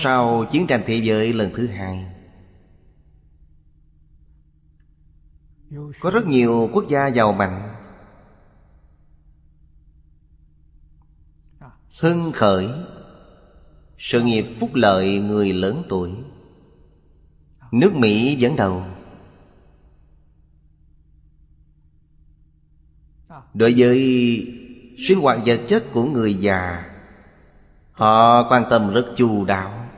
Sau 0.02 0.44
chiến 0.50 0.66
tranh 0.66 0.82
thế 0.86 0.94
giới 0.94 1.32
lần 1.32 1.50
thứ 1.56 1.66
hai, 1.66 2.06
Có 6.00 6.10
rất 6.10 6.26
nhiều 6.26 6.68
quốc 6.72 6.84
gia 6.88 7.06
giàu 7.06 7.32
mạnh. 7.32 7.74
Hưng 12.00 12.32
khởi, 12.32 12.68
Sự 13.98 14.22
nghiệp 14.22 14.46
phúc 14.60 14.70
lợi 14.74 15.18
người 15.18 15.52
lớn 15.52 15.82
tuổi. 15.88 16.14
Nước 17.72 17.94
Mỹ 17.94 18.36
dẫn 18.36 18.56
đầu. 18.56 18.84
Đối 23.54 23.74
với 23.76 23.98
sinh 24.98 25.20
hoạt 25.20 25.38
vật 25.46 25.60
chất 25.68 25.84
của 25.92 26.04
người 26.04 26.34
già, 26.34 26.90
Họ 27.92 28.48
quan 28.50 28.64
tâm 28.70 28.92
rất 28.92 29.06
chu 29.16 29.44
đáo. 29.44 29.88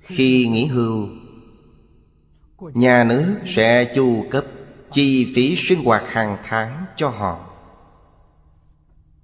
Khi 0.00 0.48
nghỉ 0.48 0.66
hưu, 0.66 1.08
Nhà 2.58 3.04
nước 3.04 3.36
sẽ 3.46 3.92
chu 3.94 4.26
cấp 4.30 4.44
chi 4.90 5.32
phí 5.34 5.56
sinh 5.56 5.84
hoạt 5.84 6.02
hàng 6.06 6.38
tháng 6.44 6.86
cho 6.96 7.08
họ. 7.08 7.50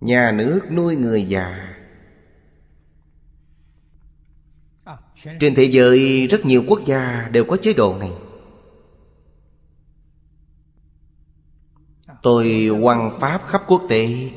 Nhà 0.01 0.33
nước 0.33 0.61
nuôi 0.71 0.97
người 0.97 1.23
già. 1.23 1.75
Trên 5.41 5.55
thế 5.55 5.65
giới 5.65 6.27
rất 6.27 6.47
nhiều 6.47 6.65
quốc 6.69 6.81
gia 6.87 7.29
đều 7.33 7.45
có 7.45 7.57
chế 7.57 7.73
độ 7.73 7.97
này. 7.99 8.13
Tôi 12.25 12.69
quan 12.83 13.21
pháp 13.21 13.43
khắp 13.47 13.63
quốc 13.67 13.83
tế. 13.89 14.31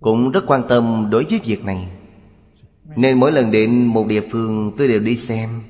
Cũng 0.00 0.30
rất 0.30 0.44
quan 0.46 0.62
tâm 0.68 1.08
đối 1.10 1.24
với 1.24 1.40
việc 1.44 1.64
này. 1.64 1.88
Nên 2.96 3.20
mỗi 3.20 3.32
lần 3.32 3.50
đến 3.50 3.86
một 3.86 4.06
địa 4.06 4.28
phương, 4.30 4.72
tôi 4.78 4.88
đều 4.88 5.00
đi 5.00 5.16
xem 5.16 5.62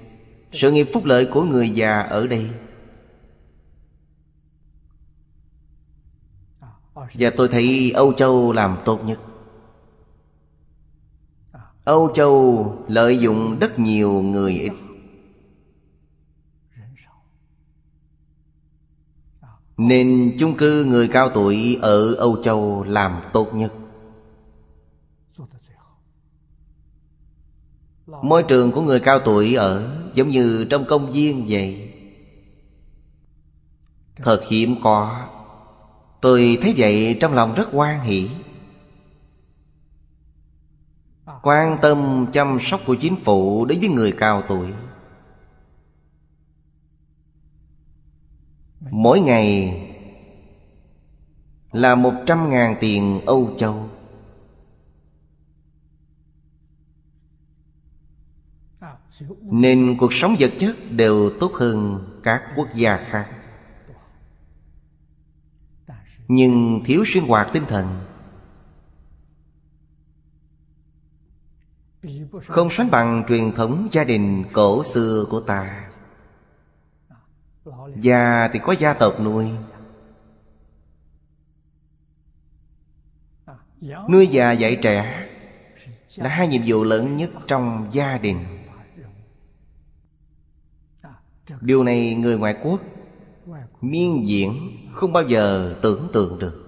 Sự 0.53 0.71
nghiệp 0.71 0.91
phúc 0.93 1.05
lợi 1.05 1.27
của 1.27 1.43
người 1.43 1.71
già 1.71 2.01
ở 2.01 2.27
đây. 2.27 2.51
Và 6.95 7.31
tôi 7.37 7.49
thấy 7.49 7.93
Âu 7.95 8.13
Châu 8.13 8.53
làm 8.53 8.77
tốt 8.85 9.05
nhất. 9.05 9.21
Âu 11.85 12.11
Châu 12.15 12.67
lợi 12.89 13.19
dụng 13.19 13.59
rất 13.61 13.79
nhiều 13.79 14.11
người 14.23 14.53
ít 14.53 14.73
Nên 19.89 20.37
chung 20.39 20.57
cư 20.57 20.85
người 20.85 21.09
cao 21.09 21.29
tuổi 21.35 21.79
ở 21.83 22.15
Âu 22.15 22.43
Châu 22.43 22.85
làm 22.85 23.21
tốt 23.33 23.55
nhất. 23.55 23.73
Môi 28.07 28.43
trường 28.43 28.73
của 28.73 28.83
người 28.83 29.01
cao 29.01 29.19
tuổi 29.19 29.55
ở, 29.55 30.03
Giống 30.15 30.29
như 30.29 30.67
trong 30.71 30.85
công 30.85 31.13
viên 31.13 31.47
vậy. 31.49 31.93
Thật 34.17 34.41
hiếm 34.49 34.77
có. 34.83 35.27
Tôi 36.21 36.59
thấy 36.63 36.75
vậy 36.77 37.19
trong 37.21 37.35
lòng 37.35 37.55
rất 37.55 37.69
quan 37.73 38.01
hỷ. 38.01 38.31
Quan 41.43 41.79
tâm 41.83 42.27
chăm 42.33 42.59
sóc 42.61 42.81
của 42.87 42.95
chính 42.95 43.17
phủ 43.25 43.65
đối 43.65 43.79
với 43.79 43.89
người 43.89 44.13
cao 44.13 44.43
tuổi. 44.49 44.67
Mỗi 48.91 49.21
ngày 49.21 49.79
là 51.73 51.95
một 51.95 52.13
trăm 52.27 52.51
ngàn 52.51 52.77
tiền 52.81 53.21
Âu 53.27 53.55
Châu. 53.59 53.89
Nên 59.41 59.97
cuộc 59.99 60.13
sống 60.13 60.37
vật 60.39 60.53
chất 60.59 60.77
đều 60.91 61.31
tốt 61.41 61.53
hơn 61.55 62.05
các 62.23 62.43
quốc 62.57 62.69
gia 62.75 62.97
khác. 62.97 63.31
Nhưng 66.29 66.83
thiếu 66.85 67.05
sinh 67.07 67.27
hoạt 67.27 67.51
tinh 67.53 67.65
thần. 67.69 68.05
Không 72.47 72.71
sánh 72.71 72.91
bằng 72.91 73.25
truyền 73.29 73.53
thống 73.53 73.89
gia 73.93 74.05
đình 74.05 74.45
cổ 74.53 74.85
xưa 74.85 75.25
của 75.31 75.41
ta. 75.41 75.92
Già 77.97 78.49
thì 78.53 78.59
có 78.63 78.73
gia 78.73 78.95
tộc 78.95 79.21
nuôi. 79.21 79.51
Nuôi 84.09 84.27
già 84.27 84.53
dạy 84.53 84.79
trẻ 84.83 85.29
Là 86.17 86.29
hai 86.29 86.49
nhiệm 86.49 86.63
vụ 86.67 86.85
lớn 86.85 87.17
nhất 87.17 87.31
trong 87.47 87.89
gia 87.93 88.19
đình. 88.19 88.45
Điều 91.61 91.85
này 91.85 92.15
người 92.15 92.39
ngoại 92.39 92.57
quốc 92.63 92.81
Miên 93.81 94.29
diễn 94.29 94.71
không 94.93 95.13
bao 95.13 95.23
giờ 95.23 95.75
tưởng 95.83 96.09
tượng 96.13 96.39
được. 96.39 96.59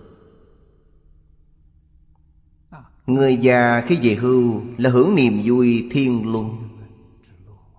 Người 3.06 3.36
già 3.36 3.82
khi 3.86 3.98
về 4.02 4.14
hưu 4.14 4.62
là 4.78 4.90
hưởng 4.90 5.14
niềm 5.14 5.40
vui 5.44 5.88
thiên 5.90 6.32
luân. 6.32 6.68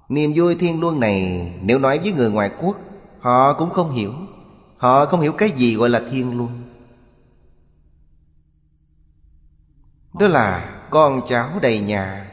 Niềm 0.10 0.32
vui 0.36 0.56
thiên 0.56 0.80
luân 0.80 1.00
này 1.00 1.52
Nếu 1.64 1.80
nói 1.80 2.00
với 2.00 2.12
người 2.12 2.32
ngoại 2.32 2.52
quốc 2.60 2.78
Họ 3.26 3.54
cũng 3.54 3.70
không 3.70 3.92
hiểu. 3.92 4.14
Họ 4.78 5.06
không 5.06 5.22
hiểu 5.22 5.32
cái 5.32 5.52
gì 5.52 5.76
gọi 5.76 5.90
là 5.90 6.02
thiên 6.12 6.38
luân. 6.38 6.64
Đó 10.20 10.28
là 10.28 10.80
con 10.90 11.22
cháu 11.28 11.50
đầy 11.62 11.80
nhà, 11.80 12.32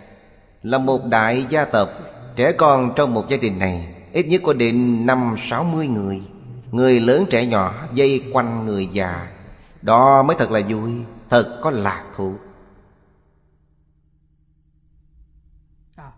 Là 0.62 0.78
một 0.78 1.00
đại 1.04 1.46
gia 1.48 1.64
tộc. 1.64 1.88
Trẻ 2.36 2.52
con 2.52 2.92
trong 2.96 3.14
một 3.14 3.28
gia 3.28 3.36
đình 3.36 3.58
này, 3.58 3.94
Ít 4.12 4.26
nhất 4.26 4.40
có 4.44 4.52
đến 4.52 5.06
năm 5.06 5.34
sáu 5.38 5.64
mươi 5.64 5.86
người. 5.86 6.22
Người 6.70 7.00
lớn 7.00 7.24
trẻ 7.30 7.46
nhỏ 7.46 7.74
dây 7.94 8.24
quanh 8.32 8.66
người 8.66 8.86
già. 8.86 9.32
Đó 9.82 10.22
mới 10.22 10.36
thật 10.38 10.50
là 10.50 10.60
vui, 10.68 10.92
Thật 11.30 11.58
có 11.62 11.70
lạc 11.70 12.04
thú 12.16 12.34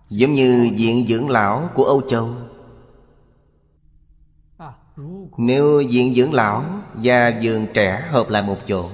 Giống 0.08 0.32
như 0.32 0.70
viện 0.76 1.06
dưỡng 1.06 1.30
lão 1.30 1.68
của 1.74 1.84
Âu 1.84 2.02
Châu 2.08 2.28
nếu 5.36 5.82
viện 5.90 6.14
dưỡng 6.14 6.32
lão 6.32 6.64
và 6.94 7.40
vườn 7.42 7.66
trẻ 7.74 8.08
hợp 8.10 8.28
lại 8.28 8.42
một 8.42 8.56
chỗ, 8.66 8.90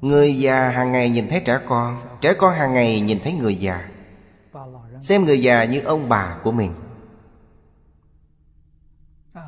Người 0.00 0.38
già 0.38 0.68
hàng 0.68 0.92
ngày 0.92 1.10
nhìn 1.10 1.28
thấy 1.28 1.40
trẻ 1.40 1.60
con 1.68 2.00
Trẻ 2.20 2.34
con 2.38 2.54
hàng 2.54 2.72
ngày 2.72 3.00
nhìn 3.00 3.18
thấy 3.24 3.32
người 3.32 3.56
già, 3.56 3.88
Xem 5.02 5.24
người 5.24 5.42
già 5.42 5.64
như 5.64 5.80
ông 5.80 6.08
bà 6.08 6.38
của 6.42 6.52
mình. 6.52 6.72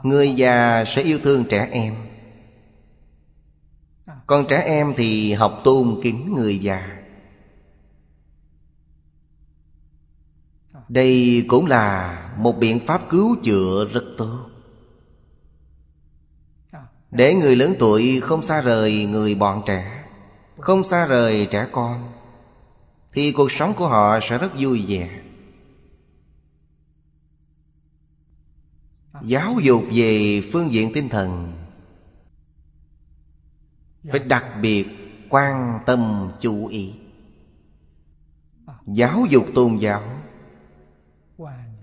Người 0.03 0.35
già 0.35 0.85
sẽ 0.87 1.03
yêu 1.03 1.19
thương 1.23 1.45
trẻ 1.45 1.69
em. 1.71 1.95
Còn 4.27 4.47
trẻ 4.49 4.63
em 4.67 4.95
thì 4.97 5.33
học 5.33 5.61
tôn 5.65 6.01
kính 6.03 6.35
người 6.37 6.59
già. 6.59 7.00
Đây 10.91 11.45
cũng 11.49 11.67
là 11.67 12.19
một 12.39 12.59
biện 12.59 12.81
pháp 12.87 13.03
cứu 13.11 13.37
chữa 13.43 13.85
rất 13.93 14.05
tốt. 14.19 14.47
Để 17.11 17.35
người 17.35 17.57
lớn 17.57 17.75
tuổi 17.79 18.21
không 18.21 18.43
xa 18.43 18.61
rời 18.61 19.07
người 19.07 19.35
bọn 19.35 19.63
trẻ, 19.67 20.05
Không 20.59 20.85
xa 20.85 21.07
rời 21.07 21.49
trẻ 21.51 21.69
con, 21.73 22.13
Thì 23.13 23.33
cuộc 23.33 23.53
sống 23.53 23.75
của 23.75 23.89
họ 23.89 24.19
sẽ 24.23 24.39
rất 24.39 24.53
vui 24.61 24.85
vẻ. 24.89 25.23
Giáo 29.23 29.55
dục 29.63 29.85
về 29.95 30.43
phương 30.53 30.73
diện 30.73 30.91
tinh 30.95 31.09
thần 31.09 31.53
Phải 34.11 34.21
đặc 34.21 34.45
biệt 34.63 34.87
quan 35.29 35.81
tâm, 35.87 36.33
chú 36.41 36.67
ý. 36.67 36.95
Giáo 38.87 39.27
dục 39.31 39.47
tôn 39.55 39.77
giáo 39.77 40.20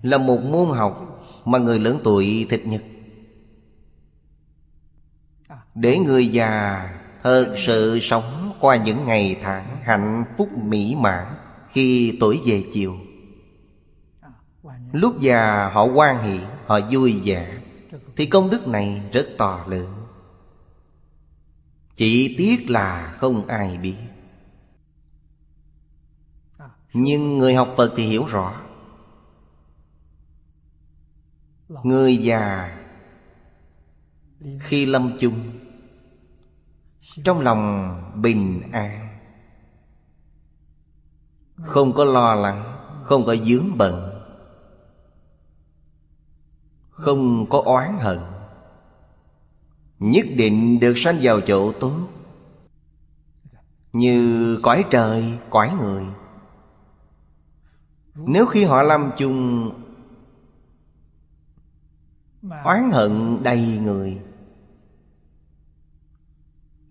là 0.02 0.18
một 0.18 0.42
môn 0.44 0.78
học 0.78 1.24
mà 1.46 1.60
người 1.60 1.80
lớn 1.80 2.00
tuổi 2.04 2.48
thích 2.50 2.68
nhất. 2.68 2.84
Để 5.76 5.98
người 5.98 6.28
già 6.28 6.90
thật 7.24 7.56
sự 7.66 8.00
sống 8.02 8.54
qua 8.60 8.76
những 8.76 9.06
ngày 9.06 9.40
tháng 9.42 9.78
hạnh 9.84 10.26
phúc 10.38 10.50
mỹ 10.58 10.96
mãn 10.96 11.36
Khi 11.70 12.18
tuổi 12.20 12.42
về 12.46 12.64
chiều. 12.74 12.98
Lúc 14.92 15.20
già 15.20 15.70
họ 15.74 15.84
quan 15.84 16.24
hỷ, 16.24 16.40
Họ 16.66 16.80
vui 16.92 17.22
vẻ, 17.24 17.58
Thì 18.16 18.26
công 18.26 18.50
đức 18.50 18.68
này 18.68 19.02
rất 19.12 19.28
to 19.38 19.66
lớn. 19.68 19.94
Chỉ 21.96 22.36
tiếc 22.38 22.70
là 22.70 23.16
không 23.18 23.48
ai 23.48 23.78
biết. 23.78 23.96
Nhưng 26.94 27.38
người 27.38 27.56
học 27.56 27.74
Phật 27.78 27.94
thì 27.96 28.04
hiểu 28.06 28.26
rõ 28.26 28.67
Người 31.70 32.18
già 32.18 32.78
Khi 34.60 34.86
lâm 34.86 35.18
chung 35.20 35.52
Trong 37.24 37.40
lòng 37.40 37.94
bình 38.22 38.62
an 38.72 39.18
Không 41.56 41.94
có 41.94 42.04
lo 42.04 42.36
lắng 42.36 42.78
Không 43.04 43.26
có 43.26 43.36
dướng 43.36 43.78
bận 43.78 44.24
Không 46.90 47.50
có 47.50 47.62
oán 47.66 47.98
hận 48.00 48.20
Nhất 50.00 50.26
định 50.36 50.80
được 50.80 50.94
sanh 50.98 51.20
vào 51.22 51.42
chỗ 51.42 51.72
tốt. 51.72 52.08
Như 53.94 54.60
cõi 54.64 54.86
trời, 54.90 55.40
cõi 55.50 55.76
người 55.82 56.06
Nếu 58.16 58.46
khi 58.46 58.64
họ 58.64 58.82
lâm 58.82 59.12
chung 59.18 59.72
Oán 62.64 62.92
hận 62.92 63.44
đầy 63.44 63.78
người. 63.84 64.18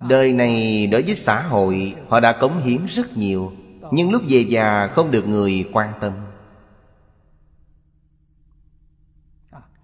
Đời 0.00 0.32
này 0.32 0.86
đối 0.86 1.02
với 1.02 1.14
xã 1.14 1.42
hội, 1.42 1.94
Họ 2.09 2.20
đã 2.20 2.32
cống 2.32 2.64
hiến 2.64 2.86
rất 2.86 3.16
nhiều, 3.16 3.52
Nhưng 3.90 4.11
lúc 4.11 4.22
về 4.28 4.40
già 4.40 4.86
không 4.86 5.11
được 5.11 5.26
người 5.26 5.70
quan 5.72 5.92
tâm. 6.00 6.12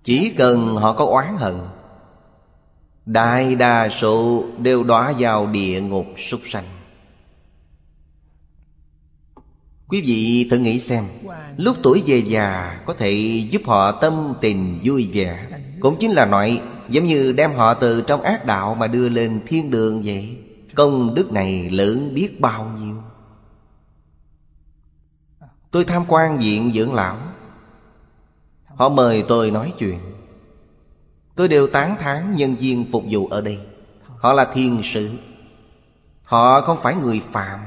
Chỉ 0.05 0.35
cần 0.37 0.77
họ 0.77 0.93
có 0.93 1.05
oán 1.05 1.37
hận, 1.37 1.59
Đại 3.07 3.55
đa 3.55 3.89
số 3.89 4.45
đều 4.59 4.85
đọa 4.85 5.13
vào 5.19 5.47
địa 5.47 5.81
ngục 5.81 6.07
súc 6.19 6.41
sanh. 6.45 6.65
Quý 9.89 10.01
vị 10.01 10.49
thử 10.51 10.59
nghĩ 10.59 10.79
xem, 10.79 11.09
Lúc 11.57 11.77
tuổi 11.83 12.03
về 12.07 12.19
già 12.19 12.81
Có 12.87 12.95
thể 12.95 13.13
giúp 13.51 13.63
họ 13.67 13.93
tâm 13.93 14.35
tình 14.41 14.81
vui 14.85 15.11
vẻ. 15.13 15.52
Cũng 15.83 15.97
chính 15.99 16.13
là 16.13 16.27
nói 16.27 16.63
Giống 16.89 17.05
như 17.05 17.33
đem 17.33 17.55
họ 17.55 17.75
từ 17.75 18.03
trong 18.03 18.23
ác 18.23 18.47
đạo 18.47 18.75
Mà 18.75 18.87
đưa 18.87 19.09
lên 19.09 19.41
thiên 19.47 19.71
đường 19.71 20.03
vậy. 20.05 20.39
Công 20.75 21.15
đức 21.15 21.33
này 21.33 21.71
lớn 21.71 22.15
biết 22.15 22.41
bao 22.41 22.73
nhiêu. 22.79 23.03
Tôi 25.71 25.85
tham 25.85 26.03
quan 26.09 26.39
viện 26.39 26.73
dưỡng 26.75 26.95
lão. 26.95 27.19
Họ 28.65 28.89
mời 28.89 29.25
tôi 29.29 29.51
nói 29.51 29.73
chuyện. 29.79 29.99
Tôi 31.35 31.49
đều 31.49 31.67
tán 31.67 31.97
thán 32.01 32.37
nhân 32.37 32.55
viên 32.55 32.93
phục 32.93 33.03
vụ 33.11 33.27
ở 33.27 33.41
đây. 33.41 33.59
Họ 34.17 34.33
là 34.33 34.51
thiên 34.55 34.81
sứ. 34.85 35.11
Họ 36.23 36.61
không 36.61 36.79
phải 36.83 36.95
người 36.95 37.23
phạm 37.33 37.61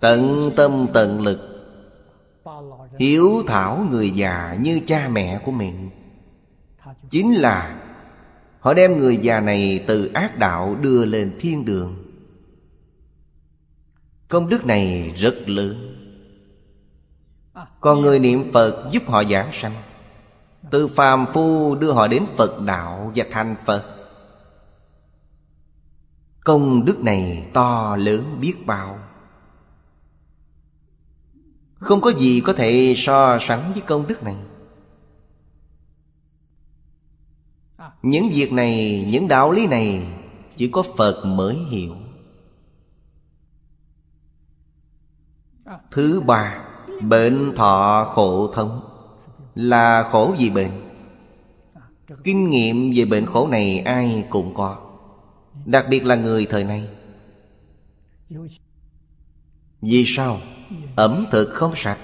Tận 0.00 0.50
tâm 0.56 0.86
tận 0.94 1.20
lực. 1.20 1.40
Hiếu 2.98 3.42
thảo 3.46 3.86
người 3.90 4.10
già 4.10 4.56
như 4.60 4.80
cha 4.86 5.08
mẹ 5.08 5.40
của 5.44 5.52
mình. 5.52 5.89
Chính 7.10 7.34
là, 7.34 7.80
Họ 8.60 8.74
đem 8.74 8.98
người 8.98 9.16
già 9.16 9.40
này 9.40 9.84
từ 9.86 10.10
ác 10.14 10.38
đạo 10.38 10.76
đưa 10.80 11.04
lên 11.04 11.36
thiên 11.40 11.64
đường. 11.64 11.96
Công 14.28 14.48
đức 14.48 14.66
này 14.66 15.14
rất 15.16 15.34
lớn. 15.46 15.96
Còn 17.80 18.00
người 18.00 18.18
niệm 18.18 18.52
Phật 18.52 18.88
giúp 18.92 19.02
họ 19.06 19.24
giảng 19.24 19.50
sanh. 19.52 19.82
Từ 20.70 20.88
phàm 20.88 21.26
phu 21.32 21.74
đưa 21.74 21.92
họ 21.92 22.08
đến 22.08 22.24
Phật 22.36 22.60
đạo 22.60 23.12
và 23.16 23.24
thành 23.30 23.56
Phật. 23.66 23.96
Công 26.44 26.84
đức 26.84 27.00
này 27.00 27.48
to 27.52 27.96
lớn 27.96 28.38
biết 28.40 28.66
bao. 28.66 28.98
Không 31.74 32.00
có 32.00 32.10
gì 32.10 32.40
có 32.40 32.52
thể 32.52 32.94
so 32.96 33.38
sánh 33.40 33.72
với 33.72 33.82
công 33.86 34.06
đức 34.06 34.22
này. 34.22 34.36
Những 38.02 38.30
việc 38.30 38.52
này, 38.52 39.04
những 39.10 39.28
đạo 39.28 39.52
lý 39.52 39.66
này 39.66 40.06
Chỉ 40.56 40.68
có 40.68 40.82
Phật 40.96 41.22
mới 41.24 41.56
hiểu. 41.70 41.96
Thứ 45.90 46.20
ba 46.26 46.64
Bệnh 47.02 47.52
thọ 47.56 48.04
khổ 48.14 48.52
thống. 48.54 48.80
Là 49.54 50.08
khổ 50.12 50.34
vì 50.38 50.50
bệnh. 50.50 50.70
Kinh 52.24 52.50
nghiệm 52.50 52.92
về 52.96 53.04
bệnh 53.04 53.26
khổ 53.26 53.48
này 53.48 53.78
ai 53.78 54.24
cũng 54.30 54.54
có 54.54 54.76
Đặc 55.64 55.86
biệt 55.90 56.04
là 56.04 56.14
người 56.14 56.46
thời 56.50 56.64
nay. 56.64 56.88
Vì 59.80 60.04
sao? 60.06 60.40
Ẩm 60.96 61.24
thực 61.30 61.50
không 61.52 61.72
sạch. 61.76 61.98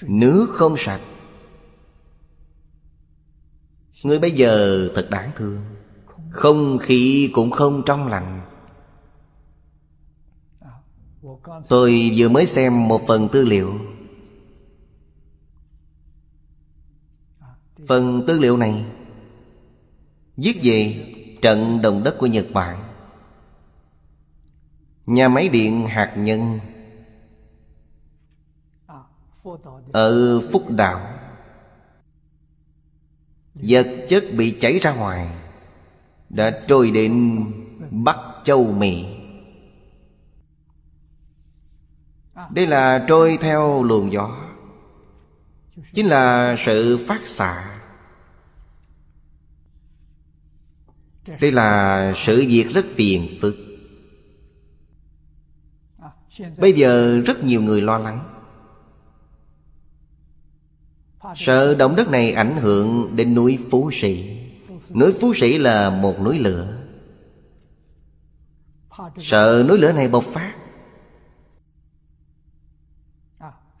Nước 0.00 0.48
không 0.54 0.74
sạch, 0.76 1.00
Người 4.02 4.18
bây 4.18 4.30
giờ 4.30 4.88
thật 4.94 5.10
đáng 5.10 5.30
thương. 5.36 5.64
Không 6.30 6.78
khí 6.78 7.30
cũng 7.32 7.50
không 7.50 7.82
trong 7.86 8.06
lành. 8.06 8.40
Tôi 11.68 12.12
vừa 12.16 12.28
mới 12.28 12.46
xem 12.46 12.88
một 12.88 13.02
phần 13.06 13.28
tư 13.32 13.44
liệu. 13.44 13.78
Phần 17.88 18.24
tư 18.26 18.38
liệu 18.38 18.56
này 18.56 18.84
Viết 20.36 20.60
về 20.62 21.06
trận 21.42 21.82
động 21.82 22.04
đất 22.04 22.16
của 22.18 22.26
Nhật 22.26 22.46
Bản. 22.52 22.84
Nhà 25.06 25.28
máy 25.28 25.48
điện 25.48 25.86
hạt 25.86 26.14
nhân 26.16 26.60
ở 29.92 30.40
Phúc 30.52 30.70
Đạo, 30.70 31.18
Vật 33.54 33.86
chất 34.08 34.24
bị 34.36 34.58
chảy 34.60 34.78
ra 34.78 34.94
ngoài, 34.94 35.34
Đã 36.28 36.60
trôi 36.66 36.90
đến 36.90 37.40
Bắc 37.90 38.16
Châu, 38.44 38.72
Mỹ. 38.72 39.06
Đây 42.50 42.66
là 42.66 43.04
trôi 43.08 43.38
theo 43.40 43.82
luồng 43.82 44.12
gió, 44.12 44.38
Chính 45.92 46.06
là 46.06 46.56
sự 46.58 47.04
phát 47.08 47.26
xạ. 47.26 47.80
Đây 51.40 51.52
là 51.52 52.12
sự 52.16 52.44
việc 52.48 52.68
rất 52.74 52.86
phiền 52.94 53.38
phức. 53.40 53.56
Bây 56.58 56.72
giờ 56.72 57.20
rất 57.26 57.44
nhiều 57.44 57.62
người 57.62 57.80
lo 57.80 57.98
lắng. 57.98 58.31
Sợ 61.36 61.74
động 61.74 61.96
đất 61.96 62.08
này 62.08 62.32
ảnh 62.32 62.56
hưởng 62.56 63.16
đến 63.16 63.34
núi 63.34 63.58
Phú 63.70 63.90
Sĩ. 63.92 64.38
Núi 64.90 65.12
Phú 65.20 65.34
Sĩ 65.34 65.58
là 65.58 65.90
một 65.90 66.20
núi 66.20 66.38
lửa. 66.38 66.78
Sợ 69.18 69.64
núi 69.68 69.78
lửa 69.78 69.92
này 69.92 70.08
bộc 70.08 70.24
phát. 70.24 70.54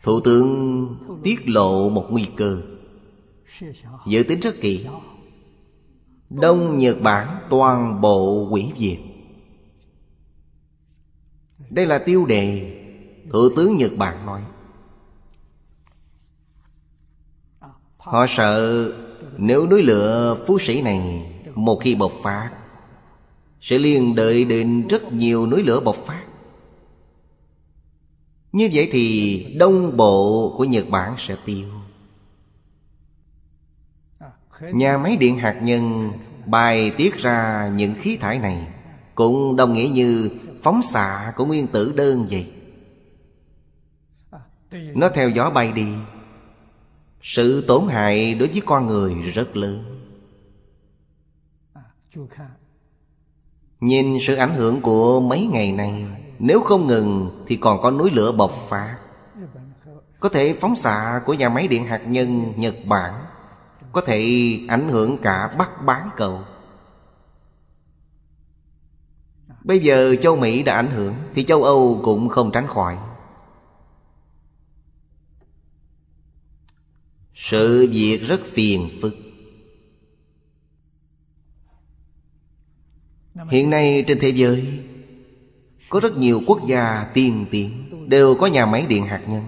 Thủ 0.02 0.20
tướng 0.20 0.96
tiết 1.22 1.48
lộ 1.48 1.90
một 1.90 2.06
nguy 2.10 2.28
cơ. 2.36 2.62
Dự 4.06 4.22
tính 4.28 4.40
rất 4.40 4.54
kỹ. 4.60 4.86
Đông 6.30 6.78
Nhật 6.78 6.96
Bản 7.02 7.46
toàn 7.50 8.00
bộ 8.00 8.48
quỷ 8.50 8.70
diệt. 8.78 8.98
Đây 11.70 11.86
là 11.86 11.98
tiêu 11.98 12.26
đề. 12.26 12.78
Thủ 13.32 13.48
tướng 13.56 13.76
Nhật 13.76 13.92
Bản 13.98 14.26
nói. 14.26 14.42
Họ 18.02 18.26
sợ 18.28 18.92
nếu 19.36 19.66
núi 19.66 19.82
lửa 19.82 20.36
phú 20.46 20.58
sĩ 20.58 20.82
này 20.82 21.28
Một 21.54 21.78
khi 21.82 21.94
bộc 21.94 22.12
phát, 22.22 22.50
Sẽ 23.60 23.78
liên 23.78 24.14
đợi 24.14 24.44
đến 24.44 24.86
rất 24.88 25.12
nhiều 25.12 25.46
núi 25.46 25.62
lửa 25.62 25.80
bộc 25.80 25.96
phát. 26.06 26.24
Như 28.52 28.70
vậy 28.72 28.88
thì 28.92 29.56
đông 29.58 29.96
bộ 29.96 30.54
của 30.56 30.64
Nhật 30.64 30.84
Bản 30.90 31.14
sẽ 31.18 31.36
tiêu. 31.44 31.68
Nhà 34.60 34.98
máy 34.98 35.16
điện 35.16 35.38
hạt 35.38 35.60
nhân 35.62 36.12
bài 36.46 36.90
tiết 36.90 37.16
ra 37.16 37.70
những 37.76 37.94
khí 37.94 38.16
thải 38.16 38.38
này 38.38 38.68
Cũng 39.14 39.56
đồng 39.56 39.72
nghĩa 39.72 39.88
như 39.88 40.30
phóng 40.62 40.82
xạ 40.82 41.32
của 41.36 41.44
nguyên 41.44 41.66
tử 41.66 41.92
đơn 41.96 42.26
vậy. 42.30 42.52
Nó 44.72 45.08
theo 45.08 45.28
gió 45.28 45.50
bay 45.50 45.72
đi 45.72 45.86
sự 47.22 47.64
tổn 47.66 47.86
hại 47.88 48.34
đối 48.34 48.48
với 48.48 48.62
con 48.66 48.86
người 48.86 49.14
rất 49.14 49.56
lớn. 49.56 49.84
Nhìn 53.80 54.16
sự 54.20 54.34
ảnh 54.34 54.54
hưởng 54.54 54.80
của 54.80 55.20
mấy 55.20 55.48
ngày 55.52 55.72
nay, 55.72 56.06
Nếu 56.38 56.60
không 56.60 56.86
ngừng 56.86 57.44
thì 57.46 57.56
còn 57.56 57.82
có 57.82 57.90
núi 57.90 58.10
lửa 58.10 58.32
bộc 58.32 58.52
phát. 58.68 58.98
Có 60.20 60.28
thể 60.28 60.56
phóng 60.60 60.76
xạ 60.76 61.20
của 61.26 61.34
nhà 61.34 61.48
máy 61.48 61.68
điện 61.68 61.86
hạt 61.86 61.98
nhân 62.06 62.52
Nhật 62.56 62.74
Bản 62.86 63.14
Có 63.92 64.00
thể 64.00 64.20
ảnh 64.68 64.88
hưởng 64.88 65.18
cả 65.18 65.54
Bắc 65.58 65.84
Bán 65.84 66.10
Cầu. 66.16 66.40
Bây 69.64 69.78
giờ 69.78 70.16
châu 70.22 70.36
Mỹ 70.36 70.62
đã 70.62 70.74
ảnh 70.74 70.90
hưởng 70.90 71.14
Thì 71.34 71.44
châu 71.44 71.62
Âu 71.62 72.00
cũng 72.04 72.28
không 72.28 72.50
tránh 72.52 72.66
khỏi. 72.66 72.98
sự 77.34 77.88
việc 77.90 78.18
rất 78.18 78.40
phiền 78.52 78.90
phức. 79.02 79.14
Hiện 83.50 83.70
nay 83.70 84.04
trên 84.06 84.18
thế 84.20 84.28
giới 84.28 84.80
có 85.88 86.00
rất 86.00 86.16
nhiều 86.16 86.42
quốc 86.46 86.66
gia 86.66 87.10
tiên 87.14 87.46
tiến 87.50 87.88
đều 88.08 88.34
có 88.34 88.46
nhà 88.46 88.66
máy 88.66 88.86
điện 88.86 89.06
hạt 89.06 89.22
nhân. 89.28 89.44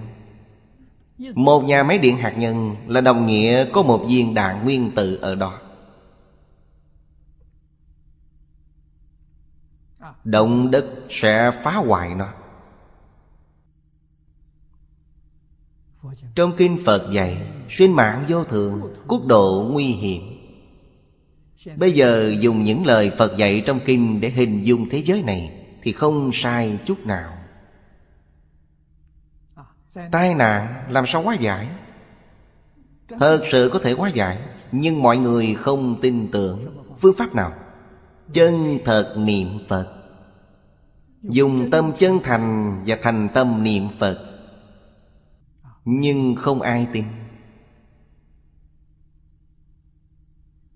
Một 1.35 1.64
nhà 1.64 1.82
máy 1.82 1.99
điện 1.99 2.16
hạt 2.16 2.35
nhân 2.39 2.76
là 2.87 3.01
đồng 3.01 3.26
nghĩa 3.26 3.64
có 3.72 3.82
một 3.82 4.07
viên 4.09 4.35
đạn 4.35 4.64
nguyên 4.64 4.91
tử 4.91 5.18
ở 5.22 5.35
đó. 5.35 5.61
Động 10.24 10.70
đất 10.70 10.85
sẽ 11.11 11.51
phá 11.64 11.76
hoại 11.76 12.14
nó. 12.14 12.28
Trong 16.34 16.52
kinh 16.57 16.78
Phật 16.84 17.12
dạy 17.12 17.36
Xuyên 17.70 17.92
mạng 17.92 18.24
vô 18.28 18.44
thường, 18.44 18.94
Quốc 19.07 19.26
độ 19.26 19.68
nguy 19.72 19.84
hiểm. 19.84 20.22
Bây 21.76 21.92
giờ 21.92 22.34
dùng 22.40 22.64
những 22.64 22.86
lời 22.86 23.11
Phật 23.18 23.36
dạy 23.36 23.62
trong 23.66 23.80
kinh 23.86 24.20
Để 24.20 24.30
hình 24.30 24.66
dung 24.66 24.88
thế 24.88 25.02
giới 25.07 25.22
này 25.22 25.66
Thì 25.82 25.92
không 25.92 26.30
sai 26.32 26.78
chút 26.84 27.07
nào. 27.07 27.32
Tai 30.11 30.34
nạn 30.34 30.74
làm 30.88 31.07
sao 31.07 31.22
hóa 31.22 31.34
giải? 31.34 31.68
Thật 33.20 33.42
sự 33.52 33.70
có 33.72 33.78
thể 33.78 33.92
hóa 33.92 34.09
giải, 34.09 34.38
Nhưng 34.72 35.02
mọi 35.02 35.18
người 35.18 35.55
không 35.55 36.00
tin 36.00 36.28
tưởng. 36.30 36.86
Phương 37.00 37.16
pháp 37.18 37.34
nào? 37.34 37.52
Chân 38.32 38.78
thật 38.84 39.14
niệm 39.18 39.48
Phật. 39.68 39.94
Dùng 41.22 41.70
tâm 41.70 41.92
chân 41.98 42.18
thành 42.24 42.82
Và 42.86 42.98
thành 43.02 43.28
tâm 43.34 43.62
niệm 43.62 43.88
Phật. 43.98 44.34
Nhưng 45.85 46.35
không 46.35 46.61
ai 46.61 46.87
tin. 46.93 47.05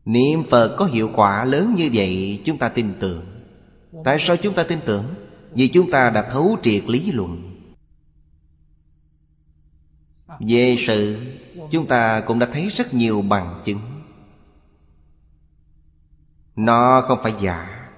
Niệm 0.04 0.44
Phật 0.50 0.76
có 0.78 0.84
hiệu 0.84 1.10
quả 1.14 1.44
lớn 1.44 1.74
như 1.76 1.90
vậy, 1.92 2.42
Chúng 2.44 2.58
ta 2.58 2.68
tin 2.68 2.94
tưởng. 3.00 3.24
Tại 4.04 4.16
sao 4.20 4.36
chúng 4.36 4.54
ta 4.54 4.62
tin 4.62 4.80
tưởng? 4.86 5.14
Vì 5.52 5.68
chúng 5.68 5.90
ta 5.90 6.10
đã 6.10 6.30
thấu 6.30 6.56
triệt 6.62 6.84
lý 6.86 7.12
luận. 7.12 7.54
Về 10.40 10.76
sự, 10.78 11.26
Chúng 11.70 11.86
ta 11.86 12.20
cũng 12.20 12.38
đã 12.38 12.46
thấy 12.52 12.68
rất 12.68 12.94
nhiều 12.94 13.22
bằng 13.22 13.62
chứng. 13.64 13.80
Nó 16.56 17.04
không 17.08 17.18
phải 17.22 17.34
giả. 17.42 17.88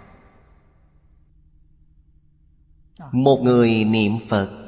Một 3.13 3.41
người 3.43 3.85
niệm 3.85 4.13
Phật 4.29 4.60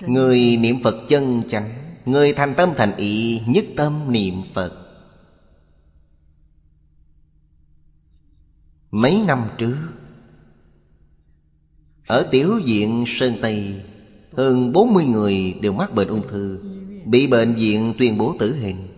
Người 0.00 0.56
niệm 0.56 0.76
Phật 0.84 0.96
chân 1.08 1.42
chánh 1.48 1.96
Người 2.04 2.32
thành 2.32 2.54
tâm 2.54 2.72
thành 2.76 2.96
ý 2.96 3.42
Nhất 3.46 3.64
tâm 3.76 4.12
niệm 4.12 4.42
Phật. 4.54 4.72
Mấy 8.90 9.22
năm 9.26 9.48
trước 9.58 9.76
Ở 12.06 12.28
tiểu 12.30 12.60
viện 12.64 13.04
Sơn 13.06 13.34
Tây 13.42 13.84
Hơn 14.36 14.72
40 14.72 15.04
người 15.04 15.58
đều 15.62 15.72
mắc 15.72 15.94
bệnh 15.94 16.08
ung 16.08 16.28
thư 16.28 16.60
Bị 17.04 17.26
bệnh 17.26 17.54
viện 17.54 17.94
tuyên 17.98 18.18
bố 18.18 18.36
tử 18.38 18.54
hình. 18.54 18.88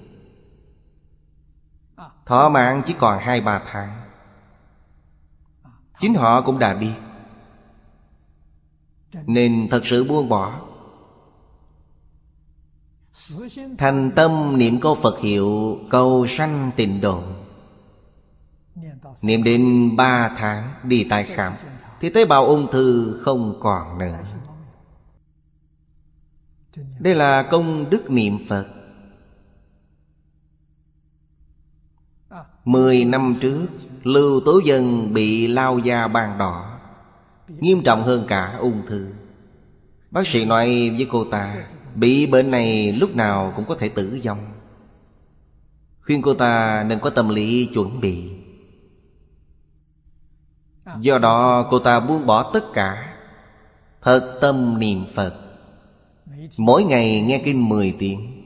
Thọ 2.26 2.48
mạng 2.48 2.82
chỉ 2.86 2.94
còn 2.98 3.22
2-3 3.22 3.60
tháng. 3.72 4.02
Chính 5.98 6.14
họ 6.14 6.42
cũng 6.42 6.58
đã 6.58 6.74
biết. 6.74 6.94
Nên 9.26 9.68
thật 9.70 9.86
sự 9.86 10.04
buông 10.04 10.28
bỏ 10.28 10.65
Thành 13.78 14.10
tâm 14.16 14.58
niệm 14.58 14.80
câu 14.80 14.94
Phật 14.94 15.20
hiệu, 15.20 15.78
Cầu 15.90 16.26
sanh 16.26 16.70
tịnh 16.76 17.00
độ. 17.00 17.22
Niệm 19.22 19.42
đến 19.42 19.90
ba 19.96 20.28
tháng, 20.36 20.72
đi 20.82 21.06
tái 21.10 21.24
khám. 21.24 21.54
Thì 22.00 22.10
tế 22.10 22.24
bào 22.24 22.46
ung 22.46 22.70
thư 22.72 23.18
không 23.22 23.60
còn 23.60 23.98
nữa. 23.98 24.24
Đây 26.98 27.14
là 27.14 27.42
công 27.50 27.90
đức 27.90 28.10
niệm 28.10 28.38
Phật. 28.48 28.66
Mười 32.64 33.04
năm 33.04 33.36
trước, 33.40 33.66
Lưu 34.02 34.40
Tố 34.44 34.60
Dân 34.64 35.14
bị 35.14 35.46
lao 35.46 35.78
da 35.78 36.08
bàn 36.08 36.38
đỏ. 36.38 36.78
Nghiêm 37.48 37.82
trọng 37.84 38.04
hơn 38.04 38.24
cả 38.28 38.56
ung 38.60 38.86
thư. 38.86 39.08
Bác 40.10 40.26
sĩ 40.26 40.44
nói 40.44 40.90
với 40.96 41.06
cô 41.10 41.24
ta 41.24 41.66
Bị 41.96 42.26
bệnh 42.26 42.50
này 42.50 42.92
lúc 42.92 43.16
nào 43.16 43.52
cũng 43.56 43.64
có 43.68 43.74
thể 43.74 43.88
tử 43.88 44.20
vong. 44.24 44.46
Khuyên 46.00 46.22
cô 46.22 46.34
ta 46.34 46.84
nên 46.88 47.00
có 47.00 47.10
tâm 47.10 47.28
lý 47.28 47.68
chuẩn 47.74 48.00
bị. 48.00 48.30
Do 51.00 51.18
đó, 51.18 51.68
cô 51.70 51.78
ta 51.78 52.00
buông 52.00 52.26
bỏ 52.26 52.50
tất 52.52 52.64
cả. 52.74 53.16
Thật 54.02 54.38
tâm 54.40 54.78
niệm 54.78 55.04
Phật. 55.14 55.34
Mỗi 56.56 56.84
ngày 56.84 57.20
nghe 57.20 57.42
kinh 57.44 57.68
10 57.68 57.96
tiếng. 57.98 58.42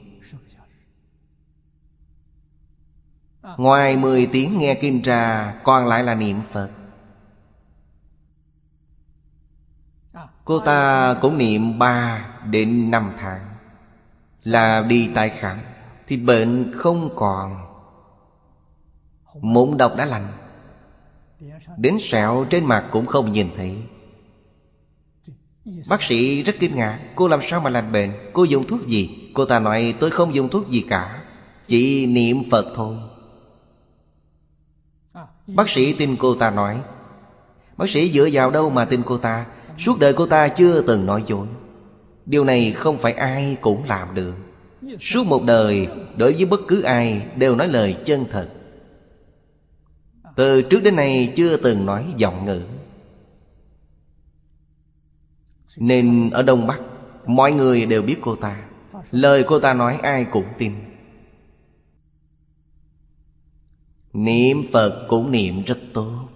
Ngoài 3.57 3.97
10 3.97 4.25
tiếng 4.25 4.59
nghe 4.59 4.73
kinh 4.81 5.01
ra, 5.01 5.53
Còn 5.63 5.85
lại 5.85 6.03
là 6.03 6.15
niệm 6.15 6.41
Phật. 6.51 6.69
Cô 10.45 10.59
ta 10.59 11.13
cũng 11.21 11.37
niệm 11.37 11.79
3 11.79 12.25
đến 12.45 12.91
5 12.91 13.11
tháng. 13.19 13.41
Là 14.43 14.81
đi 14.81 15.09
tái 15.15 15.29
khám, 15.29 15.57
Thì 16.07 16.17
bệnh 16.17 16.71
không 16.75 17.09
còn. 17.15 17.65
Mụn 19.41 19.77
độc 19.77 19.95
đã 19.97 20.05
lành. 20.05 20.27
Đến 21.77 21.97
sẹo 21.99 22.45
trên 22.49 22.65
mặt 22.65 22.87
cũng 22.91 23.05
không 23.05 23.31
nhìn 23.31 23.49
thấy. 23.55 23.83
Bác 25.89 26.03
sĩ 26.03 26.43
rất 26.43 26.55
kinh 26.59 26.75
ngạc, 26.75 26.99
Cô 27.15 27.27
làm 27.27 27.39
sao 27.43 27.61
mà 27.61 27.69
lành 27.69 27.91
bệnh? 27.91 28.11
Cô 28.33 28.43
dùng 28.43 28.67
thuốc 28.67 28.87
gì? 28.87 29.31
Cô 29.33 29.45
ta 29.45 29.59
nói, 29.59 29.95
tôi 29.99 30.11
không 30.11 30.35
dùng 30.35 30.49
thuốc 30.49 30.69
gì 30.69 30.85
cả, 30.89 31.23
Chỉ 31.67 32.05
niệm 32.05 32.49
Phật 32.51 32.65
thôi. 32.75 32.97
Bác 35.47 35.69
sĩ 35.69 35.93
tin 35.93 36.15
cô 36.19 36.35
ta 36.35 36.49
nói. 36.49 36.81
Bác 37.77 37.89
sĩ 37.89 38.11
dựa 38.11 38.29
vào 38.31 38.51
đâu 38.51 38.69
mà 38.69 38.85
tin 38.85 39.03
cô 39.05 39.17
ta? 39.17 39.45
Suốt 39.81 39.99
đời 39.99 40.13
cô 40.13 40.25
ta 40.25 40.47
chưa 40.47 40.81
từng 40.81 41.05
nói 41.05 41.23
dối. 41.27 41.47
Điều 42.25 42.43
này 42.43 42.71
không 42.71 42.97
phải 42.97 43.13
ai 43.13 43.57
cũng 43.61 43.83
làm 43.83 44.15
được. 44.15 44.33
Suốt 44.99 45.27
một 45.27 45.43
đời, 45.45 45.87
Đối 46.17 46.33
với 46.33 46.45
bất 46.45 46.59
cứ 46.67 46.81
ai, 46.81 47.27
Đều 47.35 47.55
nói 47.55 47.67
lời 47.67 47.97
chân 48.05 48.25
thật. 48.31 48.49
Từ 50.35 50.61
trước 50.61 50.83
đến 50.83 50.95
nay 50.95 51.33
chưa 51.35 51.57
từng 51.57 51.85
nói 51.85 52.13
giọng 52.17 52.45
ngữ. 52.45 52.61
Nên 55.77 56.29
ở 56.29 56.41
Đông 56.41 56.67
Bắc, 56.67 56.79
Mọi 57.25 57.51
người 57.51 57.85
đều 57.85 58.01
biết 58.01 58.17
cô 58.21 58.35
ta. 58.35 58.63
Lời 59.11 59.43
cô 59.47 59.59
ta 59.59 59.73
nói 59.73 59.99
ai 60.03 60.25
cũng 60.31 60.45
tin. 60.57 60.73
Niệm 64.13 64.57
Phật 64.73 65.05
cũng 65.07 65.31
niệm 65.31 65.63
rất 65.63 65.77
tốt. 65.93 66.30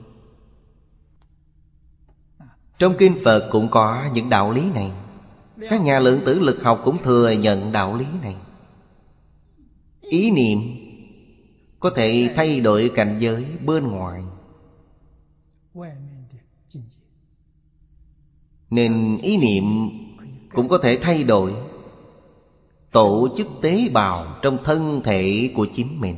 Trong 2.77 2.95
kinh 2.97 3.17
Phật 3.23 3.49
cũng 3.51 3.69
có 3.71 4.09
những 4.13 4.29
đạo 4.29 4.51
lý 4.51 4.61
này. 4.73 4.91
Các 5.69 5.81
nhà 5.81 5.99
lượng 5.99 6.21
tử 6.25 6.39
lực 6.39 6.63
học 6.63 6.81
cũng 6.85 6.97
thừa 6.97 7.31
nhận 7.31 7.71
đạo 7.71 7.95
lý 7.95 8.05
này. 8.21 8.35
Ý 10.01 10.31
niệm 10.31 10.59
Có 11.79 11.89
thể 11.95 12.33
thay 12.35 12.59
đổi 12.59 12.91
cảnh 12.95 13.17
giới 13.19 13.45
bên 13.65 13.87
ngoài. 13.87 14.23
Nên 18.69 19.17
ý 19.17 19.37
niệm 19.37 19.63
cũng 20.53 20.67
có 20.67 20.77
thể 20.77 20.99
thay 21.01 21.23
đổi, 21.23 21.53
Tổ 22.91 23.27
chức 23.37 23.47
tế 23.61 23.89
bào 23.93 24.39
trong 24.41 24.57
thân 24.63 25.01
thể 25.03 25.51
của 25.55 25.67
chính 25.73 26.01
mình. 26.01 26.15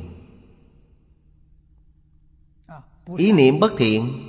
Ý 3.16 3.32
niệm 3.32 3.60
bất 3.60 3.72
thiện 3.78 4.27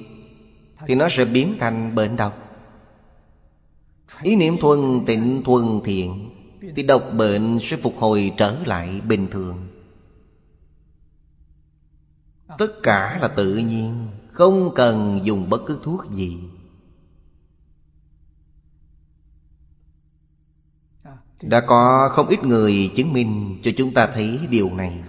thì 0.87 0.95
nó 0.95 1.07
sẽ 1.11 1.25
biến 1.25 1.55
thành 1.59 1.95
bệnh 1.95 2.15
độc. 2.15 2.37
Ý 4.21 4.35
niệm 4.35 4.57
thuần, 4.61 5.05
tịnh 5.05 5.41
thuần 5.45 5.65
thiện, 5.85 6.29
Thì 6.75 6.83
độc 6.83 7.03
bệnh 7.17 7.59
sẽ 7.61 7.77
phục 7.77 7.97
hồi 7.97 8.33
trở 8.37 8.59
lại 8.65 9.01
bình 9.01 9.27
thường. 9.31 9.67
Tất 12.57 12.67
cả 12.83 13.17
là 13.21 13.27
tự 13.27 13.55
nhiên, 13.55 14.07
Không 14.31 14.71
cần 14.75 15.19
dùng 15.23 15.49
bất 15.49 15.61
cứ 15.65 15.79
thuốc 15.83 16.11
gì. 16.11 16.39
Đã 21.41 21.61
có 21.61 22.09
không 22.11 22.27
ít 22.27 22.43
người 22.43 22.91
chứng 22.95 23.13
minh 23.13 23.59
cho 23.61 23.71
chúng 23.77 23.93
ta 23.93 24.07
thấy 24.07 24.39
điều 24.49 24.69
này. 24.69 25.03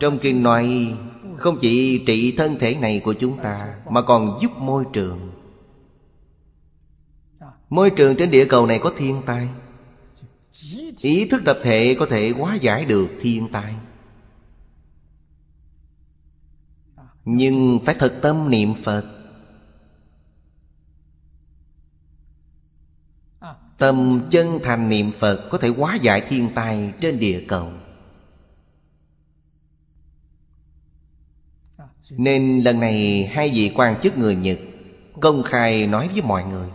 Trong 0.00 0.18
kinh 0.18 0.42
nói 0.42 0.94
không 1.42 1.58
chỉ 1.60 2.04
trị 2.06 2.34
thân 2.36 2.58
thể 2.58 2.74
này 2.74 3.00
của 3.04 3.12
chúng 3.12 3.42
ta, 3.42 3.74
Mà 3.90 4.02
còn 4.02 4.38
giúp 4.40 4.50
môi 4.58 4.84
trường. 4.92 5.30
Môi 7.70 7.90
trường 7.90 8.16
trên 8.16 8.30
địa 8.30 8.44
cầu 8.44 8.66
này 8.66 8.78
có 8.82 8.92
thiên 8.96 9.22
tai. 9.26 9.48
Ý 11.00 11.28
thức 11.28 11.42
tập 11.44 11.58
thể 11.62 11.96
có 11.98 12.06
thể 12.10 12.30
hóa 12.30 12.54
giải 12.54 12.84
được 12.84 13.08
thiên 13.20 13.48
tai. 13.52 13.74
Nhưng 17.24 17.78
phải 17.84 17.94
thật 17.98 18.18
tâm 18.22 18.50
niệm 18.50 18.74
Phật. 18.84 19.04
Tâm 23.78 24.20
chân 24.30 24.58
thành 24.62 24.88
niệm 24.88 25.12
Phật 25.18 25.48
Có 25.50 25.58
thể 25.58 25.68
hóa 25.68 25.94
giải 25.94 26.22
thiên 26.28 26.48
tai 26.54 26.92
trên 27.00 27.18
địa 27.18 27.44
cầu. 27.48 27.72
Nên 32.10 32.60
lần 32.64 32.80
này 32.80 33.26
hai 33.32 33.50
vị 33.54 33.72
quan 33.74 34.00
chức 34.00 34.18
người 34.18 34.34
Nhật 34.36 34.58
Công 35.20 35.42
khai 35.42 35.86
nói 35.86 36.08
với 36.12 36.22
mọi 36.22 36.44
người, 36.44 36.68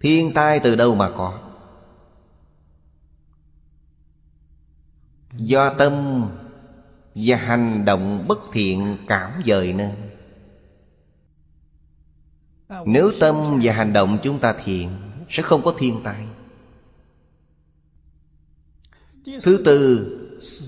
Thiên 0.00 0.32
tai 0.34 0.60
từ 0.60 0.76
đâu 0.76 0.94
mà 0.94 1.10
có? 1.10 1.38
Do 5.32 5.70
tâm 5.70 6.24
và 7.14 7.36
hành 7.36 7.84
động 7.84 8.24
bất 8.28 8.38
thiện 8.52 8.98
cảm 9.06 9.42
dời 9.46 9.72
nên. 9.72 9.94
Nếu 12.86 13.12
tâm 13.20 13.60
và 13.62 13.72
hành 13.72 13.92
động 13.92 14.18
chúng 14.22 14.38
ta 14.38 14.54
thiện, 14.64 14.96
Sẽ 15.28 15.42
không 15.42 15.62
có 15.62 15.74
thiên 15.78 16.00
tai. 16.04 16.26
Thứ 19.42 19.62
tư, 19.64 20.10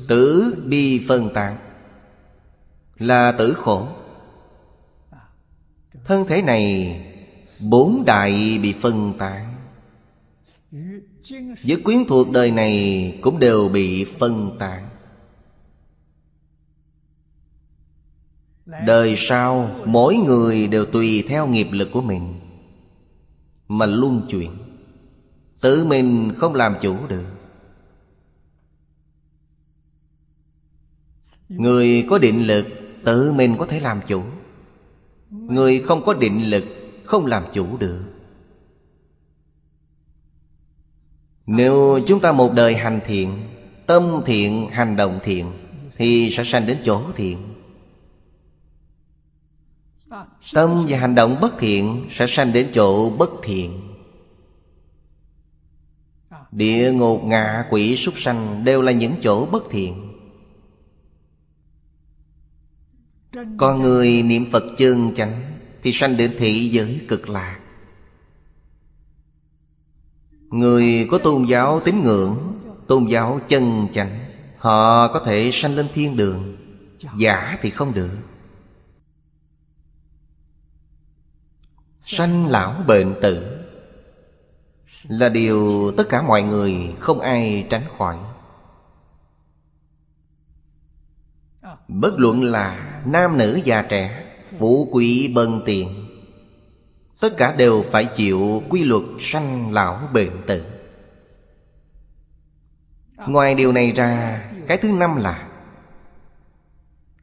Tử 0.09 0.55
bi 0.67 1.05
phân 1.09 1.31
tán. 1.35 1.66
Là 2.99 3.33
tử 3.33 3.55
khổ. 3.55 3.89
Thân 6.05 6.25
thể 6.27 6.43
này, 6.43 7.03
Bốn 7.71 8.03
đại 8.07 8.59
bị 8.63 8.73
phân 8.73 9.15
tán. 9.19 9.55
Với 11.65 11.83
quyến 11.85 11.99
thuộc 12.09 12.31
đời 12.31 12.51
này 12.51 13.19
Cũng 13.23 13.39
đều 13.39 13.69
bị 13.69 14.05
phân 14.05 14.57
tán. 14.59 14.89
Đời 18.87 19.15
sau, 19.19 19.71
Mỗi 19.85 20.17
người 20.17 20.67
đều 20.67 20.85
tùy 20.85 21.25
theo 21.29 21.47
nghiệp 21.47 21.69
lực 21.71 21.89
của 21.93 22.03
mình, 22.03 22.35
Mà 23.69 23.87
luân 23.87 24.27
chuyển. 24.31 24.51
Tự 25.61 25.85
mình 25.85 26.33
không 26.37 26.55
làm 26.55 26.77
chủ 26.81 27.07
được. 27.07 27.27
Người 31.49 32.07
có 32.11 32.19
định 32.19 32.47
lực 32.47 32.67
Tự 33.07 33.33
mình 33.33 33.57
có 33.59 33.67
thể 33.67 33.81
làm 33.81 34.01
chủ. 34.07 34.23
Người 35.31 35.81
không 35.81 36.05
có 36.05 36.15
định 36.15 36.51
lực 36.51 36.65
Không 37.05 37.27
làm 37.27 37.45
chủ 37.53 37.77
được. 37.77 38.03
Nếu 41.47 42.01
chúng 42.07 42.21
ta 42.21 42.33
một 42.33 42.53
đời 42.55 42.75
hành 42.75 43.01
thiện 43.07 43.49
Tâm 43.87 44.23
thiện, 44.27 44.69
hành 44.71 44.97
động 44.97 45.21
thiện 45.25 45.53
Thì 45.97 46.31
sẽ 46.33 46.45
sanh 46.45 46.67
đến 46.67 46.79
chỗ 46.83 47.03
thiện. 47.15 47.39
Tâm 50.53 50.87
và 50.89 50.99
hành 50.99 51.15
động 51.15 51.37
bất 51.41 51.59
thiện 51.59 52.07
Sẽ 52.11 52.27
sanh 52.27 52.53
đến 52.53 52.71
chỗ 52.75 53.11
bất 53.11 53.31
thiện. 53.43 53.81
Địa 56.51 56.93
ngục 56.93 57.25
ngạ 57.25 57.67
quỷ 57.71 57.97
súc 57.97 58.19
sanh 58.19 58.65
Đều 58.65 58.83
là 58.83 58.93
những 58.93 59.15
chỗ 59.23 59.47
bất 59.47 59.63
thiện. 59.71 60.06
Con 63.59 63.83
người 63.83 64.23
niệm 64.23 64.51
Phật 64.53 64.65
chân 64.79 65.15
chánh, 65.15 65.59
Thì 65.83 65.93
sanh 65.93 66.17
đến 66.17 66.35
thị 66.39 66.69
giới 66.73 67.01
cực 67.09 67.29
lạc. 67.29 67.61
Người 70.51 71.09
có 71.11 71.19
tôn 71.19 71.45
giáo 71.45 71.81
tín 71.85 72.03
ngưỡng, 72.03 72.61
Tôn 72.87 73.07
giáo 73.07 73.41
chân 73.49 73.87
chánh, 73.93 74.19
Họ 74.59 75.13
có 75.13 75.23
thể 75.27 75.51
sanh 75.53 75.75
lên 75.75 75.89
thiên 75.95 76.17
đường, 76.17 76.57
Giả 77.19 77.59
thì 77.63 77.71
không 77.71 77.95
được. 77.95 78.11
Sanh 82.03 82.47
lão 82.47 82.85
bệnh 82.87 83.15
tử 83.23 83.59
Là 85.09 85.29
điều 85.29 85.93
tất 85.97 86.05
cả 86.09 86.23
mọi 86.23 86.43
người 86.43 86.95
không 86.99 87.21
ai 87.21 87.67
tránh 87.71 87.85
khỏi. 87.99 88.19
Bất 91.89 92.15
luận 92.19 92.43
là 92.43 93.01
nam 93.07 93.39
nữ 93.39 93.61
già 93.65 93.83
trẻ, 93.83 94.23
Phú 94.59 94.89
quý 94.93 95.33
bần 95.35 95.63
tiền, 95.67 96.07
Tất 97.21 97.37
cả 97.37 97.55
đều 97.59 97.85
phải 97.91 98.05
chịu 98.05 98.63
quy 98.69 98.83
luật 98.83 99.03
sanh 99.21 99.73
lão 99.73 100.09
bệnh 100.13 100.47
tử. 100.47 100.65
Ngoài 103.17 103.55
điều 103.55 103.73
này 103.73 103.93
ra, 103.93 104.43
Cái 104.67 104.79
thứ 104.79 104.89
năm 104.89 105.17
là 105.17 105.49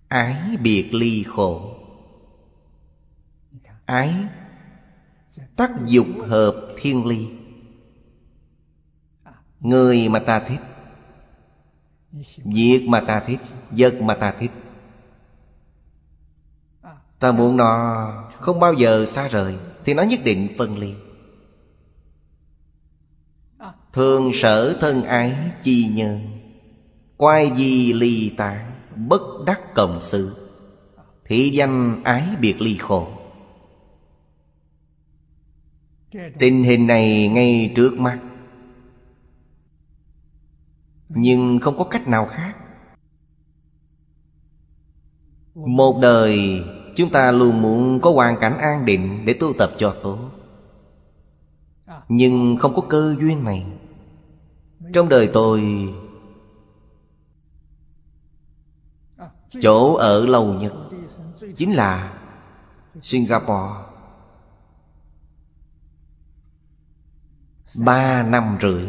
Ái 0.08 0.58
biệt 0.62 0.90
ly 0.94 1.24
khổ. 1.24 1.78
Ái, 3.86 4.14
Tác 5.56 5.72
dục 5.88 6.08
hợp 6.28 6.54
thiên 6.78 7.08
ly. 7.08 7.28
Người 9.60 10.10
mà 10.10 10.20
ta 10.20 10.40
thích 10.40 10.73
Việc 12.46 12.86
mà 12.88 13.00
ta 13.00 13.20
thích, 13.20 13.40
Vật 13.72 14.02
mà 14.02 14.14
ta 14.16 14.34
thích. 14.40 14.52
Ta 17.20 17.32
muốn 17.32 17.58
nó 17.58 18.30
không 18.40 18.60
bao 18.60 18.74
giờ 18.74 19.06
xa 19.06 19.28
rời, 19.28 19.56
Thì 19.86 19.94
nó 19.94 20.04
nhất 20.04 20.20
định 20.24 20.48
phân 20.58 20.78
ly. 20.78 20.94
Thường 23.94 24.32
sở 24.34 24.78
thân 24.82 25.04
ái 25.04 25.52
chi 25.64 25.88
nhân 25.94 26.20
Quay 27.18 27.52
gì 27.56 27.94
ly 27.94 28.34
tán 28.38 28.72
Bất 28.96 29.22
đắc 29.46 29.62
cộng 29.76 30.02
sự. 30.02 30.50
Thị 31.26 31.50
danh 31.50 32.04
ái 32.04 32.24
biệt 32.40 32.62
ly 32.62 32.78
khổ. 32.78 33.08
Tình 36.40 36.64
hình 36.64 36.88
này 36.88 37.28
ngay 37.28 37.74
trước 37.76 37.94
mắt 37.94 38.20
nhưng 41.16 41.60
không 41.60 41.78
có 41.78 41.84
cách 41.84 42.08
nào 42.08 42.26
khác. 42.26 42.54
Một 45.56 46.00
đời, 46.02 46.64
Chúng 46.96 47.10
ta 47.10 47.32
luôn 47.32 47.62
muốn 47.62 48.02
có 48.02 48.12
hoàn 48.12 48.40
cảnh 48.40 48.58
an 48.58 48.86
định 48.86 49.26
Để 49.26 49.34
tu 49.40 49.54
tập 49.58 49.72
cho 49.78 49.96
tốt. 50.04 50.18
Nhưng 52.10 52.58
không 52.58 52.76
có 52.76 52.82
cơ 52.90 53.16
duyên 53.20 53.44
này. 53.44 53.66
Trong 54.94 55.10
đời 55.10 55.30
tôi, 55.34 55.64
Chỗ 59.62 59.96
ở 59.96 60.26
lâu 60.26 60.54
nhất 60.54 60.74
Chính 61.56 61.76
là 61.76 62.20
Singapore. 63.02 63.74
Ba 67.86 68.24
năm 68.24 68.58
rưỡi 68.62 68.88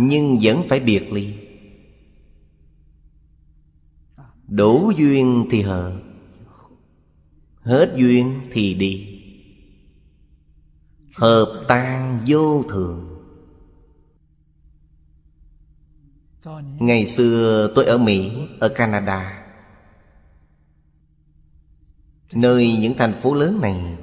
nhưng 0.00 0.38
vẫn 0.42 0.62
phải 0.68 0.80
biệt 0.80 1.12
ly. 1.12 1.34
Đủ 4.46 4.92
duyên 4.96 5.46
thì 5.50 5.62
hợp 5.62 6.00
Hết 7.62 7.94
duyên 7.96 8.40
thì 8.52 8.74
đi. 8.74 9.20
Hợp 11.16 11.64
tan 11.68 12.24
vô 12.26 12.62
thường. 12.62 13.04
Ngày 16.78 17.06
xưa 17.06 17.68
tôi 17.74 17.84
ở 17.84 17.98
Mỹ, 17.98 18.48
ở 18.60 18.68
Canada. 18.68 19.44
Nơi 22.32 22.76
những 22.80 22.94
thành 22.98 23.20
phố 23.22 23.34
lớn 23.34 23.60
này 23.60 23.98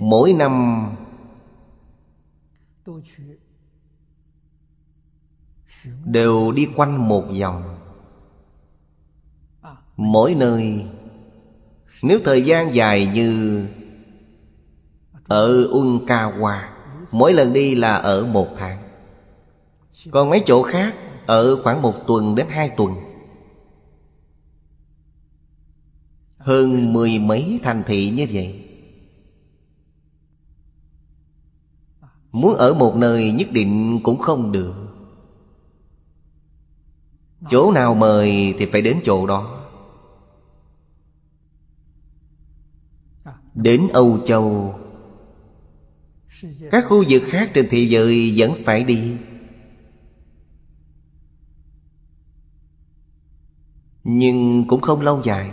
Mỗi 0.00 0.32
năm 0.32 0.84
Đều 6.04 6.52
đi 6.52 6.68
quanh 6.76 7.08
một 7.08 7.24
vòng 7.40 7.74
Mỗi 9.96 10.34
nơi, 10.34 10.86
Nếu 12.02 12.18
thời 12.24 12.42
gian 12.42 12.74
dài 12.74 13.06
như 13.06 13.66
Ở 15.28 15.68
Unkawa, 15.70 16.68
Mỗi 17.12 17.32
lần 17.32 17.52
đi 17.52 17.74
là 17.74 17.94
ở 17.94 18.26
một 18.26 18.48
tháng. 18.56 18.82
Còn 20.10 20.30
mấy 20.30 20.42
chỗ 20.46 20.62
khác, 20.62 20.94
Ở 21.26 21.62
khoảng 21.62 21.82
một 21.82 21.94
tuần 22.06 22.34
đến 22.34 22.46
hai 22.50 22.68
tuần. 22.68 22.94
Hơn 26.38 26.92
mười 26.92 27.18
mấy 27.18 27.60
thành 27.62 27.82
thị 27.86 28.10
như 28.10 28.26
vậy. 28.32 28.64
Muốn 32.32 32.54
ở 32.54 32.74
một 32.74 32.96
nơi 32.96 33.32
nhất 33.32 33.48
định 33.52 34.00
cũng 34.02 34.18
không 34.18 34.52
được. 34.52 34.87
Chỗ 37.50 37.72
nào 37.72 37.94
mời 37.94 38.54
thì 38.58 38.66
phải 38.66 38.82
đến 38.82 39.00
chỗ 39.04 39.26
đó. 39.26 39.64
Đến 43.54 43.88
Âu 43.92 44.18
Châu. 44.26 44.74
Các 46.70 46.84
khu 46.88 47.04
vực 47.08 47.22
khác 47.26 47.50
trên 47.54 47.68
thế 47.70 47.86
giới 47.90 48.34
vẫn 48.36 48.52
phải 48.64 48.84
đi. 48.84 49.16
Nhưng 54.04 54.68
cũng 54.68 54.80
không 54.80 55.00
lâu 55.00 55.22
dài. 55.24 55.50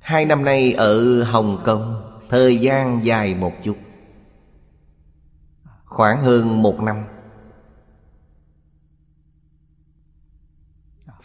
Hai 0.00 0.24
năm 0.24 0.44
nay 0.44 0.72
ở 0.72 1.22
Hồng 1.22 1.62
Kông, 1.64 2.10
Thời 2.28 2.56
gian 2.56 3.04
dài 3.04 3.34
một 3.34 3.52
chút. 3.62 3.76
Khoảng 5.84 6.20
hơn 6.20 6.62
một 6.62 6.80
năm. 6.80 6.96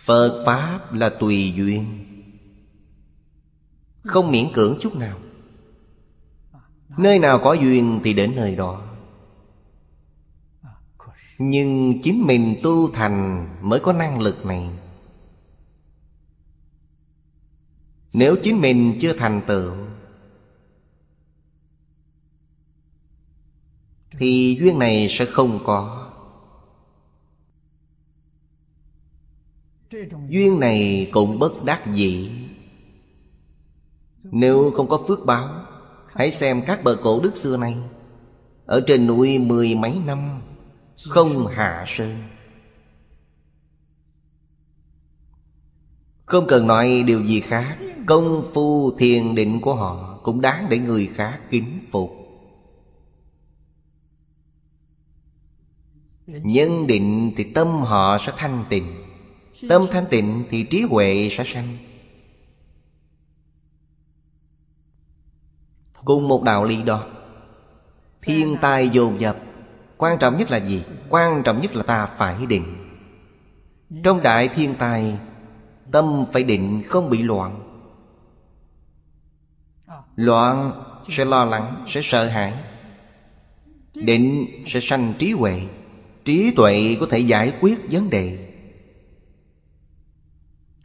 Phật 0.05 0.43
Pháp 0.45 0.93
là 0.93 1.09
tùy 1.09 1.53
duyên. 1.55 2.05
Không 4.03 4.31
miễn 4.31 4.53
cưỡng 4.53 4.77
chút 4.81 4.95
nào. 4.95 5.17
Nơi 6.97 7.19
nào 7.19 7.39
có 7.43 7.53
duyên 7.53 7.99
thì 8.03 8.13
đến 8.13 8.35
nơi 8.35 8.55
đó. 8.55 8.81
Nhưng 11.37 12.01
chính 12.01 12.23
mình 12.25 12.55
tu 12.63 12.91
thành 12.91 13.47
mới 13.61 13.79
có 13.79 13.93
năng 13.93 14.21
lực 14.21 14.45
này. 14.45 14.69
Nếu 18.13 18.35
chính 18.43 18.61
mình 18.61 18.97
chưa 19.01 19.13
thành 19.13 19.41
tựu, 19.47 19.73
Thì 24.19 24.57
duyên 24.59 24.79
này 24.79 25.07
sẽ 25.09 25.25
không 25.25 25.59
có. 25.65 25.94
Duyên 30.29 30.59
này 30.59 31.09
cũng 31.11 31.39
bất 31.39 31.63
đắc 31.63 31.81
dĩ. 31.93 32.31
Nếu 34.23 34.71
không 34.75 34.89
có 34.89 35.03
phước 35.07 35.25
báo, 35.25 35.65
Hãy 36.07 36.31
xem 36.31 36.61
các 36.65 36.83
bờ 36.83 36.97
cổ 37.03 37.19
đức 37.19 37.35
xưa 37.35 37.57
nay 37.57 37.77
Ở 38.65 38.83
trên 38.87 39.07
núi 39.07 39.39
mười 39.39 39.75
mấy 39.75 39.99
năm, 40.05 40.41
Không 41.09 41.47
hạ 41.47 41.85
sơn. 41.87 42.23
Không 46.25 46.47
cần 46.47 46.67
nói 46.67 47.03
điều 47.07 47.23
gì 47.25 47.39
khác, 47.39 47.77
Công 48.05 48.51
phu 48.53 48.97
thiền 48.97 49.35
định 49.35 49.61
của 49.61 49.75
họ 49.75 50.19
Cũng 50.23 50.41
đáng 50.41 50.67
để 50.69 50.77
người 50.77 51.07
khác 51.07 51.39
kính 51.49 51.79
phục. 51.91 52.11
Nhân 56.27 56.87
định 56.87 57.31
thì 57.37 57.43
tâm 57.43 57.67
họ 57.67 58.17
sẽ 58.21 58.33
thanh 58.37 58.65
tịnh. 58.69 59.04
Tâm 59.69 59.85
thanh 59.91 60.05
tịnh 60.09 60.43
thì 60.49 60.63
trí 60.63 60.81
huệ 60.81 61.29
sẽ 61.31 61.43
sanh. 61.43 61.77
Cùng 66.05 66.27
một 66.27 66.43
đạo 66.43 66.63
lý 66.63 66.83
đó 66.83 67.03
Thiên 68.21 68.57
tai 68.61 68.89
dồn 68.89 69.19
dập 69.19 69.37
Quan 69.97 70.17
trọng 70.19 70.37
nhất 70.37 70.51
là 70.51 70.57
gì? 70.57 70.83
Quan 71.09 71.43
trọng 71.43 71.61
nhất 71.61 71.75
là 71.75 71.83
ta 71.83 72.05
phải 72.17 72.45
định. 72.45 72.75
Trong 74.03 74.21
đại 74.21 74.47
thiên 74.47 74.75
tai 74.75 75.17
Tâm 75.91 76.25
phải 76.33 76.43
định 76.43 76.83
không 76.87 77.09
bị 77.09 77.23
loạn. 77.23 77.61
Loạn 80.15 80.71
sẽ 81.09 81.25
lo 81.25 81.45
lắng, 81.45 81.85
sẽ 81.87 82.01
sợ 82.03 82.27
hãi. 82.27 82.53
Định 83.93 84.45
sẽ 84.67 84.79
sanh 84.79 85.13
trí 85.19 85.31
huệ 85.31 85.61
Trí 86.25 86.51
tuệ 86.55 86.97
có 86.99 87.07
thể 87.09 87.19
giải 87.19 87.53
quyết 87.61 87.79
vấn 87.91 88.09
đề. 88.09 88.44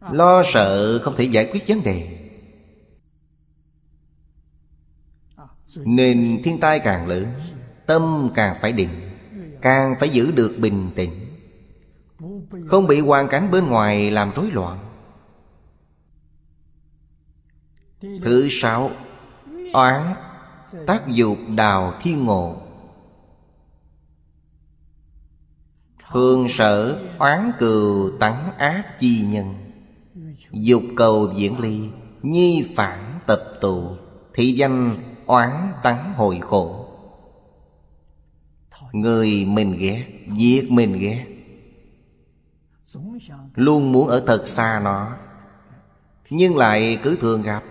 Lo 0.01 0.43
sợ 0.47 0.99
không 0.99 1.17
thể 1.17 1.25
giải 1.25 1.51
quyết 1.53 1.65
vấn 1.69 1.83
đề. 1.83 2.17
Nên 5.77 6.41
thiên 6.45 6.61
tai 6.61 6.81
càng 6.81 7.07
lớn 7.07 7.33
Tâm 7.87 8.31
càng 8.35 8.59
phải 8.63 8.73
định 8.73 9.11
Càng 9.63 9.95
phải 10.01 10.09
giữ 10.09 10.31
được 10.31 10.57
bình 10.61 10.91
tĩnh. 10.97 11.27
Không 12.67 12.87
bị 12.87 13.01
hoàn 13.01 13.29
cảnh 13.29 13.51
bên 13.51 13.67
ngoài 13.67 14.11
làm 14.11 14.33
rối 14.35 14.51
loạn. 14.51 14.79
Thứ 18.01 18.49
sáu 18.51 18.91
Oán 19.73 20.15
Tác 20.87 21.07
dục 21.09 21.39
đào 21.57 21.95
thiên 22.03 22.25
ngộ. 22.25 22.57
Thường 26.13 26.49
sở 26.49 27.03
oán 27.19 27.53
cừu 27.59 28.11
tắng 28.21 28.53
ác 28.59 28.99
chi 28.99 29.27
nhân 29.27 29.70
Dục 30.53 30.83
cầu 30.97 31.33
diễn 31.37 31.61
ly, 31.61 31.89
Nhi 32.23 32.73
phản 32.77 33.19
tập 33.27 33.43
tụ 33.61 33.97
Thị 34.35 34.53
danh 34.53 34.97
oán 35.27 35.73
tắng 35.83 36.15
hồi 36.15 36.41
khổ. 36.43 36.87
Người 38.93 39.45
mình 39.45 39.77
ghét, 39.79 40.07
Giết 40.27 40.71
mình 40.71 40.99
ghét. 40.99 41.27
Luôn 43.55 43.93
muốn 43.93 44.09
ở 44.09 44.25
thật 44.27 44.49
xa 44.49 44.81
nó, 44.85 45.17
Nhưng 46.31 46.57
lại 46.57 46.99
cứ 47.03 47.17
thường 47.21 47.43
gặp. 47.43 47.63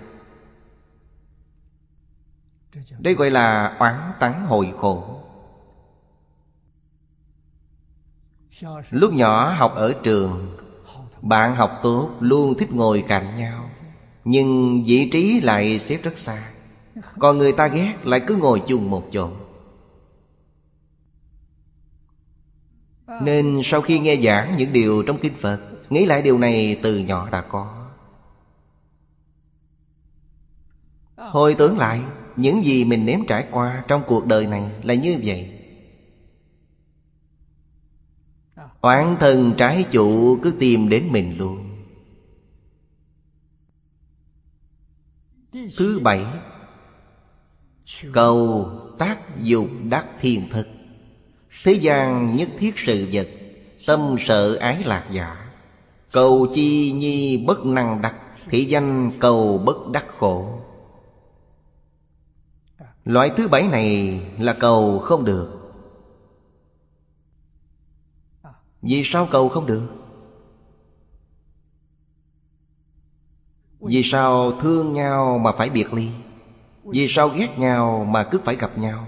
Đây 2.99 3.14
gọi 3.14 3.31
là 3.31 3.76
oán 3.80 4.11
tắng 4.19 4.45
hồi 4.45 4.73
khổ. 4.77 5.23
Lúc 8.89 9.14
nhỏ 9.14 9.53
học 9.53 9.73
ở 9.76 9.93
trường 10.03 10.59
bạn 11.21 11.55
học 11.55 11.79
tốt, 11.83 12.09
luôn 12.19 12.57
thích 12.57 12.71
ngồi 12.71 13.03
cạnh 13.07 13.37
nhau. 13.37 13.69
Nhưng 14.23 14.83
vị 14.83 15.09
trí 15.09 15.41
lại 15.41 15.79
xếp 15.79 15.99
rất 16.03 16.17
xa. 16.17 16.51
Còn 17.19 17.37
người 17.37 17.51
ta 17.51 17.67
ghét 17.67 17.93
lại 18.03 18.21
cứ 18.27 18.35
ngồi 18.35 18.61
chung 18.67 18.89
một 18.89 19.07
chỗ. 19.11 19.29
Nên 23.21 23.61
sau 23.63 23.81
khi 23.81 23.99
nghe 23.99 24.15
giảng 24.23 24.57
những 24.57 24.73
điều 24.73 25.03
trong 25.03 25.17
Kinh 25.17 25.35
Phật, 25.35 25.59
Nghĩ 25.89 26.05
lại 26.05 26.21
điều 26.21 26.37
này 26.37 26.79
từ 26.83 26.97
nhỏ 26.97 27.29
đã 27.31 27.41
có. 27.41 27.89
Hồi 31.15 31.55
tưởng 31.57 31.77
lại, 31.77 32.01
những 32.35 32.65
gì 32.65 32.85
mình 32.85 33.05
nếm 33.05 33.19
trải 33.27 33.45
qua 33.51 33.83
trong 33.87 34.03
cuộc 34.07 34.27
đời 34.27 34.47
này 34.47 34.71
là 34.83 34.93
như 34.93 35.19
vậy. 35.23 35.59
Oán 38.81 39.18
thân 39.19 39.53
trái 39.57 39.85
chủ 39.91 40.38
cứ 40.43 40.53
tìm 40.60 40.89
đến 40.89 41.07
mình 41.11 41.38
luôn. 41.38 41.65
Thứ 45.77 45.99
bảy, 45.99 46.26
Cầu 48.14 48.69
tác 48.97 49.19
dục 49.43 49.68
đắc 49.89 50.06
thiên 50.19 50.41
thực. 50.49 50.68
Thế 51.64 51.73
gian 51.73 52.35
nhất 52.35 52.49
thiết 52.60 52.80
sự 52.80 53.07
vật, 53.11 53.27
Tâm 53.88 54.15
sợ 54.19 54.56
ái 54.56 54.84
lạc 54.84 55.07
giả. 55.11 55.51
Cầu 56.11 56.47
chi 56.53 56.91
nhi 56.91 57.45
bất 57.47 57.65
năng 57.65 58.01
đắc 58.01 58.15
Thị 58.45 58.65
danh 58.65 59.11
cầu 59.19 59.57
bất 59.65 59.88
đắc 59.91 60.06
khổ. 60.18 60.61
Loại 63.06 63.31
thứ 63.38 63.47
bảy 63.47 63.68
này 63.72 64.19
là 64.39 64.53
cầu 64.53 64.99
không 64.99 65.26
được. 65.26 65.59
Vì 68.81 69.03
sao 69.06 69.27
cầu 69.31 69.49
không 69.49 69.65
được? 69.65 69.89
Vì 73.80 74.03
sao 74.03 74.51
thương 74.51 74.93
nhau 74.93 75.38
mà 75.38 75.51
phải 75.57 75.69
biệt 75.69 75.93
ly? 75.93 76.10
Vì 76.84 77.07
sao 77.07 77.30
ghét 77.30 77.60
nhau 77.60 78.06
mà 78.10 78.27
cứ 78.31 78.39
phải 78.45 78.56
gặp 78.56 78.77
nhau? 78.77 79.07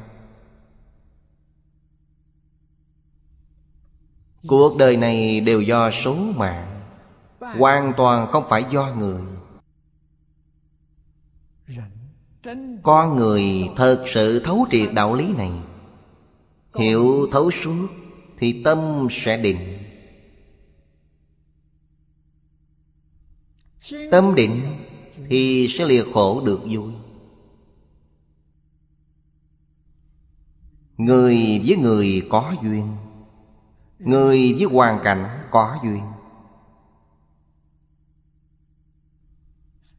Cuộc 4.47 4.77
đời 4.79 4.97
này 4.97 5.39
đều 5.39 5.61
do 5.61 5.91
số 5.91 6.15
mạng 6.15 6.71
Hoàn 7.41 7.93
toàn 7.97 8.27
không 8.31 8.43
phải 8.49 8.65
do 8.71 8.93
người 8.97 9.21
con 12.83 13.15
người 13.15 13.69
thật 13.75 14.03
sự 14.13 14.41
thấu 14.45 14.65
triệt 14.71 14.89
đạo 14.93 15.15
lý 15.15 15.33
này 15.33 15.51
hiểu 16.75 17.27
thấu 17.31 17.51
suốt 17.51 17.87
thì 18.41 18.61
tâm 18.63 19.07
sẽ 19.11 19.37
định. 19.37 19.77
Tâm 24.11 24.35
định 24.35 24.61
thì 25.29 25.67
sẽ 25.69 25.85
lìa 25.85 26.03
khổ 26.13 26.41
được 26.45 26.59
vui. 26.69 26.93
Người 30.97 31.61
với 31.65 31.77
người 31.77 32.27
có 32.29 32.55
duyên, 32.63 32.95
người 33.99 34.53
với 34.53 34.63
hoàn 34.63 34.99
cảnh 35.03 35.47
có 35.51 35.79
duyên. 35.83 36.03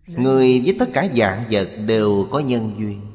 Người 0.07 0.63
với 0.65 0.77
tất 0.79 0.87
cả 0.95 1.09
dạng 1.17 1.45
vật 1.51 1.71
đều 1.87 2.29
có 2.31 2.39
nhân 2.39 2.75
duyên. 2.79 3.07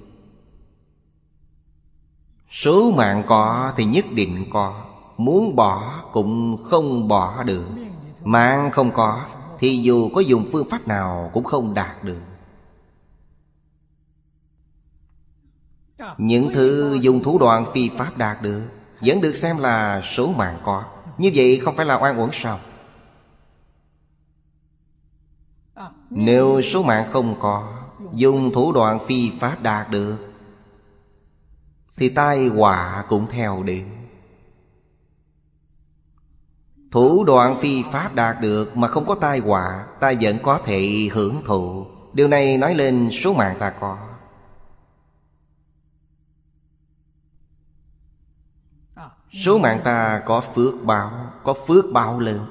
Số 2.49 2.91
mạng 2.91 3.23
có 3.27 3.73
thì 3.77 3.85
nhất 3.85 4.05
định 4.11 4.45
có 4.49 4.86
Muốn 5.17 5.55
bỏ 5.55 6.03
cũng 6.11 6.57
không 6.63 7.07
bỏ 7.07 7.43
được. 7.43 7.67
Mạng 8.23 8.71
không 8.71 8.91
có, 8.91 9.25
Thì 9.59 9.77
dù 9.77 10.09
có 10.15 10.21
dùng 10.21 10.45
phương 10.51 10.69
pháp 10.69 10.87
nào 10.87 11.31
cũng 11.33 11.43
không 11.43 11.73
đạt 11.73 12.03
được. 12.03 12.21
Những 16.17 16.49
thứ 16.53 16.97
dùng 17.01 17.23
thủ 17.23 17.39
đoạn 17.39 17.65
phi 17.73 17.89
pháp 17.89 18.17
đạt 18.17 18.41
được, 18.41 18.61
Vẫn 19.01 19.21
được 19.21 19.33
xem 19.33 19.57
là 19.57 20.01
số 20.15 20.27
mạng 20.27 20.61
có. 20.65 20.83
Như 21.17 21.31
vậy 21.35 21.59
không 21.63 21.75
phải 21.75 21.85
là 21.85 21.97
oan 21.97 22.17
uổng 22.17 22.29
sao? 22.33 22.59
Nếu 26.09 26.61
số 26.61 26.83
mạng 26.83 27.07
không 27.11 27.39
có, 27.39 27.73
Dùng 28.13 28.51
thủ 28.53 28.71
đoạn 28.71 28.99
phi 29.05 29.31
pháp 29.39 29.61
đạt 29.61 29.89
được, 29.89 30.17
Thì 31.97 32.09
tai 32.09 32.47
họa 32.47 33.05
cũng 33.09 33.27
theo 33.31 33.63
đến 33.63 33.96
Thủ 36.91 37.23
đoạn 37.23 37.59
phi 37.61 37.83
pháp 37.91 38.15
đạt 38.15 38.41
được 38.41 38.77
Mà 38.77 38.87
không 38.87 39.05
có 39.05 39.15
tai 39.15 39.39
họa 39.39 39.87
Ta 39.99 40.13
vẫn 40.21 40.37
có 40.43 40.59
thể 40.65 41.09
hưởng 41.11 41.41
thụ. 41.45 41.85
Điều 42.13 42.27
này 42.27 42.57
nói 42.57 42.75
lên 42.75 43.09
số 43.11 43.33
mạng 43.33 43.55
ta 43.59 43.69
có. 43.79 43.97
Số 49.45 49.57
mạng 49.57 49.81
ta 49.83 50.21
có 50.25 50.41
phước 50.55 50.73
báo, 50.83 51.33
Có 51.43 51.53
phước 51.67 51.85
báo 51.93 52.19
lớn. 52.19 52.45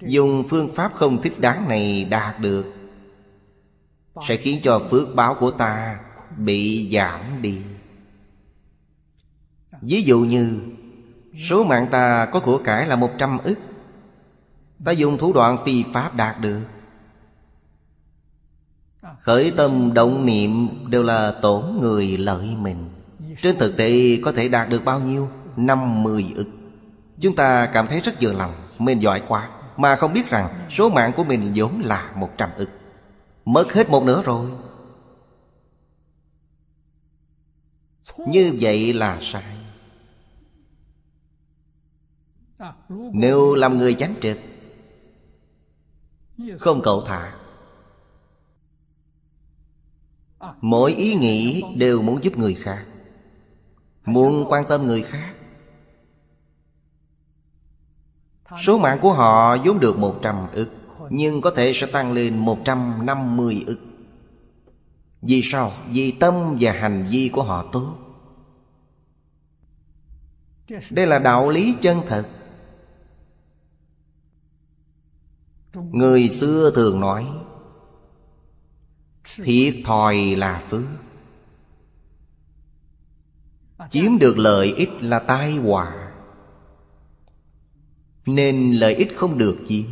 Dùng 0.00 0.44
phương 0.48 0.74
pháp 0.74 0.92
không 0.94 1.22
thích 1.22 1.40
đáng 1.40 1.68
này 1.68 2.04
đạt 2.04 2.40
được, 2.40 2.64
Sẽ 4.28 4.36
khiến 4.36 4.60
cho 4.62 4.80
phước 4.90 5.14
báo 5.14 5.34
của 5.40 5.50
ta 5.50 6.00
Bị 6.36 6.90
giảm 6.92 7.42
đi. 7.42 7.62
Ví 9.80 10.02
dụ 10.02 10.20
như 10.20 10.60
Số 11.38 11.64
mạng 11.64 11.86
ta 11.90 12.26
có 12.32 12.40
của 12.40 12.58
cải 12.58 12.86
là 12.86 12.96
một 12.96 13.10
trăm 13.18 13.38
ức. 13.38 13.58
Ta 14.84 14.92
dùng 14.92 15.18
thủ 15.18 15.32
đoạn 15.32 15.58
phi 15.64 15.84
pháp 15.92 16.14
đạt 16.14 16.40
được. 16.40 16.60
Khởi 19.20 19.52
tâm 19.56 19.94
động 19.94 20.26
niệm 20.26 20.68
đều 20.90 21.02
là 21.02 21.34
tổn 21.42 21.64
người 21.80 22.16
lợi 22.16 22.56
mình. 22.60 22.90
Trên 23.42 23.58
thực 23.58 23.76
tế 23.76 24.18
có 24.24 24.32
thể 24.32 24.48
đạt 24.48 24.68
được 24.68 24.84
bao 24.84 25.00
nhiêu? 25.00 25.28
năm 25.56 26.02
mươi 26.02 26.32
ức. 26.36 26.48
Chúng 27.20 27.36
ta 27.36 27.70
cảm 27.72 27.86
thấy 27.86 28.00
rất 28.00 28.12
vừa 28.20 28.32
lòng 28.32 28.54
Mình 28.78 29.02
giỏi 29.02 29.22
quá, 29.28 29.50
Mà 29.76 29.96
không 29.96 30.12
biết 30.12 30.30
rằng 30.30 30.66
số 30.70 30.88
mạng 30.88 31.12
của 31.16 31.24
mình 31.24 31.52
vốn 31.54 31.80
là 31.84 32.12
một 32.16 32.30
trăm 32.36 32.50
ức. 32.56 32.68
Mất 33.44 33.72
hết 33.72 33.90
một 33.90 34.04
nửa 34.04 34.22
rồi. 34.22 34.46
Như 38.16 38.56
vậy 38.60 38.92
là 38.92 39.18
sai. 39.20 39.53
Nếu 43.12 43.54
làm 43.54 43.78
người 43.78 43.94
chánh 43.94 44.14
trực, 44.20 44.38
Không 46.58 46.80
cậu 46.82 47.04
thả. 47.06 47.34
Mỗi 50.60 50.94
ý 50.94 51.14
nghĩ 51.14 51.62
đều 51.76 52.02
muốn 52.02 52.24
giúp 52.24 52.38
người 52.38 52.54
khác, 52.54 52.86
Muốn 54.04 54.44
quan 54.48 54.64
tâm 54.68 54.86
người 54.86 55.02
khác. 55.02 55.34
Số 58.62 58.78
mạng 58.78 58.98
của 59.02 59.12
họ 59.12 59.56
vốn 59.64 59.80
được 59.80 59.98
100 59.98 60.46
ức, 60.52 60.68
Nhưng 61.10 61.40
có 61.40 61.50
thể 61.50 61.72
sẽ 61.74 61.86
tăng 61.86 62.12
lên 62.12 62.38
150 62.38 63.64
ức. 63.66 63.80
Vì 65.22 65.42
sao? 65.42 65.72
Vì 65.88 66.10
tâm 66.10 66.56
và 66.60 66.72
hành 66.72 67.06
vi 67.10 67.30
của 67.32 67.42
họ 67.42 67.64
tốt. 67.72 67.96
Đây 70.90 71.06
là 71.06 71.18
đạo 71.18 71.50
lý 71.50 71.74
chân 71.80 72.02
thật. 72.08 72.28
Người 75.74 76.28
xưa 76.28 76.72
thường 76.74 77.00
nói, 77.00 77.26
Thiệt 79.44 79.74
thòi 79.84 80.16
là 80.16 80.66
phước 80.70 80.84
Chiếm 83.90 84.18
được 84.18 84.38
lợi 84.38 84.74
ích 84.76 84.90
là 85.00 85.18
tai 85.18 85.52
họa, 85.52 86.12
Nên 88.26 88.72
lợi 88.72 88.94
ích 88.94 89.12
không 89.16 89.38
được 89.38 89.58
chiếm. 89.68 89.86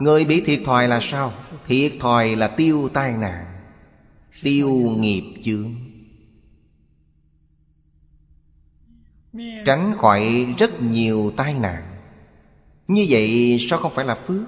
Người 0.00 0.24
bị 0.24 0.40
thiệt 0.40 0.60
thòi 0.64 0.88
là 0.88 1.00
sao? 1.02 1.32
Thiệt 1.66 1.92
thòi 2.00 2.36
là 2.36 2.48
tiêu 2.48 2.88
tai 2.94 3.12
nạn, 3.12 3.46
Tiêu 4.42 4.70
nghiệp 4.72 5.42
chướng. 5.44 5.74
Tránh 9.66 9.94
khỏi 9.98 10.54
rất 10.58 10.82
nhiều 10.82 11.32
tai 11.36 11.54
nạn. 11.54 11.96
Như 12.88 13.06
vậy 13.08 13.56
sao 13.70 13.78
không 13.78 13.92
phải 13.94 14.04
là 14.04 14.18
phước? 14.26 14.42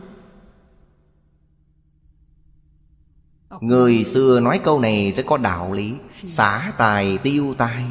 Người 3.60 4.04
xưa 4.04 4.40
nói 4.40 4.60
câu 4.64 4.80
này 4.80 5.12
rất 5.12 5.22
có 5.26 5.36
đạo 5.36 5.72
lý. 5.72 5.94
Xả 6.26 6.72
tài 6.78 7.18
tiêu 7.18 7.54
tai. 7.58 7.84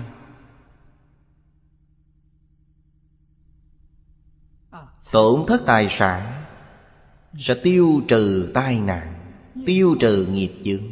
Tổn 5.12 5.46
thất 5.48 5.62
tài 5.66 5.88
sản 5.90 6.44
Sẽ 7.40 7.54
tiêu 7.64 8.02
trừ 8.08 8.52
tai 8.54 8.80
nạn, 8.80 9.14
Tiêu 9.66 9.96
trừ 10.00 10.26
nghiệp 10.26 10.54
chướng. 10.66 10.84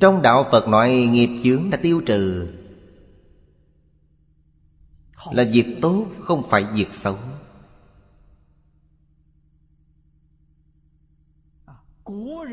Trong 0.00 0.22
đạo 0.22 0.48
Phật 0.52 0.68
nói 0.68 0.90
nghiệp 0.90 1.40
chướng 1.44 1.70
đã 1.70 1.78
tiêu 1.82 2.02
trừ 2.06 2.48
là 5.30 5.44
việc 5.52 5.78
tốt 5.82 6.06
không 6.20 6.42
phải 6.50 6.64
việc 6.74 6.94
xấu. 6.94 7.16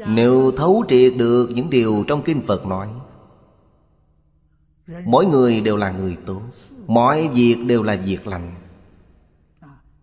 Nếu 0.08 0.52
thấu 0.58 0.86
triệt 0.90 1.14
được 1.18 1.50
những 1.56 1.70
điều 1.70 2.04
trong 2.08 2.22
Kinh 2.22 2.42
Phật 2.48 2.66
nói 2.66 2.90
Mỗi 5.06 5.26
người 5.26 5.62
đều 5.62 5.78
là 5.78 5.92
người 5.92 6.18
tốt 6.26 6.42
Mọi 6.88 7.28
việc 7.28 7.56
đều 7.68 7.84
là 7.84 7.96
việc 7.96 8.28
lành. 8.28 8.56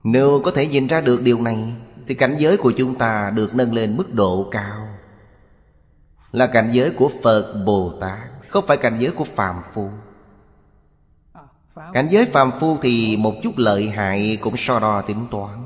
Nếu 0.04 0.40
có 0.44 0.50
thể 0.50 0.66
nhìn 0.66 0.86
ra 0.86 1.00
được 1.00 1.22
điều 1.22 1.42
này 1.42 1.74
Thì 2.06 2.14
cảnh 2.14 2.36
giới 2.38 2.56
của 2.56 2.72
chúng 2.76 2.94
ta 2.94 3.30
được 3.30 3.54
nâng 3.54 3.74
lên 3.74 3.96
mức 3.96 4.14
độ 4.14 4.48
cao. 4.50 4.88
Là 6.32 6.46
cảnh 6.46 6.70
giới 6.72 6.90
của 6.90 7.10
Phật 7.22 7.62
Bồ 7.66 7.92
Tát 8.00 8.18
Không 8.48 8.64
phải 8.66 8.76
cảnh 8.76 8.96
giới 9.00 9.10
của 9.10 9.24
Phạm 9.24 9.62
Phu 9.74 9.90
Cảnh 11.92 12.08
giới 12.10 12.26
Phạm 12.26 12.50
Phu 12.60 12.78
thì 12.82 13.16
một 13.16 13.34
chút 13.42 13.52
lợi 13.56 13.90
hại 13.90 14.38
cũng 14.40 14.54
so 14.56 14.80
đo 14.80 15.02
tính 15.02 15.26
toán. 15.30 15.64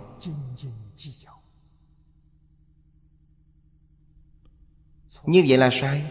Như 5.25 5.45
vậy 5.49 5.59
là 5.59 5.69
sai. 5.73 6.11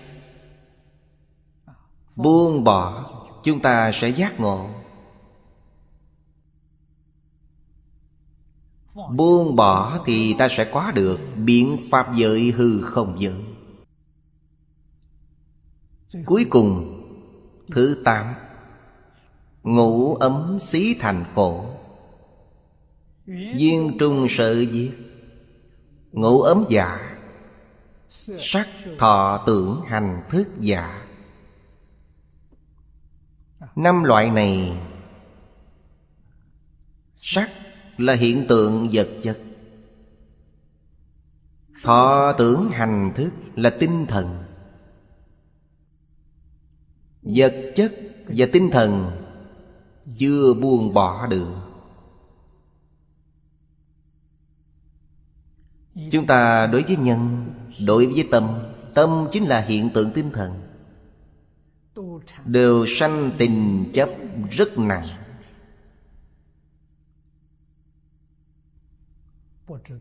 Buông 2.16 2.64
bỏ, 2.64 3.06
Chúng 3.44 3.62
ta 3.62 3.92
sẽ 3.94 4.10
giác 4.10 4.40
ngộ. 4.40 4.70
Buông 9.12 9.56
bỏ 9.56 10.04
thì 10.06 10.36
ta 10.38 10.48
sẽ 10.52 10.72
có 10.74 10.92
được 10.92 11.20
Biện 11.36 11.88
pháp 11.92 12.16
giới 12.16 12.52
hư 12.52 12.82
không 12.82 13.16
giới. 13.20 13.44
Cuối 16.26 16.46
cùng, 16.50 16.96
Thứ 17.72 18.02
tám. 18.06 18.36
Ngủ 19.64 20.16
ấm 20.16 20.58
xí 20.62 20.96
thành 21.00 21.26
khổ. 21.36 21.66
Duyên 23.28 23.98
trung 24.00 24.28
sự 24.30 24.66
diệt, 24.72 24.92
Ngủ 26.12 26.42
ấm 26.42 26.66
giả. 26.70 27.18
Sắc 28.40 28.68
thọ 28.98 29.44
tưởng 29.48 29.82
hành 29.88 30.24
thức 30.30 30.48
giả. 30.60 31.08
Năm 33.76 34.04
loại 34.04 34.30
này, 34.30 34.78
Sắc 37.16 37.52
là 37.98 38.14
hiện 38.14 38.46
tượng 38.50 38.90
vật 38.94 39.10
chất. 39.24 39.40
Thọ 41.84 42.34
tưởng 42.38 42.70
hành 42.70 43.14
thức 43.16 43.32
là 43.56 43.70
tinh 43.80 44.06
thần. 44.08 44.44
Vật 47.22 47.74
chất 47.76 47.94
và 48.28 48.46
tinh 48.54 48.70
thần 48.72 49.12
chưa 50.18 50.54
buông 50.54 50.94
bỏ 50.94 51.28
được. 51.28 51.54
Chúng 56.12 56.28
ta 56.28 56.68
đối 56.68 56.84
với 56.84 56.96
nhân, 56.96 57.50
Đối 57.86 58.06
với 58.06 58.28
tâm 58.32 58.60
Tâm 58.94 59.28
chính 59.32 59.44
là 59.44 59.62
hiện 59.62 59.90
tượng 59.94 60.12
tinh 60.16 60.32
thần. 60.34 60.62
Đều 62.46 62.86
sanh 62.88 63.32
tình 63.38 63.90
chấp 63.94 64.10
rất 64.52 64.78
nặng. 64.78 65.06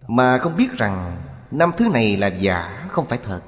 Mà 0.08 0.38
không 0.38 0.56
biết 0.56 0.70
rằng 0.72 1.22
Năm 1.50 1.70
thứ 1.78 1.88
này 1.88 2.16
là 2.16 2.26
giả, 2.26 2.88
không 2.90 3.08
phải 3.08 3.18
thật. 3.24 3.42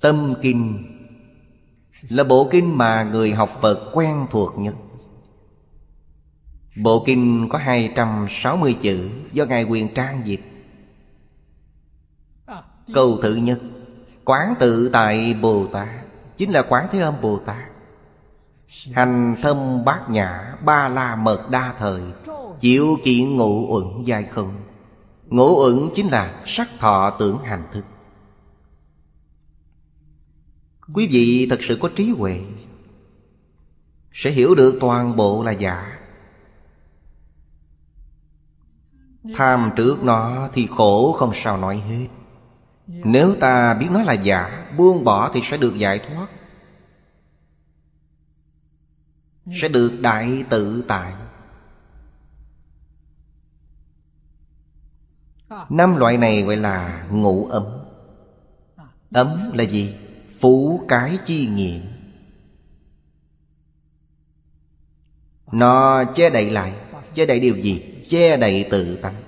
Tâm 0.00 0.34
Kinh 0.42 0.91
là 2.08 2.24
bộ 2.24 2.48
kinh 2.50 2.78
mà 2.78 3.02
người 3.02 3.32
học 3.32 3.58
Phật 3.60 3.90
quen 3.92 4.26
thuộc 4.30 4.58
nhất. 4.58 4.74
Bộ 6.76 7.02
kinh 7.06 7.48
có 7.48 7.58
260 7.58 8.76
chữ 8.82 9.10
Do 9.32 9.44
Ngài 9.44 9.64
Quyền 9.64 9.94
Trang 9.94 10.22
dịch 10.24 10.40
Câu 12.94 13.18
thứ 13.22 13.34
nhất, 13.34 13.60
Quán 14.24 14.54
tự 14.58 14.90
tại 14.92 15.34
Bồ 15.42 15.66
Tát, 15.66 15.88
Chính 16.36 16.50
là 16.50 16.62
Quán 16.68 16.88
Thế 16.92 17.00
Âm 17.00 17.20
Bồ 17.20 17.38
Tát. 17.38 17.64
Hành 18.92 19.36
thâm 19.42 19.84
bát 19.84 20.10
nhã, 20.10 20.54
Ba 20.64 20.88
la 20.88 21.16
mật 21.16 21.50
đa 21.50 21.74
thời, 21.78 22.02
Chịu 22.60 22.96
kiện 23.04 23.36
ngũ 23.36 23.74
uẩn 23.74 24.04
giai 24.04 24.24
không. 24.24 24.54
Ngũ 25.26 25.62
uẩn 25.64 25.90
chính 25.94 26.06
là 26.06 26.34
sắc 26.46 26.68
thọ 26.78 27.16
tưởng 27.18 27.38
hành 27.38 27.62
thức. 27.72 27.84
Quý 30.94 31.08
vị 31.12 31.46
thật 31.50 31.58
sự 31.62 31.78
có 31.80 31.90
trí 31.96 32.10
huệ, 32.10 32.40
Sẽ 34.12 34.30
hiểu 34.30 34.54
được 34.54 34.78
toàn 34.80 35.16
bộ 35.16 35.42
là 35.42 35.52
giả. 35.52 35.98
Tham 39.36 39.70
trước 39.76 40.02
nó 40.02 40.50
thì 40.52 40.66
khổ 40.66 41.12
không 41.12 41.32
sao 41.34 41.56
nói 41.56 41.76
hết. 41.76 42.08
Nếu 42.86 43.34
ta 43.40 43.74
biết 43.74 43.86
nó 43.90 44.02
là 44.02 44.12
giả, 44.12 44.72
Buông 44.76 45.04
bỏ 45.04 45.30
thì 45.34 45.40
sẽ 45.44 45.56
được 45.56 45.76
giải 45.76 45.98
thoát. 45.98 46.28
Sẽ 49.52 49.68
được 49.68 49.92
đại 50.00 50.44
tự 50.50 50.84
tại. 50.88 51.14
Năm 55.68 55.96
loại 55.96 56.18
này 56.18 56.42
gọi 56.42 56.56
là 56.56 57.06
ngũ 57.10 57.46
ấm. 57.46 57.64
Ấm 59.10 59.50
là 59.54 59.64
gì? 59.64 59.94
Phú 60.42 60.84
cái 60.88 61.18
chi 61.24 61.46
nghiện 61.46 61.82
Nó 65.52 66.04
che 66.14 66.30
đậy 66.30 66.50
lại, 66.50 66.74
Che 67.14 67.26
đậy 67.26 67.40
điều 67.40 67.56
gì? 67.56 68.04
Che 68.08 68.36
đậy 68.36 68.68
tự 68.70 68.96
tánh. 68.96 69.22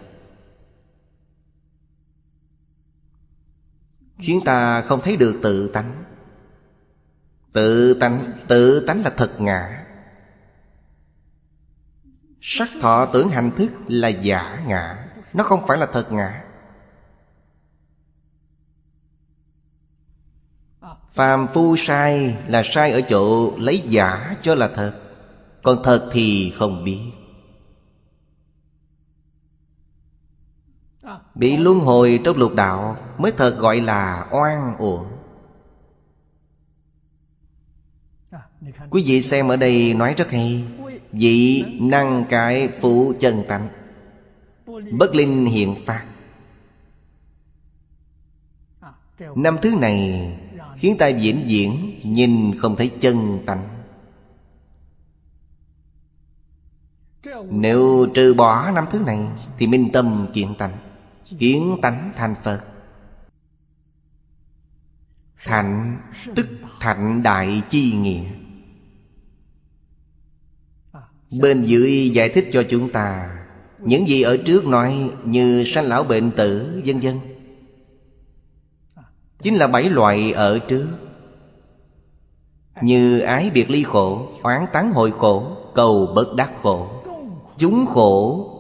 Khiến 4.19 4.41
ta 4.45 4.83
không 4.83 5.01
thấy 5.05 5.17
được 5.17 5.41
tự 5.43 5.69
tánh. 5.69 6.05
Tự 7.53 7.95
tánh 7.95 8.33
Tự 8.49 8.85
tánh 8.87 9.03
là 9.05 9.11
thật 9.17 9.41
ngã. 9.41 9.87
Sắc 12.41 12.69
thọ 12.81 13.07
tưởng 13.13 13.29
hành 13.29 13.51
thức 13.57 13.71
là 13.87 14.09
giả 14.09 14.65
ngã. 14.67 15.09
Nó 15.33 15.45
không 15.45 15.67
phải 15.67 15.79
là 15.79 15.87
thật 15.93 16.13
ngã. 16.13 16.45
Phàm 21.15 21.47
phu 21.55 21.77
sai 21.77 22.37
là 22.47 22.63
sai 22.65 22.93
ở 22.93 23.01
chỗ 23.01 23.57
lấy 23.59 23.83
giả 23.89 24.37
cho 24.43 24.55
là 24.55 24.69
thật, 24.75 25.01
Còn 25.63 25.83
thật 25.85 26.11
thì 26.13 26.53
không 26.57 26.85
biết. 26.85 27.01
Bị 31.35 31.57
luân 31.57 31.81
hồi 31.81 32.21
trong 32.25 32.37
lục 32.37 32.55
đạo 32.55 32.97
Mới 33.19 33.33
thật 33.33 33.57
gọi 33.59 33.81
là 33.81 34.29
oan 34.31 34.77
uổng. 34.79 35.07
Quý 38.91 39.05
vị 39.07 39.23
xem 39.23 39.49
ở 39.49 39.57
đây 39.57 39.95
nói 39.95 40.15
rất 40.15 40.31
hay, 40.31 40.65
Vị 41.13 41.65
năng 41.81 42.25
cái 42.29 42.69
phụ 42.81 43.15
chân 43.21 43.45
tánh, 43.49 43.69
Bất 44.99 45.15
linh 45.15 45.47
hiện 45.47 45.75
phát. 45.87 46.05
Năm 49.37 49.59
thứ 49.63 49.75
này 49.75 50.31
Khiến 50.77 50.97
ta 50.99 51.11
vĩnh 51.21 51.45
viễn 51.47 52.01
Nhìn 52.05 52.59
không 52.59 52.77
thấy 52.77 52.91
chân 53.01 53.39
tánh. 53.47 53.69
Nếu 57.51 58.07
trừ 58.15 58.35
bỏ 58.35 58.71
năm 58.71 58.85
thứ 58.93 58.99
này, 58.99 59.19
Thì 59.59 59.67
minh 59.67 59.91
tâm 59.93 60.27
kiện 60.35 60.55
tánh, 60.59 60.77
Kiến 61.39 61.77
tánh 61.83 62.13
thành 62.17 62.35
Phật. 62.43 62.65
Thạnh 65.45 65.99
tức 66.35 66.47
thạnh 66.81 67.23
đại 67.23 67.63
chi 67.71 67.93
nghĩa. 67.93 68.25
Bên 71.41 71.63
dưới 71.63 72.11
giải 72.11 72.29
thích 72.29 72.49
cho 72.53 72.63
chúng 72.69 72.91
ta, 72.91 73.37
Những 73.79 74.09
gì 74.09 74.23
ở 74.23 74.37
trước 74.37 74.67
nói 74.67 75.11
Như 75.25 75.65
sanh 75.67 75.85
lão 75.85 76.05
bệnh 76.05 76.31
tử, 76.37 76.83
vân 76.87 77.01
vân. 77.01 77.34
Chính 79.43 79.55
là 79.55 79.67
bảy 79.67 79.91
loại 79.91 80.33
ở 80.33 80.59
trước. 80.59 80.89
Như 82.83 83.21
ái 83.21 83.51
biệt 83.51 83.71
ly 83.71 83.83
khổ 83.83 84.29
Oán 84.43 84.67
tán 84.73 84.93
hội 84.93 85.13
khổ 85.19 85.57
Cầu 85.75 86.13
bất 86.15 86.35
đắc 86.37 86.51
khổ. 86.63 86.89
Chúng 87.57 87.87
khổ 87.87 88.51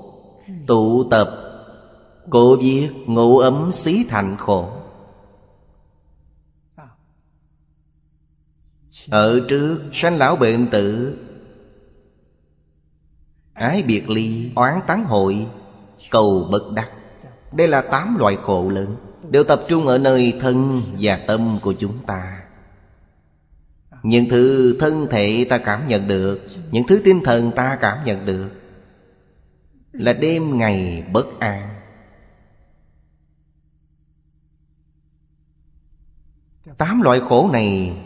Tụ 0.66 1.04
tập 1.10 1.30
Cổ 2.30 2.56
viết 2.56 2.90
ngụ 3.06 3.38
ấm 3.38 3.72
xí 3.72 4.04
thành 4.08 4.36
khổ. 4.38 4.68
Ở 9.10 9.40
trước 9.48 9.80
sanh 9.92 10.16
lão 10.16 10.36
bệnh 10.36 10.70
tử. 10.70 11.18
Ái 13.52 13.82
biệt 13.82 14.10
ly, 14.10 14.50
oán 14.56 14.80
tán 14.86 15.04
hội 15.04 15.46
Cầu 16.10 16.48
bất 16.50 16.62
đắc. 16.74 16.90
Đây 17.52 17.68
là 17.68 17.82
tám 17.82 18.16
loại 18.18 18.36
khổ 18.36 18.68
lớn. 18.68 18.96
Đều 19.30 19.44
tập 19.44 19.62
trung 19.68 19.86
ở 19.86 19.98
nơi 19.98 20.34
thân 20.40 20.82
và 21.00 21.16
tâm 21.26 21.58
của 21.62 21.74
chúng 21.78 22.06
ta. 22.06 22.42
Những 24.02 24.28
thứ 24.28 24.76
thân 24.80 25.06
thể 25.10 25.46
ta 25.50 25.58
cảm 25.58 25.88
nhận 25.88 26.08
được, 26.08 26.46
Những 26.70 26.86
thứ 26.86 27.02
tinh 27.04 27.20
thần 27.24 27.52
ta 27.52 27.78
cảm 27.80 28.04
nhận 28.04 28.26
được, 28.26 28.50
Là 29.92 30.12
đêm 30.12 30.58
ngày 30.58 31.06
bất 31.12 31.40
an. 31.40 31.68
Tám 36.78 37.02
loại 37.02 37.20
khổ 37.20 37.50
này, 37.52 37.96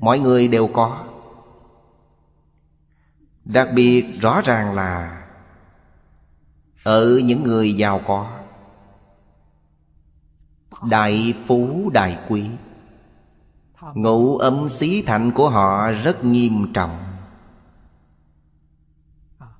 Mọi 0.00 0.18
người 0.18 0.48
đều 0.48 0.68
có. 0.74 1.06
Đặc 3.44 3.68
biệt 3.74 4.04
rõ 4.20 4.40
ràng 4.44 4.74
là 4.74 5.25
ở 6.86 7.18
những 7.24 7.42
người 7.42 7.72
giàu 7.72 8.00
có. 8.06 8.38
Đại 10.90 11.34
phú, 11.46 11.90
đại 11.90 12.18
quý. 12.28 12.44
Ngũ 13.94 14.38
âm 14.38 14.68
xí 14.68 15.02
thạnh 15.02 15.32
của 15.34 15.48
họ 15.48 15.90
rất 15.90 16.24
nghiêm 16.24 16.72
trọng. 16.72 16.98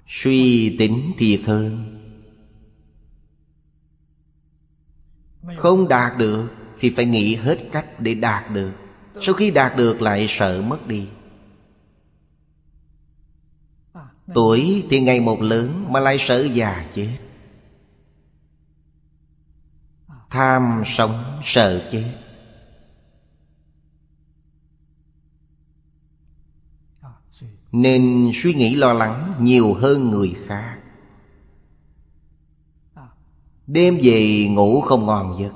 Suy 0.07 0.77
tính 0.79 1.13
thiệt 1.19 1.41
hơn. 1.47 1.93
Không 5.57 5.89
đạt 5.89 6.19
được 6.19 6.49
Thì 6.81 6.91
phải 6.91 7.05
nghĩ 7.05 7.35
hết 7.35 7.59
cách 7.73 8.01
để 8.01 8.15
đạt 8.15 8.51
được. 8.51 8.73
Sau 9.21 9.35
khi 9.35 9.51
đạt 9.51 9.77
được 9.77 10.03
lại 10.03 10.27
sợ 10.29 10.63
mất 10.63 10.87
đi. 10.87 11.09
Tuổi 14.35 14.87
thì 14.91 15.01
ngày 15.01 15.21
một 15.21 15.41
lớn 15.41 15.93
Mà 15.93 16.01
lại 16.01 16.17
sợ 16.19 16.49
già 16.53 16.91
chết. 16.95 17.19
Tham 20.31 20.83
sống 20.87 21.41
sợ 21.45 21.89
chết. 21.93 22.13
Nên 27.73 28.31
suy 28.35 28.55
nghĩ 28.55 28.75
lo 28.75 28.93
lắng 28.93 29.35
nhiều 29.41 29.75
hơn 29.75 30.11
người 30.11 30.35
khác. 30.47 30.79
Đêm 33.67 33.99
về 34.03 34.49
ngủ 34.51 34.81
không 34.81 35.07
ngon 35.07 35.37
giấc. 35.41 35.53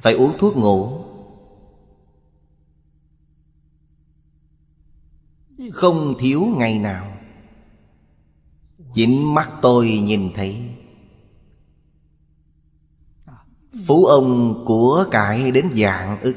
Phải 0.00 0.14
uống 0.14 0.38
thuốc 0.38 0.56
ngủ. 0.56 1.04
Không 5.72 6.14
thiếu 6.18 6.46
ngày 6.56 6.78
nào. 6.78 7.09
Chính 8.94 9.34
mắt 9.34 9.50
tôi 9.62 9.88
nhìn 9.88 10.30
thấy. 10.34 10.70
Phú 13.86 14.04
ông 14.04 14.62
của 14.66 15.06
cải 15.10 15.50
đến 15.50 15.70
dạng 15.76 16.20
ức. 16.20 16.36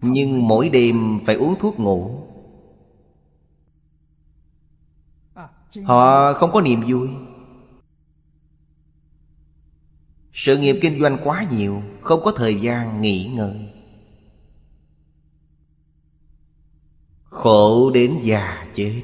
Nhưng 0.00 0.48
mỗi 0.48 0.68
đêm 0.68 1.20
phải 1.26 1.34
uống 1.34 1.54
thuốc 1.60 1.78
ngủ. 1.80 2.24
Họ 5.84 6.32
không 6.32 6.52
có 6.52 6.60
niềm 6.60 6.82
vui. 6.88 7.08
Sự 10.32 10.58
nghiệp 10.58 10.78
kinh 10.82 11.00
doanh 11.00 11.18
quá 11.24 11.46
nhiều, 11.50 11.82
Không 12.00 12.20
có 12.24 12.32
thời 12.36 12.60
gian 12.60 13.00
nghỉ 13.00 13.30
ngơi. 13.34 13.67
Khổ 17.30 17.90
đến 17.90 18.20
già 18.22 18.66
chết. 18.74 19.02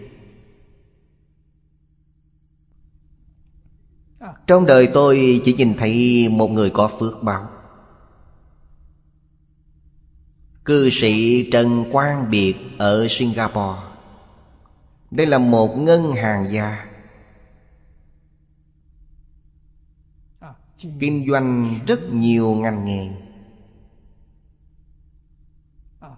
Trong 4.47 4.67
đời 4.67 4.89
tôi 4.95 5.41
chỉ 5.45 5.55
nhìn 5.55 5.75
thấy 5.79 6.29
một 6.29 6.51
người 6.51 6.71
có 6.71 6.91
phước 6.99 7.23
báo. 7.23 7.49
Cư 10.65 10.91
sĩ 10.93 11.45
Trần 11.51 11.85
Quang 11.93 12.31
Biệt 12.31 12.55
ở 12.79 13.07
Singapore. 13.11 13.81
Đây 15.11 15.27
là 15.27 15.39
một 15.39 15.77
ngân 15.77 16.13
hàng 16.13 16.53
gia. 16.53 16.87
Kinh 20.99 21.27
doanh 21.31 21.75
rất 21.87 22.01
nhiều 22.13 22.55
ngành 22.55 22.85
nghề. 22.85 23.11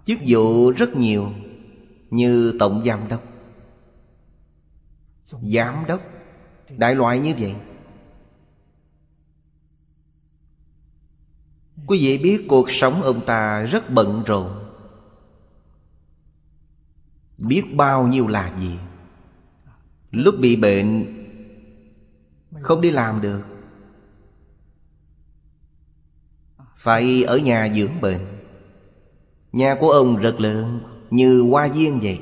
Chức 0.05 0.19
vụ 0.27 0.71
rất 0.71 0.89
nhiều. 0.95 1.31
Như 2.09 2.55
tổng 2.59 2.83
giám 2.85 3.07
đốc. 3.07 3.23
Giám 5.25 5.85
đốc? 5.87 6.01
Đại 6.77 6.95
loại 6.95 7.19
như 7.19 7.33
vậy. 7.39 7.55
Quý 11.87 11.99
vị 12.01 12.17
biết 12.17 12.45
cuộc 12.49 12.71
sống 12.71 13.01
ông 13.01 13.25
ta 13.25 13.61
rất 13.61 13.89
bận 13.89 14.23
rộn. 14.25 14.63
Biết 17.37 17.63
bao 17.75 18.07
nhiêu 18.07 18.27
là 18.27 18.59
gì. 18.59 18.77
Lúc 20.11 20.35
bị 20.39 20.55
bệnh, 20.55 21.13
Không 22.61 22.81
đi 22.81 22.91
làm 22.91 23.21
được. 23.21 23.41
Phải 26.77 27.23
ở 27.23 27.37
nhà 27.37 27.73
dưỡng 27.75 28.01
bệnh. 28.01 28.27
Nhà 29.51 29.77
của 29.79 29.89
ông 29.91 30.15
rất 30.15 30.39
lớn. 30.39 30.79
Như 31.09 31.41
hoa 31.41 31.67
viên 31.67 31.99
vậy. 31.99 32.19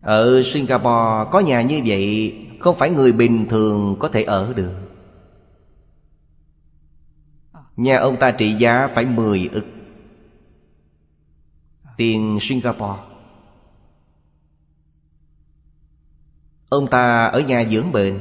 Ở 0.00 0.42
Singapore 0.42 1.30
có 1.32 1.42
nhà 1.46 1.62
như 1.62 1.80
vậy, 1.86 2.38
Không 2.60 2.76
phải 2.78 2.90
người 2.90 3.12
bình 3.12 3.46
thường 3.48 3.96
có 3.98 4.08
thể 4.08 4.22
ở 4.22 4.52
được. 4.52 4.74
Nhà 7.76 7.98
ông 7.98 8.16
ta 8.20 8.30
trị 8.30 8.54
giá 8.54 8.86
phải 8.94 9.04
10 9.04 9.48
ức 9.52 9.64
Tiền 11.96 12.38
Singapore. 12.40 13.02
Ông 16.68 16.90
ta 16.90 17.26
ở 17.26 17.40
nhà 17.40 17.64
dưỡng 17.70 17.92
bệnh. 17.92 18.18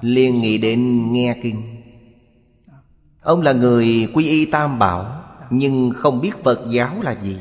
Liền 0.00 0.40
nghĩ 0.40 0.58
đến 0.58 1.12
nghe 1.12 1.38
kinh. 1.42 1.75
Ông 3.26 3.42
là 3.42 3.52
người 3.52 4.08
quy 4.14 4.28
y 4.28 4.44
tam 4.44 4.78
bảo, 4.78 5.22
Nhưng 5.50 5.90
không 5.96 6.20
biết 6.20 6.44
Phật 6.44 6.60
giáo 6.70 7.02
là 7.02 7.16
gì. 7.22 7.36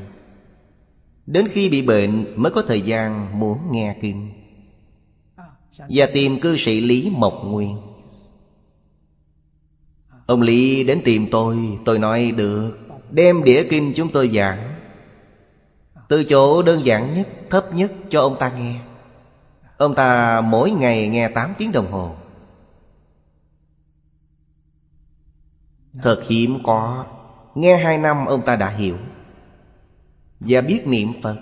Đến 1.26 1.48
khi 1.52 1.70
bị 1.70 1.82
bệnh 1.82 2.26
mới 2.36 2.52
có 2.52 2.62
thời 2.68 2.82
gian 2.82 3.40
muốn 3.40 3.58
nghe 3.72 3.96
kinh. 4.02 4.32
Và 5.90 6.06
tìm 6.14 6.40
cư 6.40 6.58
sĩ 6.58 6.82
Lý 6.82 7.12
Mộc 7.16 7.34
Nguyên. 7.46 7.78
Ông 10.26 10.42
Lý 10.42 10.84
đến 10.84 11.02
tìm 11.06 11.28
tôi 11.32 11.58
Tôi 11.86 12.00
nói, 12.00 12.32
được, 12.38 12.78
Đem 13.12 13.44
đĩa 13.44 13.64
kinh 13.70 13.94
chúng 13.96 14.12
tôi 14.12 14.32
giảng. 14.34 14.74
Từ 16.10 16.24
chỗ 16.24 16.62
đơn 16.62 16.86
giản 16.86 17.16
nhất, 17.16 17.28
Thấp 17.50 17.74
nhất 17.74 17.94
cho 18.10 18.22
ông 18.22 18.36
ta 18.40 18.52
nghe. 18.58 18.76
Ông 19.78 19.96
ta 19.96 20.42
mỗi 20.42 20.72
ngày 20.72 21.08
nghe 21.08 21.28
8 21.28 21.54
tiếng 21.58 21.72
đồng 21.72 21.92
hồ. 21.92 22.16
Thật 26.02 26.22
hiếm 26.28 26.60
có. 26.64 27.06
Nghe 27.56 27.78
hai 27.78 27.98
năm 27.98 28.26
ông 28.26 28.46
ta 28.46 28.56
đã 28.56 28.70
hiểu. 28.70 28.98
Và 30.40 30.62
biết 30.62 30.88
niệm 30.88 31.14
Phật. 31.22 31.36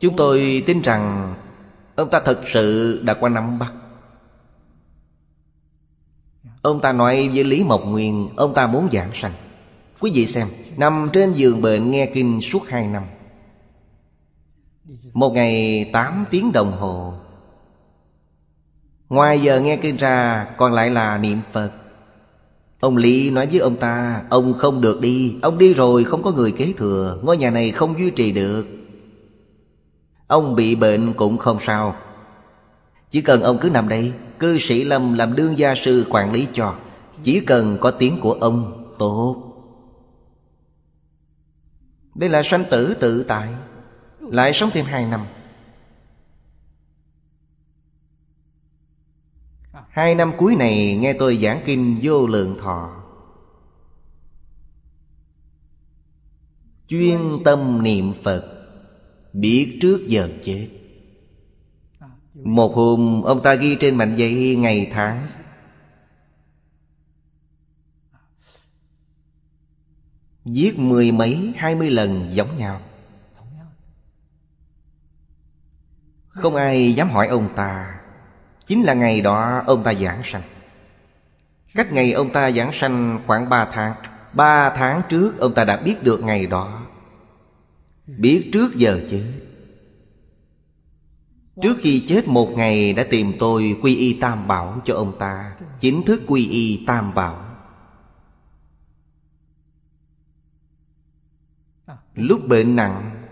Chúng 0.00 0.16
tôi 0.16 0.62
tin 0.66 0.80
rằng 0.80 1.34
Ông 1.96 2.10
ta 2.10 2.20
thật 2.24 2.40
sự 2.52 3.00
đã 3.04 3.14
qua 3.14 3.28
nắm 3.28 3.58
bắt 3.58 3.72
Ông 6.62 6.80
ta 6.80 6.92
nói 6.92 7.28
với 7.34 7.44
Lý 7.44 7.64
Mộc 7.64 7.84
Nguyên, 7.84 8.28
Ông 8.36 8.54
ta 8.54 8.66
muốn 8.66 8.88
giảng 8.92 9.10
sanh. 9.14 9.32
Quý 10.00 10.10
vị 10.14 10.26
xem, 10.26 10.48
Nằm 10.76 11.08
trên 11.12 11.34
giường 11.34 11.62
bệnh 11.62 11.90
nghe 11.90 12.10
kinh 12.14 12.40
suốt 12.40 12.62
hai 12.68 12.86
năm. 12.86 13.04
Một 15.14 15.30
ngày 15.30 15.84
tám 15.92 16.24
tiếng 16.30 16.52
đồng 16.52 16.72
hồ 16.78 17.14
Ngoài 19.08 19.40
giờ 19.40 19.60
nghe 19.60 19.76
kinh 19.76 19.96
ra 19.96 20.46
Còn 20.56 20.72
lại 20.72 20.90
là 20.90 21.18
niệm 21.18 21.40
Phật. 21.52 21.70
Ông 22.80 22.96
Lý 22.96 23.30
nói 23.30 23.46
với 23.46 23.58
ông 23.58 23.76
ta, 23.76 24.22
Ông 24.30 24.54
không 24.54 24.80
được 24.80 25.00
đi, 25.00 25.36
Ông 25.42 25.58
đi 25.58 25.74
rồi 25.74 26.04
không 26.04 26.22
có 26.22 26.32
người 26.32 26.52
kế 26.52 26.72
thừa, 26.76 27.18
Ngôi 27.22 27.36
nhà 27.36 27.50
này 27.50 27.70
không 27.70 27.98
duy 27.98 28.10
trì 28.10 28.32
được. 28.32 28.66
Ông 30.26 30.54
bị 30.54 30.74
bệnh 30.74 31.12
cũng 31.12 31.38
không 31.38 31.60
sao. 31.60 31.96
Chỉ 33.10 33.20
cần 33.20 33.42
ông 33.42 33.58
cứ 33.58 33.70
nằm 33.70 33.88
đây, 33.88 34.12
Cư 34.38 34.58
sĩ 34.58 34.84
Lâm 34.84 35.14
làm 35.14 35.36
đương 35.36 35.58
gia 35.58 35.74
sư 35.74 36.06
quản 36.10 36.32
lý 36.32 36.46
cho, 36.52 36.74
Chỉ 37.22 37.40
cần 37.40 37.78
có 37.80 37.90
tiếng 37.90 38.20
của 38.20 38.32
ông, 38.32 38.80
Tốt. 38.98 39.36
Đây 42.14 42.30
là 42.30 42.42
sanh 42.42 42.64
tử 42.70 42.94
tự 43.00 43.22
tại. 43.22 43.48
Lại 44.20 44.52
sống 44.52 44.70
thêm 44.72 44.84
hai 44.84 45.06
năm 45.06 45.20
Hai 49.94 50.14
năm 50.14 50.32
cuối 50.38 50.56
này 50.56 50.96
nghe 50.96 51.12
tôi 51.12 51.38
giảng 51.42 51.60
kinh 51.64 51.98
vô 52.02 52.26
lượng 52.26 52.58
thọ. 52.60 53.04
Chuyên 56.88 57.20
tâm 57.44 57.82
niệm 57.82 58.12
Phật, 58.22 58.44
Biết 59.32 59.78
trước 59.82 60.06
giờ 60.08 60.28
chết. 60.42 60.68
Một 62.34 62.74
hôm, 62.74 63.22
ông 63.22 63.42
ta 63.42 63.54
ghi 63.54 63.76
trên 63.80 63.96
mảnh 63.96 64.16
giấy 64.16 64.56
ngày 64.56 64.90
tháng. 64.92 65.26
Viết 70.44 70.78
mười 70.78 71.12
mấy, 71.12 71.52
hai 71.56 71.74
mươi 71.74 71.90
lần 71.90 72.30
giống 72.34 72.58
nhau. 72.58 72.80
Không 76.28 76.54
ai 76.54 76.92
dám 76.94 77.10
hỏi 77.10 77.28
ông 77.28 77.54
ta 77.56 78.03
Chính 78.66 78.82
là 78.82 78.94
ngày 78.94 79.20
đó 79.20 79.62
ông 79.66 79.84
ta 79.84 79.94
giảng 79.94 80.22
sanh. 80.24 80.42
Cách 81.74 81.92
ngày 81.92 82.12
ông 82.12 82.32
ta 82.32 82.50
giảng 82.50 82.72
sanh 82.72 83.20
khoảng 83.26 83.48
ba 83.48 83.68
tháng. 83.72 83.94
Ba 84.36 84.70
tháng 84.76 85.02
trước 85.08 85.32
ông 85.38 85.54
ta 85.54 85.64
đã 85.64 85.76
biết 85.76 86.02
được 86.02 86.22
ngày 86.22 86.46
đó. 86.46 86.86
Biết 88.06 88.50
trước 88.52 88.74
giờ 88.74 89.00
chết 89.10 89.24
Trước 91.62 91.76
khi 91.80 92.04
chết 92.08 92.28
một 92.28 92.50
ngày 92.56 92.92
đã 92.92 93.06
tìm 93.10 93.32
tôi 93.38 93.78
quy 93.82 93.96
y 93.96 94.18
tam 94.20 94.48
bảo 94.48 94.80
cho 94.84 94.94
ông 94.94 95.18
ta. 95.18 95.56
Chính 95.80 96.02
thức 96.02 96.22
quy 96.26 96.48
y 96.48 96.84
tam 96.86 97.14
bảo. 97.14 97.40
Lúc 102.14 102.48
bệnh 102.48 102.76
nặng, 102.76 103.24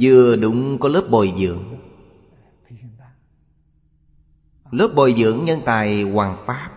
Vừa 0.00 0.36
đúng 0.36 0.78
có 0.78 0.88
lớp 0.88 1.06
bồi 1.10 1.32
dưỡng. 1.40 1.69
Lớp 4.70 4.88
bồi 4.94 5.14
dưỡng 5.18 5.44
nhân 5.44 5.60
tài 5.64 6.02
Hoàng 6.02 6.36
Pháp. 6.46 6.70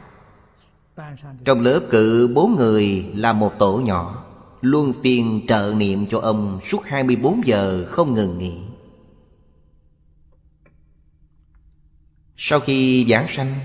Trong 1.45 1.61
lớp 1.61 1.79
cự 1.89 2.31
bốn 2.35 2.55
người 2.55 3.05
là 3.15 3.33
một 3.33 3.59
tổ 3.59 3.77
nhỏ 3.77 4.25
Luôn 4.61 4.93
phiên 5.03 5.41
trợ 5.47 5.73
niệm 5.77 6.07
cho 6.07 6.19
ông 6.19 6.59
suốt 6.63 6.83
24 6.85 7.47
giờ 7.47 7.85
không 7.89 8.13
ngừng 8.13 8.39
nghỉ. 8.39 8.59
Sau 12.37 12.59
khi 12.59 13.05
giảng 13.09 13.27
sanh, 13.27 13.55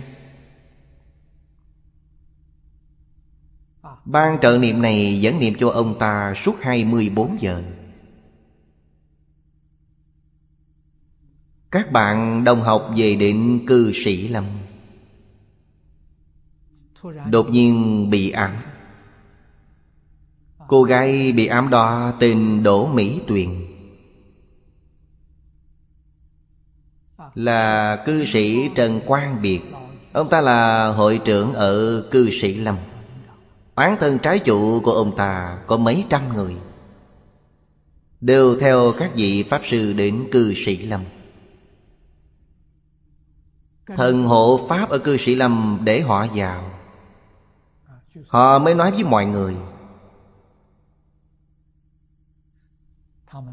Ban 4.04 4.38
trợ 4.40 4.58
niệm 4.58 4.82
này 4.82 5.20
dẫn 5.20 5.38
niệm 5.38 5.54
cho 5.58 5.70
ông 5.70 5.98
ta 5.98 6.34
suốt 6.36 6.56
24 6.60 7.40
giờ. 7.40 7.62
Các 11.70 11.92
bạn 11.92 12.44
đồng 12.44 12.60
học 12.60 12.90
về 12.96 13.14
định 13.14 13.66
cư 13.66 13.92
sĩ 13.94 14.28
Lâm. 14.28 14.44
Đột 17.30 17.50
nhiên 17.50 18.10
bị 18.10 18.30
ám. 18.30 18.56
Cô 20.68 20.82
gái 20.82 21.32
bị 21.32 21.46
ám 21.46 21.70
đó 21.70 22.12
tên 22.20 22.62
Đỗ 22.62 22.86
Mỹ 22.86 23.20
Tuyền. 23.26 23.66
Là 27.34 27.96
cư 28.06 28.24
sĩ 28.24 28.70
Trần 28.74 29.00
Quang 29.06 29.42
Biệt. 29.42 29.60
Ông 30.12 30.28
ta 30.28 30.40
là 30.40 30.88
hội 30.88 31.20
trưởng 31.24 31.52
ở 31.52 32.02
cư 32.10 32.30
sĩ 32.30 32.54
Lâm. 32.54 32.76
Oán 33.74 33.96
thân 34.00 34.18
trái 34.18 34.38
chủ 34.38 34.80
của 34.84 34.92
ông 34.92 35.16
ta 35.16 35.58
có 35.66 35.76
mấy 35.76 36.04
trăm 36.10 36.34
người. 36.34 36.56
Đều 38.20 38.60
theo 38.60 38.92
các 38.98 39.10
vị 39.14 39.42
Pháp 39.42 39.60
Sư 39.64 39.92
đến 39.92 40.28
cư 40.32 40.54
sĩ 40.54 40.76
Lâm. 40.76 41.04
Thần 43.96 44.24
hộ 44.24 44.66
Pháp 44.68 44.90
ở 44.90 44.98
cư 44.98 45.16
sĩ 45.16 45.34
Lâm 45.34 45.78
để 45.84 46.00
họ 46.00 46.26
vào. 46.34 46.70
Họ 48.28 48.58
mới 48.58 48.74
nói 48.74 48.90
với 48.90 49.04
mọi 49.04 49.26
người, 49.26 49.56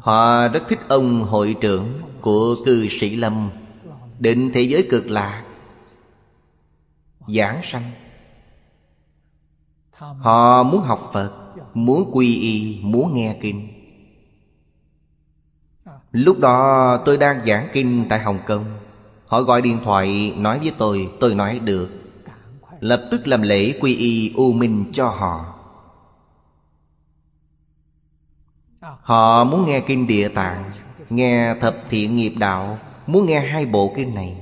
Họ 0.00 0.48
rất 0.48 0.62
thích 0.68 0.78
ông 0.88 1.22
hội 1.22 1.56
trưởng 1.60 2.00
của 2.20 2.56
cư 2.66 2.88
sĩ 2.88 3.16
Lâm, 3.16 3.50
Định 4.18 4.50
thế 4.54 4.60
giới 4.60 4.86
cực 4.90 5.06
lạc 5.06 5.44
Giảng 7.28 7.60
sanh. 7.62 7.90
Họ 9.92 10.62
muốn 10.62 10.82
học 10.82 11.10
Phật, 11.12 11.32
Muốn 11.74 12.10
quy 12.12 12.36
y, 12.36 12.80
Muốn 12.82 13.14
nghe 13.14 13.38
kinh. 13.40 13.68
Lúc 16.12 16.38
đó 16.38 16.96
tôi 17.04 17.16
đang 17.16 17.46
giảng 17.46 17.68
kinh 17.72 18.06
tại 18.08 18.22
Hồng 18.22 18.38
Kông. 18.46 18.64
Họ 19.26 19.42
gọi 19.42 19.62
điện 19.62 19.78
thoại, 19.84 20.34
nói 20.36 20.58
với 20.58 20.72
tôi 20.78 21.10
Tôi 21.20 21.34
nói 21.34 21.58
được. 21.58 21.90
Lập 22.80 23.08
tức 23.10 23.26
làm 23.26 23.42
lễ 23.42 23.78
quy 23.80 23.96
y 23.96 24.32
u 24.34 24.52
minh 24.52 24.84
cho 24.92 25.08
họ. 25.08 25.52
Họ 28.80 29.44
muốn 29.44 29.66
nghe 29.66 29.80
kinh 29.80 30.06
địa 30.06 30.28
tạng, 30.28 30.72
Nghe 31.08 31.54
thập 31.60 31.76
thiện 31.90 32.16
nghiệp 32.16 32.32
đạo, 32.36 32.78
Muốn 33.06 33.26
nghe 33.26 33.40
hai 33.40 33.66
bộ 33.66 33.92
kinh 33.96 34.14
này. 34.14 34.36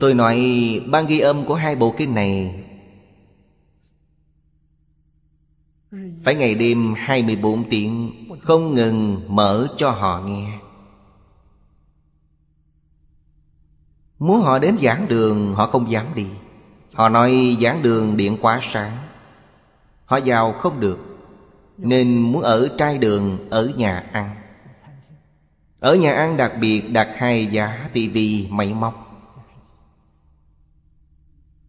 Tôi 0.00 0.14
nói, 0.14 0.40
ban 0.86 1.06
ghi 1.06 1.20
âm 1.20 1.44
của 1.44 1.54
hai 1.54 1.76
bộ 1.76 1.94
kinh 1.96 2.14
này 2.14 2.64
Phải 6.24 6.34
ngày 6.34 6.54
đêm 6.54 6.94
24 6.96 7.64
tiếng, 7.70 8.12
Không 8.40 8.74
ngừng 8.74 9.20
mở 9.28 9.68
cho 9.76 9.90
họ 9.90 10.22
nghe. 10.26 10.59
Muốn 14.20 14.40
họ 14.40 14.58
đến 14.58 14.78
giảng 14.82 15.08
đường, 15.08 15.54
Họ 15.54 15.66
không 15.66 15.90
dám 15.90 16.06
đi. 16.14 16.26
Họ 16.94 17.08
nói 17.08 17.56
giảng 17.60 17.82
đường 17.82 18.16
điện 18.16 18.38
quá 18.40 18.60
sáng. 18.62 18.96
Họ 20.04 20.18
vào 20.24 20.52
không 20.52 20.80
được, 20.80 20.98
Nên 21.76 22.22
muốn 22.22 22.42
ở 22.42 22.68
trai 22.78 22.98
đường, 22.98 23.48
Ở 23.50 23.72
nhà 23.76 24.04
ăn. 24.12 24.36
Ở 25.80 25.94
nhà 25.94 26.14
ăn 26.14 26.36
đặc 26.36 26.52
biệt, 26.60 26.92
đặt 26.92 27.08
hai 27.16 27.46
giá 27.46 27.90
tivi 27.92 28.48
máy 28.50 28.74
móc. 28.74 29.06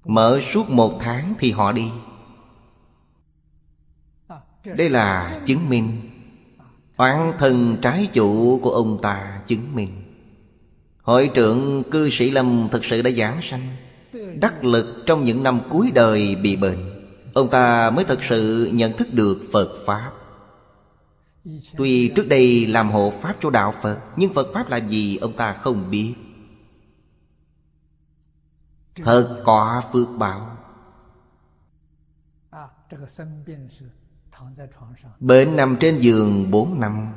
Mở 0.06 0.40
suốt 0.42 0.70
một 0.70 0.98
tháng 1.00 1.34
thì 1.40 1.52
họ 1.52 1.72
đi. 1.72 1.92
Đây 4.66 4.90
là 4.90 5.40
chứng 5.46 5.70
minh. 5.70 6.02
Oán 6.98 7.34
thân 7.40 7.78
trái 7.82 8.10
chủ 8.14 8.60
của 8.64 8.72
ông 8.72 9.02
ta 9.02 9.42
chứng 9.48 9.76
minh. 9.76 10.01
Hội 11.02 11.32
trưởng 11.34 11.84
cư 11.92 12.10
sĩ 12.10 12.32
Lâm 12.32 12.68
thực 12.72 12.86
sự 12.86 13.02
đã 13.02 13.12
giảng 13.12 13.42
sanh. 13.42 13.76
Đắc 14.40 14.64
lực 14.64 15.04
trong 15.06 15.24
những 15.24 15.44
năm 15.44 15.60
cuối 15.70 15.92
đời 15.96 16.36
bị 16.44 16.56
bệnh. 16.56 17.08
Ông 17.34 17.50
ta 17.50 17.90
mới 17.90 18.06
thật 18.06 18.24
sự 18.24 18.70
nhận 18.74 18.98
thức 18.98 19.14
được 19.14 19.38
Phật 19.54 19.70
Pháp. 19.86 20.12
Tuy 21.78 22.08
trước 22.16 22.28
đây 22.28 22.66
làm 22.66 22.92
hộ 22.92 23.14
Pháp 23.22 23.36
cho 23.42 23.50
Đạo 23.50 23.74
Phật, 23.82 24.00
Nhưng 24.18 24.34
Phật 24.34 24.48
Pháp 24.54 24.70
là 24.70 24.78
gì 24.78 25.18
ông 25.18 25.34
ta 25.34 25.54
không 25.54 25.92
biết. 25.92 26.14
Thật 28.96 29.42
có 29.46 29.84
phước 29.94 30.08
báo. 30.18 30.58
Bệnh 35.20 35.56
nằm 35.56 35.78
trên 35.80 36.00
giường 36.00 36.52
4 36.52 36.80
năm. 36.80 37.14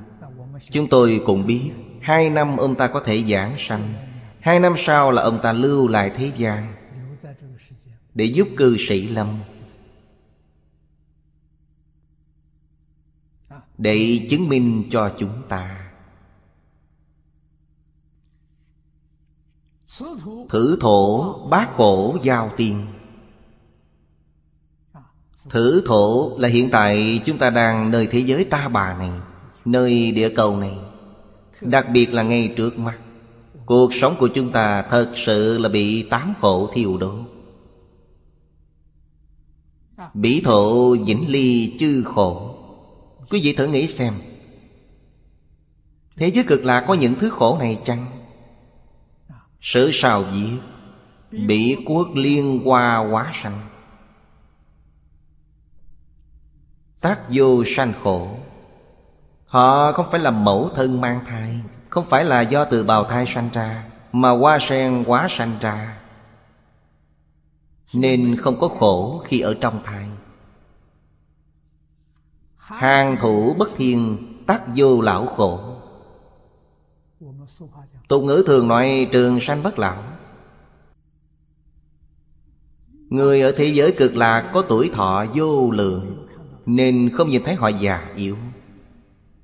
Chúng 0.70 0.88
tôi 0.88 1.22
cũng 1.26 1.46
biết. 1.46 1.72
Hai 2.04 2.30
năm 2.30 2.56
ông 2.56 2.76
ta 2.76 2.88
có 2.88 3.02
thể 3.06 3.24
giảng 3.28 3.54
sanh. 3.58 3.94
Hai 4.40 4.60
năm 4.60 4.74
sau 4.78 5.10
là 5.10 5.22
ông 5.22 5.40
ta 5.42 5.52
lưu 5.52 5.88
lại 5.88 6.12
thế 6.16 6.32
gian 6.36 6.74
Để 8.14 8.24
giúp 8.24 8.48
cư 8.56 8.76
sĩ 8.78 9.08
Lâm. 9.08 9.38
Để 13.78 14.26
chứng 14.30 14.48
minh 14.48 14.84
cho 14.90 15.12
chúng 15.18 15.42
ta. 15.48 15.90
Thử 20.48 20.78
thổ 20.80 21.32
bát 21.48 21.70
khổ 21.76 22.18
giao 22.22 22.52
tiên. 22.56 22.86
Thử 25.50 25.82
thổ 25.86 26.36
là 26.38 26.48
hiện 26.48 26.70
tại 26.70 27.20
chúng 27.24 27.38
ta 27.38 27.50
đang 27.50 27.90
nơi 27.90 28.06
thế 28.06 28.18
giới 28.18 28.44
ta 28.44 28.68
bà 28.68 28.98
này, 28.98 29.10
Nơi 29.64 30.12
địa 30.12 30.34
cầu 30.36 30.56
này. 30.56 30.83
Đặc 31.60 31.86
biệt 31.92 32.14
là 32.14 32.22
ngay 32.22 32.54
trước 32.56 32.78
mắt, 32.78 32.98
Cuộc 33.66 33.94
sống 33.94 34.16
của 34.18 34.28
chúng 34.28 34.52
ta 34.52 34.82
thật 34.82 35.12
sự 35.26 35.58
là 35.58 35.68
bị 35.68 36.02
tám 36.02 36.34
khổ 36.40 36.70
thiêu 36.74 36.96
đốt. 36.96 37.20
Bỉ 40.14 40.40
thổ 40.44 40.96
vĩnh 40.96 41.24
ly 41.28 41.76
chư 41.78 42.02
khổ. 42.06 42.56
Quý 43.30 43.40
vị 43.42 43.52
thử 43.52 43.66
nghĩ 43.66 43.86
xem, 43.86 44.14
Thế 46.16 46.28
giới 46.34 46.44
cực 46.44 46.64
lạc 46.64 46.84
có 46.88 46.94
những 46.94 47.14
thứ 47.14 47.30
khổ 47.30 47.58
này 47.58 47.78
chăng? 47.84 48.06
Sử 49.60 49.90
sao 49.92 50.22
viết 50.22 50.58
bỉ 51.46 51.76
quốc 51.86 52.08
liên 52.14 52.60
hoa 52.64 52.98
quá 53.10 53.32
sanh. 53.42 53.68
Tác 57.00 57.20
vô 57.28 57.64
sanh 57.66 57.92
khổ. 58.02 58.38
Họ 59.54 59.92
không 59.92 60.06
phải 60.10 60.20
là 60.20 60.30
mẫu 60.30 60.70
thân 60.74 61.00
mang 61.00 61.20
thai, 61.26 61.60
Không 61.88 62.04
phải 62.04 62.24
là 62.24 62.40
do 62.40 62.64
từ 62.64 62.84
bào 62.84 63.04
thai 63.04 63.26
sanh 63.26 63.50
ra, 63.52 63.84
Mà 64.12 64.30
hoa 64.30 64.58
sen 64.60 65.04
quá 65.06 65.26
sanh 65.30 65.56
ra. 65.60 65.98
Nên 67.94 68.36
không 68.40 68.60
có 68.60 68.68
khổ 68.68 69.22
khi 69.24 69.40
ở 69.40 69.54
trong 69.60 69.80
thai. 69.84 70.06
Hàng 72.56 73.16
thủ 73.20 73.54
bất 73.58 73.68
thiên 73.76 74.16
tác 74.46 74.62
vô 74.76 75.00
lão 75.00 75.26
khổ. 75.26 75.60
Tục 78.08 78.22
ngữ 78.22 78.44
thường 78.46 78.68
nói, 78.68 79.08
trường 79.12 79.40
sanh 79.40 79.62
bất 79.62 79.78
lão. 79.78 80.02
Người 83.08 83.40
ở 83.40 83.52
thế 83.56 83.64
giới 83.64 83.92
cực 83.92 84.16
lạc 84.16 84.50
có 84.54 84.64
tuổi 84.68 84.90
thọ 84.94 85.24
vô 85.34 85.70
lượng, 85.70 86.26
Nên 86.66 87.10
không 87.14 87.28
nhìn 87.28 87.44
thấy 87.44 87.54
họ 87.54 87.68
già 87.68 88.12
yếu. 88.16 88.36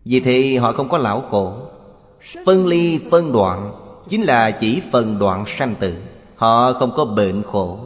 Vì 0.05 0.21
thế 0.21 0.57
họ 0.61 0.73
không 0.73 0.89
có 0.89 0.99
lão 0.99 1.21
khổ. 1.21 1.55
Phân 2.47 2.67
ly, 2.67 3.01
phân 3.11 3.33
đoạn, 3.33 3.73
Chính 4.09 4.23
là 4.23 4.51
chỉ 4.51 4.83
phần 4.93 5.19
đoạn 5.19 5.45
sanh 5.47 5.75
tử. 5.81 5.97
Họ 6.37 6.73
không 6.73 6.93
có 6.97 7.05
bệnh 7.05 7.43
khổ. 7.43 7.79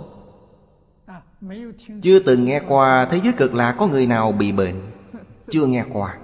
Chưa 2.02 2.18
từng 2.18 2.44
nghe 2.44 2.60
qua, 2.68 3.08
thế 3.10 3.20
giới 3.24 3.32
cực 3.32 3.54
lạc 3.54 3.72
có 3.78 3.86
người 3.86 4.06
nào 4.06 4.32
bị 4.32 4.52
bệnh? 4.52 4.80
Chưa 5.50 5.66
nghe 5.66 5.84
qua. 5.92 6.18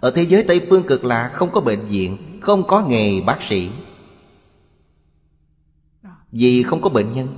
Ở 0.00 0.10
thế 0.10 0.22
giới 0.22 0.44
Tây 0.44 0.66
Phương 0.70 0.82
cực 0.82 1.04
lạc 1.04 1.30
không 1.32 1.50
có 1.52 1.60
bệnh 1.60 1.86
viện, 1.86 2.38
Không 2.40 2.62
có 2.62 2.80
nghề 2.80 3.20
bác 3.20 3.42
sĩ. 3.42 3.70
Vì 6.32 6.62
không 6.62 6.80
có 6.80 6.88
bệnh 6.88 7.12
nhân. 7.12 7.28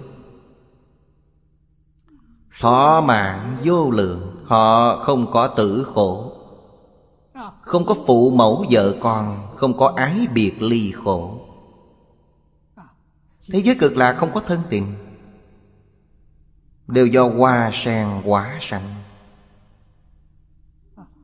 Thọ 2.61 3.01
mạng 3.01 3.57
vô 3.65 3.91
lượng, 3.91 4.37
Họ 4.45 4.97
không 4.97 5.33
có 5.33 5.49
tử 5.49 5.87
khổ. 5.95 6.34
Không 7.65 7.87
có 7.87 7.95
phụ 8.07 8.31
mẫu 8.31 8.65
vợ 8.71 8.95
con, 9.01 9.37
Không 9.55 9.79
có 9.79 9.93
ái 9.97 10.27
biệt 10.35 10.63
ly 10.63 10.93
khổ. 10.93 11.41
Thế 13.49 13.63
giới 13.65 13.75
cực 13.75 13.97
lạc 13.97 14.13
không 14.13 14.31
có 14.35 14.41
thân 14.41 14.61
tình. 14.71 14.95
Đều 16.87 17.07
do 17.07 17.29
hoa 17.29 17.71
sen 17.73 18.09
quả 18.25 18.59
sanh 18.61 18.95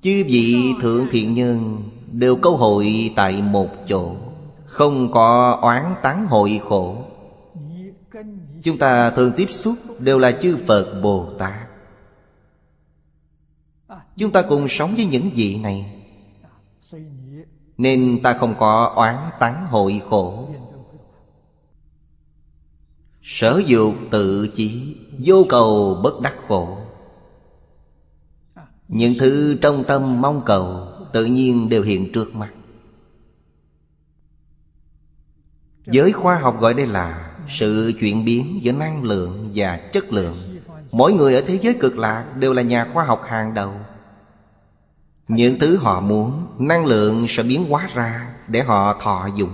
Chư 0.01 0.25
vị 0.27 0.75
thượng 0.83 1.07
thiện 1.11 1.35
nhân 1.35 1.83
Đều 2.13 2.37
câu 2.37 2.57
hội 2.57 3.13
tại 3.17 3.43
một 3.43 3.69
chỗ, 3.87 4.15
Không 4.65 5.13
có 5.13 5.59
oán 5.63 5.95
tán 6.03 6.27
hội 6.27 6.61
khổ. 6.69 7.05
Chúng 8.63 8.79
ta 8.79 9.11
thường 9.11 9.33
tiếp 9.37 9.51
xúc 9.51 9.75
đều 9.99 10.19
là 10.19 10.33
chư 10.33 10.59
Phật 10.67 11.01
Bồ 11.03 11.27
Tát. 11.39 11.69
Chúng 14.17 14.33
ta 14.33 14.43
cùng 14.49 14.69
sống 14.69 14.95
với 14.97 15.05
những 15.05 15.31
vị 15.35 15.59
này. 15.59 16.00
Nên 17.81 18.21
ta 18.23 18.35
không 18.35 18.55
có 18.59 18.93
oán 18.97 19.31
tán 19.39 19.67
hội 19.67 20.03
khổ. 20.11 20.49
Sở 23.23 23.63
dục 23.67 23.95
tự 24.11 24.49
chỉ, 24.55 24.97
Vô 25.19 25.45
cầu 25.49 26.01
bất 26.03 26.21
đắc 26.21 26.35
khổ. 26.49 26.79
Những 28.89 29.15
thứ 29.19 29.59
trong 29.63 29.85
tâm 29.85 30.21
mong 30.21 30.43
cầu 30.47 30.89
Tự 31.13 31.25
nhiên 31.25 31.69
đều 31.69 31.83
hiện 31.83 32.13
trước 32.13 32.35
mắt. 32.35 32.51
Giới 35.87 36.13
khoa 36.13 36.39
học 36.39 36.61
gọi 36.61 36.75
đây 36.75 36.87
là 36.87 37.37
Sự 37.49 37.93
chuyển 38.01 38.25
biến 38.25 38.59
giữa 38.63 38.73
năng 38.73 39.03
lượng 39.03 39.51
và 39.55 39.77
chất 39.93 40.13
lượng. 40.13 40.37
Mỗi 40.93 41.13
người 41.13 41.35
ở 41.35 41.41
thế 41.47 41.59
giới 41.63 41.75
cực 41.75 41.99
lạc 41.99 42.25
Đều 42.37 42.53
là 42.53 42.63
nhà 42.63 42.91
khoa 42.93 43.05
học 43.05 43.23
hàng 43.27 43.55
đầu. 43.55 43.73
Những 45.31 45.59
thứ 45.59 45.77
họ 45.77 46.01
muốn, 46.01 46.47
Năng 46.59 46.87
lượng 46.87 47.27
sẽ 47.29 47.43
biến 47.43 47.65
hóa 47.69 47.89
ra 47.95 48.35
Để 48.49 48.63
họ 48.63 49.01
thọ 49.01 49.29
dụng. 49.37 49.51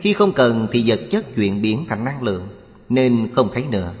Khi 0.00 0.12
không 0.12 0.32
cần 0.32 0.66
thì 0.72 0.84
vật 0.86 1.00
chất 1.10 1.24
chuyển 1.36 1.62
biến 1.62 1.84
thành 1.88 2.04
năng 2.04 2.22
lượng, 2.22 2.48
Nên 2.88 3.30
không 3.34 3.50
thấy 3.52 3.66
nữa. 3.66 3.94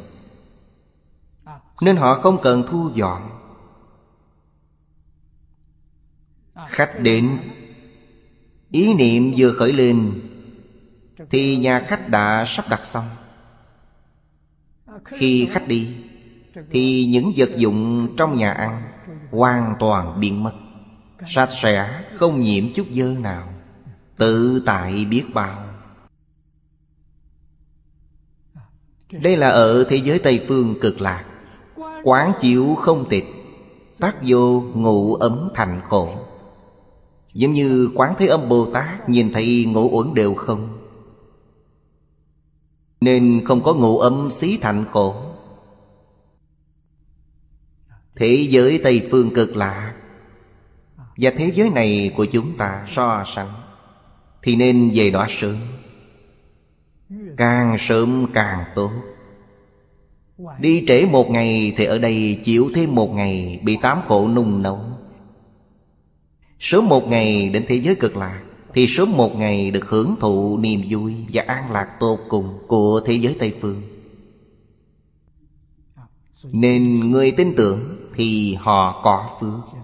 Nên 1.80 1.96
họ 1.96 2.20
không 2.22 2.38
cần 2.42 2.64
thu 2.68 2.90
dọn. 2.94 3.30
Khách 6.66 7.00
đến, 7.00 7.38
Ý 8.70 8.94
niệm 8.94 9.32
vừa 9.36 9.52
khởi 9.52 9.72
lên, 9.72 10.20
Thì 11.30 11.56
nhà 11.56 11.84
khách 11.86 12.08
đã 12.08 12.44
sắp 12.46 12.68
đặt 12.68 12.80
xong. 12.84 13.08
Khi 15.04 15.48
khách 15.50 15.68
đi, 15.68 15.96
Thì 16.70 17.06
những 17.06 17.32
vật 17.36 17.50
dụng 17.56 18.08
trong 18.16 18.36
nhà 18.36 18.52
ăn 18.52 18.82
Hoàn 19.30 19.74
toàn 19.78 20.20
biến 20.20 20.42
mất. 20.42 20.52
Sạch 21.26 21.50
sẽ, 21.62 22.04
không 22.14 22.40
nhiễm 22.40 22.64
chút 22.74 22.86
dơ 22.94 23.04
nào. 23.04 23.48
Tự 24.16 24.62
tại 24.66 25.04
biết 25.04 25.24
bao. 25.34 25.64
Đây 29.12 29.36
là 29.36 29.48
ở 29.48 29.84
thế 29.88 29.96
giới 29.96 30.18
Tây 30.18 30.44
Phương 30.48 30.80
cực 30.80 31.00
lạc. 31.00 31.24
Quán 32.04 32.32
chiếu 32.40 32.74
không 32.74 33.08
tịch. 33.08 33.24
Tác 34.00 34.16
vô 34.26 34.60
ngụ 34.74 35.14
ấm 35.14 35.48
thành 35.54 35.80
khổ. 35.84 36.08
Giống 37.32 37.52
như 37.52 37.90
quán 37.94 38.14
thế 38.18 38.26
âm 38.26 38.48
Bồ 38.48 38.66
Tát 38.72 39.08
Nhìn 39.08 39.32
thấy 39.32 39.64
ngũ 39.68 39.88
uẩn 39.90 40.14
đều 40.14 40.34
không. 40.34 40.78
Nên 43.00 43.42
không 43.44 43.62
có 43.62 43.74
ngụ 43.74 43.98
ấm 43.98 44.30
xí 44.30 44.58
thành 44.58 44.84
khổ. 44.92 45.14
Thế 48.16 48.46
giới 48.50 48.80
Tây 48.84 49.08
Phương 49.10 49.34
cực 49.34 49.56
lạc 49.56 49.94
và 51.16 51.30
thế 51.36 51.52
giới 51.54 51.70
này 51.70 52.12
của 52.16 52.24
chúng 52.24 52.56
ta 52.56 52.86
so 52.88 53.24
sánh, 53.34 53.52
Thì 54.42 54.56
nên 54.56 54.90
về 54.94 55.10
đó 55.10 55.26
sớm. 55.28 55.56
Càng 57.36 57.76
sớm 57.78 58.26
càng 58.32 58.64
tốt. 58.74 58.90
Đi 60.58 60.84
trễ 60.88 61.06
một 61.06 61.30
ngày 61.30 61.74
thì 61.76 61.84
ở 61.84 61.98
đây 61.98 62.40
chịu 62.44 62.70
thêm 62.74 62.94
một 62.94 63.14
ngày 63.14 63.60
Bị 63.62 63.78
tám 63.82 64.00
khổ 64.08 64.28
nung 64.28 64.62
nấu. 64.62 64.80
Sớm 66.58 66.88
một 66.88 67.08
ngày 67.08 67.48
đến 67.48 67.64
thế 67.68 67.74
giới 67.76 67.94
cực 67.94 68.16
lạc, 68.16 68.42
Thì 68.74 68.86
sớm 68.86 69.16
một 69.16 69.38
ngày 69.38 69.70
được 69.70 69.84
hưởng 69.86 70.16
thụ 70.20 70.58
niềm 70.58 70.82
vui 70.88 71.16
Và 71.32 71.42
an 71.46 71.72
lạc 71.72 71.96
tột 72.00 72.18
cùng 72.28 72.58
của 72.66 73.00
thế 73.06 73.14
giới 73.14 73.36
Tây 73.38 73.54
Phương. 73.60 73.82
Nên 76.52 77.10
người 77.10 77.30
tin 77.30 77.54
tưởng 77.56 78.10
thì 78.14 78.54
họ 78.54 79.02
có 79.04 79.36
phước. 79.40 79.83